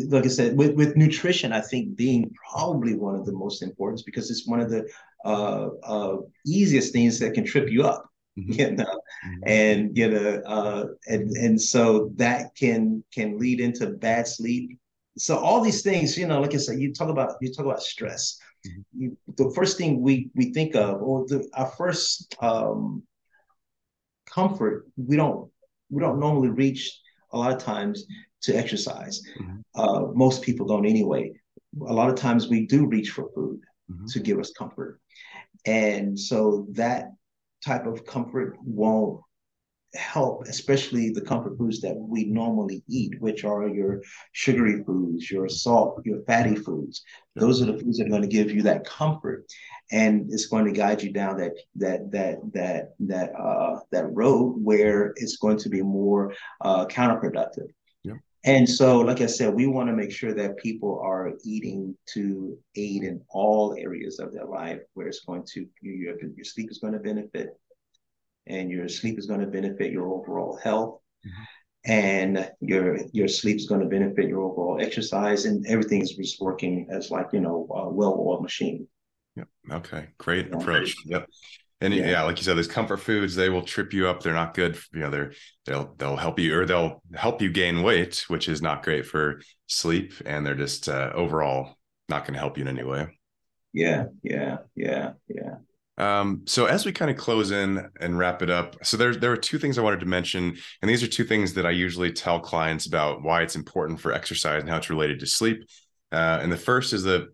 like 0.09 0.25
I 0.25 0.29
said, 0.29 0.57
with, 0.57 0.75
with 0.75 0.97
nutrition, 0.97 1.53
I 1.53 1.61
think 1.61 1.97
being 1.97 2.33
probably 2.51 2.95
one 2.95 3.17
of 3.17 3.27
the 3.27 3.33
most 3.33 3.63
important 3.63 4.03
because 4.07 4.31
it's 4.31 4.47
one 4.47 4.61
of 4.61 4.71
the 4.71 4.89
uh, 5.25 5.69
uh, 5.83 6.17
easiest 6.47 6.93
things 6.93 7.19
that 7.19 7.35
can 7.35 7.45
trip 7.45 7.69
you 7.69 7.85
up. 7.85 8.09
Mm-hmm. 8.37 8.53
You 8.53 8.71
know, 8.73 8.85
mm-hmm. 8.85 9.43
and 9.47 9.97
you 9.97 10.11
know, 10.11 10.43
uh, 10.45 10.85
and 11.07 11.31
and 11.39 11.59
so 11.59 12.11
that 12.17 12.55
can 12.55 13.03
can 13.11 13.39
lead 13.39 13.61
into 13.61 13.87
bad 13.87 14.29
sleep. 14.29 14.79
So 15.19 15.39
all 15.39 15.61
these 15.61 15.83
things, 15.83 16.17
you 16.17 16.27
know, 16.27 16.41
like 16.41 16.55
I 16.55 16.59
said, 16.59 16.79
you 16.81 16.93
talk 16.93 17.09
about 17.09 17.35
you 17.41 17.53
talk 17.53 17.67
about 17.67 17.83
stress. 17.83 18.39
Mm-hmm. 18.67 19.03
You, 19.03 19.17
the 19.37 19.51
first 19.55 19.79
thing 19.79 20.03
we 20.03 20.31
we 20.35 20.53
think 20.53 20.75
of, 20.75 21.03
or 21.03 21.27
the, 21.27 21.49
our 21.55 21.67
first 21.67 22.35
um, 22.41 23.03
comfort, 24.29 24.87
we 24.97 25.17
don't 25.17 25.51
we 25.91 26.01
don't 26.01 26.21
normally 26.21 26.51
reach 26.51 27.01
a 27.33 27.39
lot 27.39 27.53
of 27.53 27.59
times 27.59 28.05
to 28.43 28.57
exercise. 28.57 29.23
Mm-hmm. 29.41 29.61
Uh, 29.75 30.13
most 30.15 30.43
people 30.43 30.67
don't 30.67 30.87
anyway. 30.87 31.33
A 31.87 31.93
lot 31.93 32.11
of 32.11 32.17
times 32.17 32.49
we 32.49 32.67
do 32.67 32.87
reach 32.87 33.11
for 33.11 33.31
food 33.35 33.61
mm-hmm. 33.91 34.07
to 34.07 34.21
give 34.21 34.39
us 34.39 34.53
comfort. 34.53 35.01
And 35.65 36.19
so 36.19 36.67
that 36.73 37.13
type 37.65 37.87
of 37.87 38.07
comfort 38.07 38.57
won't 38.63 39.21
help, 39.97 40.45
especially 40.47 41.11
the 41.11 41.21
comfort 41.21 41.57
foods 41.59 41.81
that 41.81 41.97
we 41.97 42.25
normally 42.25 42.83
eat, 42.89 43.21
which 43.21 43.45
are 43.45 43.69
your 43.69 44.03
sugary 44.33 44.85
foods, 44.85 45.31
your 45.31 45.49
salt, 45.49 46.01
your 46.05 46.23
fatty 46.23 46.55
foods. 46.55 47.03
Those 47.35 47.61
are 47.61 47.67
the 47.67 47.79
foods 47.79 47.99
that 47.99 48.07
are 48.07 48.11
going 48.11 48.23
to 48.23 48.29
give 48.29 48.51
you 48.51 48.63
that 48.63 48.85
comfort, 48.85 49.47
and 49.91 50.33
it's 50.33 50.47
going 50.47 50.65
to 50.65 50.73
guide 50.73 51.03
you 51.03 51.13
down 51.13 51.39
that 51.39 51.53
that 51.77 52.11
that 52.13 52.39
that 52.53 52.95
that 53.01 53.35
uh, 53.35 53.81
that 53.93 54.15
road 54.15 54.55
where 54.63 55.13
it's 55.17 55.37
going 55.37 55.59
to 55.59 55.69
be 55.69 55.83
more 55.83 56.35
uh, 56.61 56.87
counterproductive. 56.87 57.69
And 58.47 58.69
so, 58.69 59.01
like 59.01 59.21
I 59.21 59.27
said, 59.27 59.53
we 59.53 59.67
want 59.67 59.89
to 59.89 59.93
make 59.93 60.13
sure 60.13 60.33
that 60.33 60.57
people 60.59 61.01
are 61.01 61.33
eating 61.45 61.97
to 62.15 62.57
aid 62.77 63.03
in 63.03 63.21
all 63.29 63.75
areas 63.77 64.21
of 64.21 64.33
their 64.33 64.45
life, 64.45 64.79
where 64.95 65.09
it's 65.09 65.25
going 65.25 65.45
to 65.55 65.67
your, 65.83 66.15
your 66.21 66.45
sleep 66.45 66.71
is 66.71 66.79
going 66.79 66.93
to 66.93 67.01
benefit, 67.01 67.59
and 68.47 68.71
your 68.71 68.89
sleep 68.89 69.19
is 69.19 69.27
going 69.27 69.41
to 69.41 69.47
benefit 69.47 69.93
your 69.93 70.09
overall 70.09 70.59
health, 70.63 71.01
mm-hmm. 71.27 71.43
and 71.91 72.51
your 72.61 72.99
your 73.13 73.29
sleep 73.29 73.57
is 73.57 73.67
going 73.67 73.81
to 73.81 73.87
benefit 73.87 74.29
your 74.29 74.43
overall 74.43 74.81
exercise, 74.81 75.45
and 75.45 75.67
everything 75.67 76.03
is 76.03 76.13
just 76.13 76.41
working 76.41 76.89
as 76.91 77.11
like 77.11 77.29
you 77.33 77.41
know 77.41 77.67
a 77.71 77.89
well-oiled 77.89 78.43
machine. 78.43 78.87
Yep. 79.37 79.49
Okay. 79.71 80.09
Great 80.19 80.53
approach. 80.53 80.95
Yep. 81.05 81.29
And 81.81 81.93
yeah. 81.93 82.11
yeah. 82.11 82.23
like 82.23 82.39
you 82.39 82.45
said, 82.45 82.57
those 82.57 82.67
comfort 82.67 82.99
foods 82.99 83.35
they 83.35 83.51
will 83.51 83.63
trip 83.63 83.93
you 83.93 84.09
up. 84.09 84.23
They're 84.23 84.33
not 84.33 84.55
good. 84.55 84.79
You 84.93 85.01
know, 85.01 85.11
they're 85.11 85.33
they'll 85.67 85.95
they'll 85.99 86.17
help 86.17 86.39
you 86.39 86.59
or 86.59 86.65
they'll 86.65 87.03
help 87.15 87.43
you 87.43 87.51
gain 87.51 87.83
weight, 87.83 88.25
which 88.29 88.49
is 88.49 88.63
not 88.63 88.83
great 88.83 89.07
for 89.07 89.43
sleep, 89.67 90.15
and 90.25 90.47
they're 90.47 90.55
just 90.55 90.89
uh, 90.89 91.13
overall 91.15 91.77
not 92.09 92.23
going 92.23 92.35
to 92.35 92.41
help 92.41 92.57
you 92.57 92.63
in 92.63 92.69
any 92.69 92.85
way. 92.85 93.19
Yeah, 93.73 94.07
yeah, 94.23 94.59
yeah, 94.75 95.13
yeah. 95.29 95.57
Um, 95.99 96.43
so 96.47 96.67
as 96.67 96.85
we 96.85 96.93
kind 96.93 97.11
of 97.11 97.17
close 97.17 97.51
in 97.51 97.89
and 98.01 98.19
wrap 98.19 98.43
it 98.43 98.51
up, 98.51 98.77
so 98.85 98.97
there 98.97 99.15
there 99.15 99.33
are 99.33 99.37
two 99.37 99.59
things 99.59 99.79
I 99.79 99.83
wanted 99.83 100.01
to 100.01 100.07
mention, 100.07 100.57
and 100.83 100.89
these 100.91 101.03
are 101.03 101.07
two 101.07 101.25
things 101.25 101.55
that 101.55 101.65
I 101.65 101.71
usually 101.71 102.13
tell 102.13 102.39
clients 102.39 102.87
about 102.87 103.23
why 103.23 103.43
it's 103.43 103.57
important 103.57 104.01
for 104.01 104.13
exercise 104.13 104.61
and 104.61 104.71
how 104.71 104.77
it's 104.77 104.91
related 104.91 105.21
to 105.21 105.27
sleep. 105.27 105.65
Uh, 106.13 106.39
and 106.43 106.53
the 106.53 106.57
first 106.57 106.93
is 106.93 107.05
that 107.05 107.29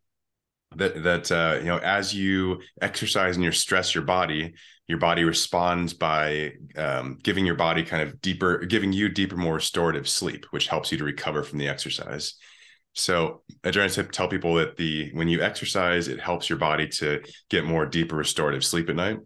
that 0.77 1.03
that 1.03 1.33
uh, 1.33 1.59
you 1.59 1.67
know 1.67 1.79
as 1.79 2.15
you 2.15 2.61
exercise 2.81 3.37
and 3.37 3.45
you 3.45 3.53
stress 3.53 3.95
your 3.95 4.05
body 4.05 4.55
your 4.89 4.99
body 4.99 5.25
responds 5.25 5.95
by 5.95 6.53
um, 6.77 7.19
giving 7.23 7.47
your 7.47 7.55
body 7.55 7.83
kind 7.83 8.03
of 8.03 8.21
deeper 8.21 8.59
giving 8.59 8.93
you 8.93 9.09
deeper 9.09 9.37
more 9.37 9.55
restorative 9.55 10.09
sleep 10.09 10.47
which 10.51 10.69
helps 10.69 10.93
you 10.93 10.99
to 10.99 11.05
recover 11.05 11.43
from 11.43 11.59
the 11.59 11.69
exercise 11.69 12.35
so 12.93 13.43
i 13.65 13.71
try 13.71 13.87
to 13.89 14.03
tell 14.05 14.29
people 14.29 14.55
that 14.55 14.77
the 14.77 15.11
when 15.15 15.29
you 15.29 15.41
exercise 15.41 16.09
it 16.09 16.21
helps 16.21 16.49
your 16.49 16.59
body 16.59 16.87
to 16.89 17.21
get 17.49 17.65
more 17.65 17.87
deeper 17.87 18.17
restorative 18.17 18.65
sleep 18.65 18.89
at 18.89 18.97
night. 18.97 19.19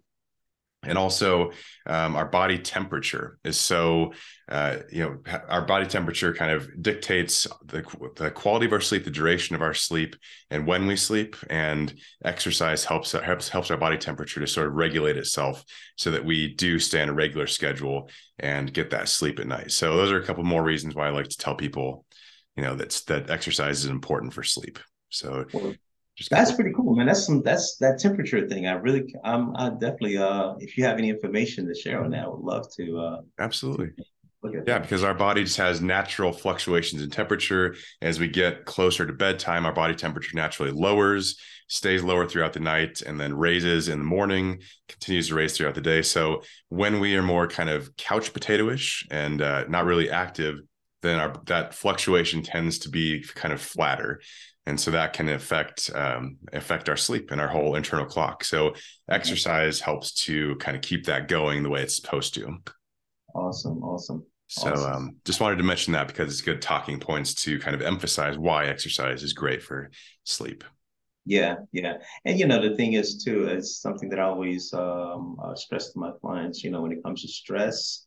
And 0.82 0.96
also 0.96 1.50
um, 1.86 2.14
our 2.14 2.26
body 2.26 2.58
temperature 2.58 3.38
is 3.42 3.58
so 3.58 4.12
uh, 4.48 4.76
you 4.92 5.02
know 5.02 5.40
our 5.48 5.62
body 5.62 5.86
temperature 5.86 6.32
kind 6.32 6.52
of 6.52 6.80
dictates 6.80 7.48
the, 7.64 7.82
the 8.14 8.30
quality 8.30 8.66
of 8.66 8.72
our 8.72 8.80
sleep 8.80 9.02
the 9.04 9.10
duration 9.10 9.56
of 9.56 9.62
our 9.62 9.74
sleep 9.74 10.14
and 10.48 10.64
when 10.64 10.86
we 10.86 10.94
sleep. 10.94 11.34
And 11.50 11.92
exercise 12.24 12.84
helps 12.84 13.12
helps 13.12 13.48
helps 13.48 13.70
our 13.72 13.76
body 13.76 13.98
temperature 13.98 14.38
to 14.38 14.46
sort 14.46 14.68
of 14.68 14.74
regulate 14.74 15.16
itself 15.16 15.64
so 15.96 16.12
that 16.12 16.24
we 16.24 16.54
do 16.54 16.78
stay 16.78 17.02
on 17.02 17.08
a 17.08 17.14
regular 17.14 17.48
schedule 17.48 18.08
and 18.38 18.72
get 18.72 18.90
that 18.90 19.08
sleep 19.08 19.40
at 19.40 19.48
night. 19.48 19.72
So 19.72 19.96
those 19.96 20.12
are 20.12 20.20
a 20.20 20.24
couple 20.24 20.44
more 20.44 20.62
reasons 20.62 20.94
why 20.94 21.08
i 21.08 21.10
like 21.10 21.28
to 21.28 21.36
tell 21.36 21.56
people 21.56 22.04
you 22.56 22.62
know 22.62 22.74
that's 22.74 23.02
that 23.02 23.30
exercise 23.30 23.80
is 23.80 23.86
important 23.86 24.32
for 24.32 24.42
sleep 24.42 24.78
so 25.10 25.44
just 26.16 26.30
that's 26.30 26.52
pretty 26.52 26.72
cool, 26.72 26.96
man. 26.96 27.06
That's 27.06 27.26
some 27.26 27.42
that's 27.42 27.76
that 27.76 27.98
temperature 27.98 28.48
thing. 28.48 28.66
I 28.66 28.72
really, 28.72 29.14
I'm, 29.22 29.54
I 29.54 29.68
definitely, 29.68 30.16
uh, 30.16 30.54
if 30.58 30.78
you 30.78 30.84
have 30.84 30.96
any 30.96 31.10
information 31.10 31.68
to 31.68 31.74
share 31.74 32.02
on 32.02 32.10
that, 32.12 32.24
I 32.24 32.28
would 32.28 32.40
love 32.40 32.66
to. 32.76 32.98
Uh, 32.98 33.20
Absolutely. 33.38 33.90
Yeah, 34.66 34.78
because 34.78 35.02
our 35.02 35.12
body 35.12 35.42
just 35.42 35.56
has 35.56 35.80
natural 35.80 36.32
fluctuations 36.32 37.02
in 37.02 37.10
temperature. 37.10 37.74
As 38.00 38.20
we 38.20 38.28
get 38.28 38.64
closer 38.64 39.04
to 39.04 39.12
bedtime, 39.12 39.66
our 39.66 39.72
body 39.72 39.94
temperature 39.94 40.36
naturally 40.36 40.70
lowers, 40.70 41.38
stays 41.68 42.02
lower 42.02 42.28
throughout 42.28 42.52
the 42.52 42.60
night, 42.60 43.02
and 43.02 43.18
then 43.20 43.36
raises 43.36 43.88
in 43.88 43.98
the 43.98 44.04
morning, 44.04 44.60
continues 44.88 45.28
to 45.28 45.34
raise 45.34 45.56
throughout 45.56 45.74
the 45.74 45.80
day. 45.80 46.00
So 46.00 46.42
when 46.68 47.00
we 47.00 47.16
are 47.16 47.22
more 47.22 47.48
kind 47.48 47.68
of 47.68 47.94
couch 47.96 48.32
potato-ish 48.32 49.06
and 49.10 49.42
uh, 49.42 49.64
not 49.68 49.84
really 49.84 50.10
active, 50.10 50.60
then 51.06 51.18
our 51.18 51.34
that 51.46 51.74
fluctuation 51.74 52.42
tends 52.42 52.78
to 52.80 52.88
be 52.88 53.24
kind 53.34 53.54
of 53.54 53.60
flatter. 53.60 54.20
And 54.68 54.80
so 54.80 54.90
that 54.90 55.12
can 55.12 55.28
affect 55.28 55.90
um, 55.94 56.38
affect 56.52 56.88
our 56.88 56.96
sleep 56.96 57.30
and 57.30 57.40
our 57.40 57.48
whole 57.48 57.76
internal 57.76 58.06
clock. 58.06 58.42
So 58.44 58.74
exercise 59.08 59.80
helps 59.80 60.12
to 60.24 60.56
kind 60.56 60.76
of 60.76 60.82
keep 60.82 61.06
that 61.06 61.28
going 61.28 61.62
the 61.62 61.70
way 61.70 61.82
it's 61.82 61.96
supposed 61.96 62.34
to. 62.34 62.58
Awesome 63.34 63.82
awesome 63.82 64.26
so 64.48 64.72
awesome. 64.72 64.92
um, 64.92 65.16
just 65.24 65.40
wanted 65.40 65.56
to 65.56 65.64
mention 65.64 65.92
that 65.94 66.06
because 66.06 66.32
it's 66.32 66.40
good 66.40 66.62
talking 66.62 67.00
points 67.00 67.34
to 67.34 67.58
kind 67.58 67.74
of 67.74 67.82
emphasize 67.82 68.38
why 68.38 68.66
exercise 68.66 69.22
is 69.22 69.32
great 69.32 69.62
for 69.62 69.90
sleep. 70.24 70.64
Yeah 71.24 71.56
yeah. 71.72 71.94
And 72.24 72.38
you 72.38 72.46
know 72.46 72.60
the 72.60 72.76
thing 72.76 72.92
is 72.92 73.22
too 73.24 73.48
is 73.48 73.78
something 73.78 74.08
that 74.10 74.20
i 74.20 74.22
always 74.22 74.72
um, 74.72 75.36
uh, 75.42 75.54
stress 75.54 75.92
to 75.92 75.98
my 75.98 76.12
clients 76.20 76.62
you 76.62 76.70
know 76.70 76.82
when 76.82 76.92
it 76.92 77.02
comes 77.02 77.22
to 77.22 77.28
stress 77.28 78.05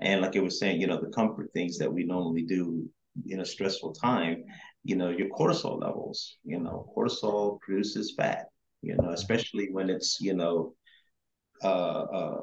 and 0.00 0.20
like 0.20 0.36
it 0.36 0.42
was 0.42 0.58
saying 0.58 0.80
you 0.80 0.86
know 0.86 1.00
the 1.00 1.10
comfort 1.10 1.50
things 1.52 1.78
that 1.78 1.92
we 1.92 2.04
normally 2.04 2.42
do 2.42 2.88
in 3.28 3.40
a 3.40 3.44
stressful 3.44 3.92
time 3.92 4.44
you 4.84 4.96
know, 4.96 5.10
your 5.10 5.28
cortisol 5.28 5.80
levels. 5.80 6.36
You 6.44 6.60
know, 6.60 6.92
cortisol 6.96 7.60
produces 7.60 8.14
fat, 8.16 8.46
you 8.82 8.96
know, 8.96 9.10
especially 9.10 9.68
when 9.70 9.90
it's, 9.90 10.20
you 10.20 10.34
know, 10.34 10.74
uh, 11.62 11.66
uh, 11.66 12.40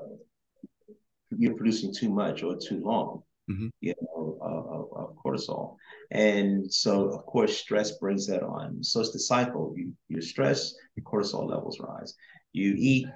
you're 1.38 1.55
producing 1.55 1.93
too 1.93 2.09
much 2.09 2.43
or 2.43 2.57
too 2.57 2.81
long, 2.83 3.23
mm-hmm. 3.50 3.67
you 3.81 3.93
know, 4.02 4.37
uh, 4.41 5.02
of, 5.02 5.15
cortisol. 5.23 5.75
And 6.12 6.71
so, 6.73 7.10
of 7.10 7.25
course, 7.25 7.58
stress 7.58 7.97
brings 7.97 8.25
that 8.27 8.41
on. 8.41 8.83
So 8.83 9.02
it's 9.02 9.12
the 9.12 9.19
cycle. 9.19 9.73
You, 9.75 9.93
you 10.08 10.21
stress, 10.21 10.73
your 10.95 11.04
cortisol 11.04 11.47
levels 11.50 11.79
rise. 11.79 12.15
You 12.54 12.73
eat, 12.77 13.08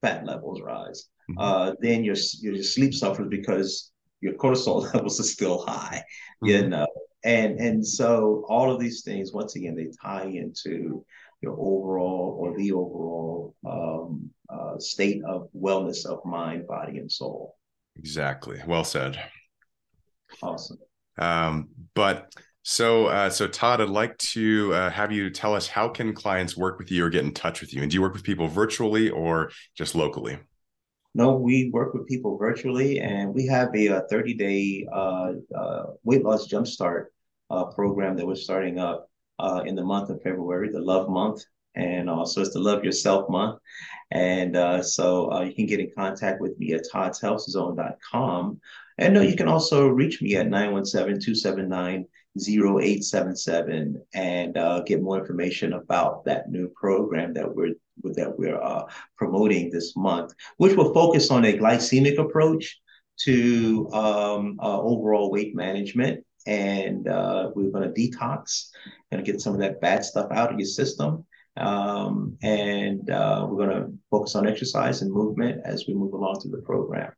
fat 0.00 0.26
levels 0.26 0.60
rise. 0.62 1.08
Mm-hmm. 1.30 1.38
Uh, 1.38 1.72
then 1.80 2.04
your, 2.04 2.16
your 2.40 2.62
sleep 2.62 2.94
suffers 2.94 3.28
because 3.28 3.92
your 4.20 4.34
cortisol 4.34 4.82
levels 4.94 5.20
are 5.20 5.24
still 5.24 5.64
high, 5.66 6.02
mm-hmm. 6.42 6.46
you 6.46 6.68
know, 6.68 6.86
and 7.24 7.58
and 7.58 7.86
so 7.86 8.44
all 8.48 8.72
of 8.72 8.80
these 8.80 9.02
things, 9.02 9.32
once 9.32 9.56
again, 9.56 9.74
they 9.74 9.88
tie 10.02 10.26
into 10.26 11.04
your 11.42 11.52
overall 11.52 12.36
or 12.40 12.56
the 12.56 12.72
overall 12.72 13.54
um, 13.66 14.30
uh, 14.48 14.78
state 14.78 15.22
of 15.24 15.48
wellness 15.56 16.06
of 16.06 16.24
mind, 16.24 16.66
body, 16.66 16.98
and 16.98 17.10
soul. 17.10 17.56
Exactly. 17.96 18.60
Well 18.66 18.84
said. 18.84 19.18
Awesome. 20.42 20.78
Um, 21.18 21.68
but 21.94 22.32
so, 22.62 23.06
uh, 23.06 23.30
so 23.30 23.48
Todd, 23.48 23.80
I'd 23.80 23.88
like 23.88 24.16
to 24.18 24.74
uh, 24.74 24.90
have 24.90 25.12
you 25.12 25.30
tell 25.30 25.54
us 25.54 25.66
how 25.66 25.88
can 25.88 26.12
clients 26.14 26.56
work 26.56 26.78
with 26.78 26.90
you 26.90 27.04
or 27.04 27.10
get 27.10 27.24
in 27.24 27.32
touch 27.32 27.60
with 27.60 27.72
you, 27.72 27.82
and 27.82 27.90
do 27.90 27.96
you 27.96 28.02
work 28.02 28.12
with 28.12 28.24
people 28.24 28.48
virtually 28.48 29.08
or 29.10 29.50
just 29.76 29.94
locally? 29.94 30.38
No, 31.16 31.32
we 31.32 31.70
work 31.70 31.94
with 31.94 32.06
people 32.06 32.36
virtually, 32.36 33.00
and 33.00 33.34
we 33.34 33.46
have 33.46 33.74
a 33.74 34.02
30 34.10 34.34
day 34.34 34.86
uh, 34.92 35.32
uh, 35.56 35.84
weight 36.04 36.22
loss 36.22 36.46
jumpstart 36.46 37.06
uh, 37.48 37.64
program 37.64 38.16
that 38.16 38.26
we're 38.26 38.34
starting 38.34 38.78
up 38.78 39.08
uh, 39.38 39.62
in 39.64 39.74
the 39.74 39.82
month 39.82 40.10
of 40.10 40.20
February, 40.20 40.70
the 40.70 40.78
Love 40.78 41.08
Month. 41.08 41.42
And 41.74 42.10
also, 42.10 42.42
it's 42.42 42.52
the 42.52 42.60
Love 42.60 42.84
Yourself 42.84 43.30
Month. 43.30 43.60
And 44.10 44.58
uh, 44.58 44.82
so 44.82 45.32
uh, 45.32 45.40
you 45.40 45.54
can 45.54 45.64
get 45.64 45.80
in 45.80 45.90
contact 45.96 46.38
with 46.38 46.58
me 46.58 46.74
at 46.74 46.84
toddshealthzone.com. 46.92 48.60
And 48.98 49.14
no, 49.14 49.22
you 49.22 49.36
can 49.36 49.48
also 49.48 49.88
reach 49.88 50.20
me 50.20 50.36
at 50.36 50.48
917 50.50 51.18
279 51.18 52.04
0877 52.38 54.02
and 54.12 54.58
uh, 54.58 54.82
get 54.82 55.00
more 55.00 55.18
information 55.18 55.72
about 55.72 56.26
that 56.26 56.50
new 56.50 56.68
program 56.68 57.32
that 57.32 57.54
we're 57.54 57.72
that 58.04 58.38
we're 58.38 58.60
uh, 58.60 58.84
promoting 59.16 59.70
this 59.70 59.96
month, 59.96 60.32
which 60.58 60.76
will 60.76 60.92
focus 60.92 61.30
on 61.30 61.44
a 61.44 61.58
glycemic 61.58 62.18
approach 62.18 62.80
to 63.20 63.88
um, 63.92 64.58
uh, 64.62 64.80
overall 64.80 65.30
weight 65.30 65.54
management. 65.54 66.24
And 66.46 67.08
uh, 67.08 67.50
we're 67.54 67.70
going 67.70 67.92
to 67.92 68.00
detox, 68.00 68.68
going 69.10 69.24
to 69.24 69.30
get 69.30 69.40
some 69.40 69.54
of 69.54 69.60
that 69.60 69.80
bad 69.80 70.04
stuff 70.04 70.30
out 70.30 70.52
of 70.52 70.58
your 70.58 70.66
system. 70.66 71.24
Um, 71.56 72.36
and 72.42 73.08
uh, 73.10 73.46
we're 73.48 73.66
going 73.66 73.82
to 73.82 73.92
focus 74.10 74.36
on 74.36 74.46
exercise 74.46 75.02
and 75.02 75.10
movement 75.10 75.62
as 75.64 75.86
we 75.88 75.94
move 75.94 76.12
along 76.12 76.40
through 76.40 76.52
the 76.52 76.58
program. 76.62 77.12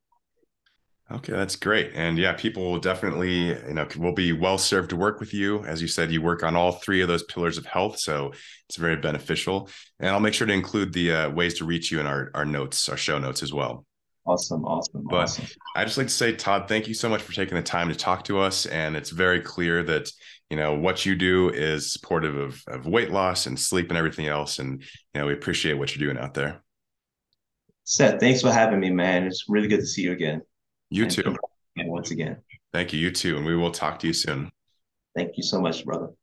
Okay, 1.11 1.33
that's 1.33 1.57
great. 1.57 1.93
And 1.95 2.19
yeah, 2.19 2.35
people 2.35 2.71
will 2.71 2.81
definitely, 2.81 3.47
you 3.47 3.73
know, 3.73 3.87
will 3.97 4.13
be 4.13 4.33
well 4.33 4.59
served 4.59 4.91
to 4.91 4.97
work 4.97 5.21
with 5.21 5.33
you. 5.33 5.65
As 5.65 5.81
you 5.81 5.89
said, 5.89 6.13
you 6.13 6.21
work 6.21 6.43
on 6.43 6.55
all 6.55 6.73
three 6.73 7.01
of 7.01 7.09
those 7.09 7.23
pillars 7.23 7.57
of 7.57 7.65
health. 7.65 7.99
So 7.99 8.33
it's 8.69 8.77
very 8.77 8.97
beneficial. 8.97 9.71
And 9.99 10.11
I'll 10.11 10.21
make 10.21 10.35
sure 10.35 10.47
to 10.47 10.53
include 10.53 10.93
the 10.93 11.13
uh, 11.13 11.31
ways 11.31 11.55
to 11.59 11.65
reach 11.65 11.91
you 11.91 11.99
in 11.99 12.07
our, 12.07 12.31
our 12.35 12.45
notes, 12.45 12.91
our 12.91 12.99
show 12.99 13.19
notes 13.19 13.43
as 13.43 13.55
well. 13.55 13.87
Awesome. 14.27 14.67
Awesome. 14.67 15.05
But 15.09 15.23
awesome. 15.23 15.47
I 15.75 15.85
just 15.85 15.97
like 15.97 16.09
to 16.09 16.13
say, 16.13 16.35
Todd, 16.35 16.69
thank 16.69 16.87
you 16.87 16.93
so 16.93 17.09
much 17.09 17.23
for 17.23 17.33
taking 17.33 17.57
the 17.57 17.63
time 17.63 17.89
to 17.89 17.95
talk 17.95 18.25
to 18.25 18.41
us. 18.41 18.67
And 18.67 18.95
it's 18.95 19.09
very 19.09 19.41
clear 19.41 19.83
that, 19.85 20.11
you 20.51 20.59
know, 20.59 20.75
what 20.75 21.07
you 21.07 21.15
do 21.15 21.49
is 21.49 21.91
supportive 21.91 22.37
of, 22.37 22.63
of 22.69 22.87
weight 22.87 23.11
loss 23.11 23.47
and 23.47 23.59
sleep 23.59 23.89
and 23.89 23.97
everything 23.97 24.27
else. 24.27 24.59
And, 24.59 24.83
you 25.15 25.21
know, 25.21 25.27
we 25.27 25.33
appreciate 25.33 25.79
what 25.79 25.97
you're 25.97 26.07
doing 26.07 26.23
out 26.23 26.35
there. 26.35 26.61
Seth, 27.85 28.21
thanks 28.21 28.43
for 28.43 28.53
having 28.53 28.81
me, 28.81 28.91
man. 28.91 29.27
It's 29.27 29.47
really 29.49 29.69
good 29.69 29.81
to 29.81 29.87
see 29.87 30.03
you 30.03 30.13
again. 30.13 30.43
You 30.91 31.05
and 31.05 31.13
too. 31.13 31.37
And 31.77 31.89
once 31.91 32.11
again. 32.11 32.39
Thank 32.73 32.93
you. 32.93 32.99
You 32.99 33.11
too. 33.11 33.37
And 33.37 33.47
we 33.47 33.57
will 33.57 33.71
talk 33.71 33.99
to 34.01 34.07
you 34.07 34.13
soon. 34.13 34.51
Thank 35.17 35.37
you 35.37 35.43
so 35.43 35.61
much, 35.61 35.85
brother. 35.85 36.09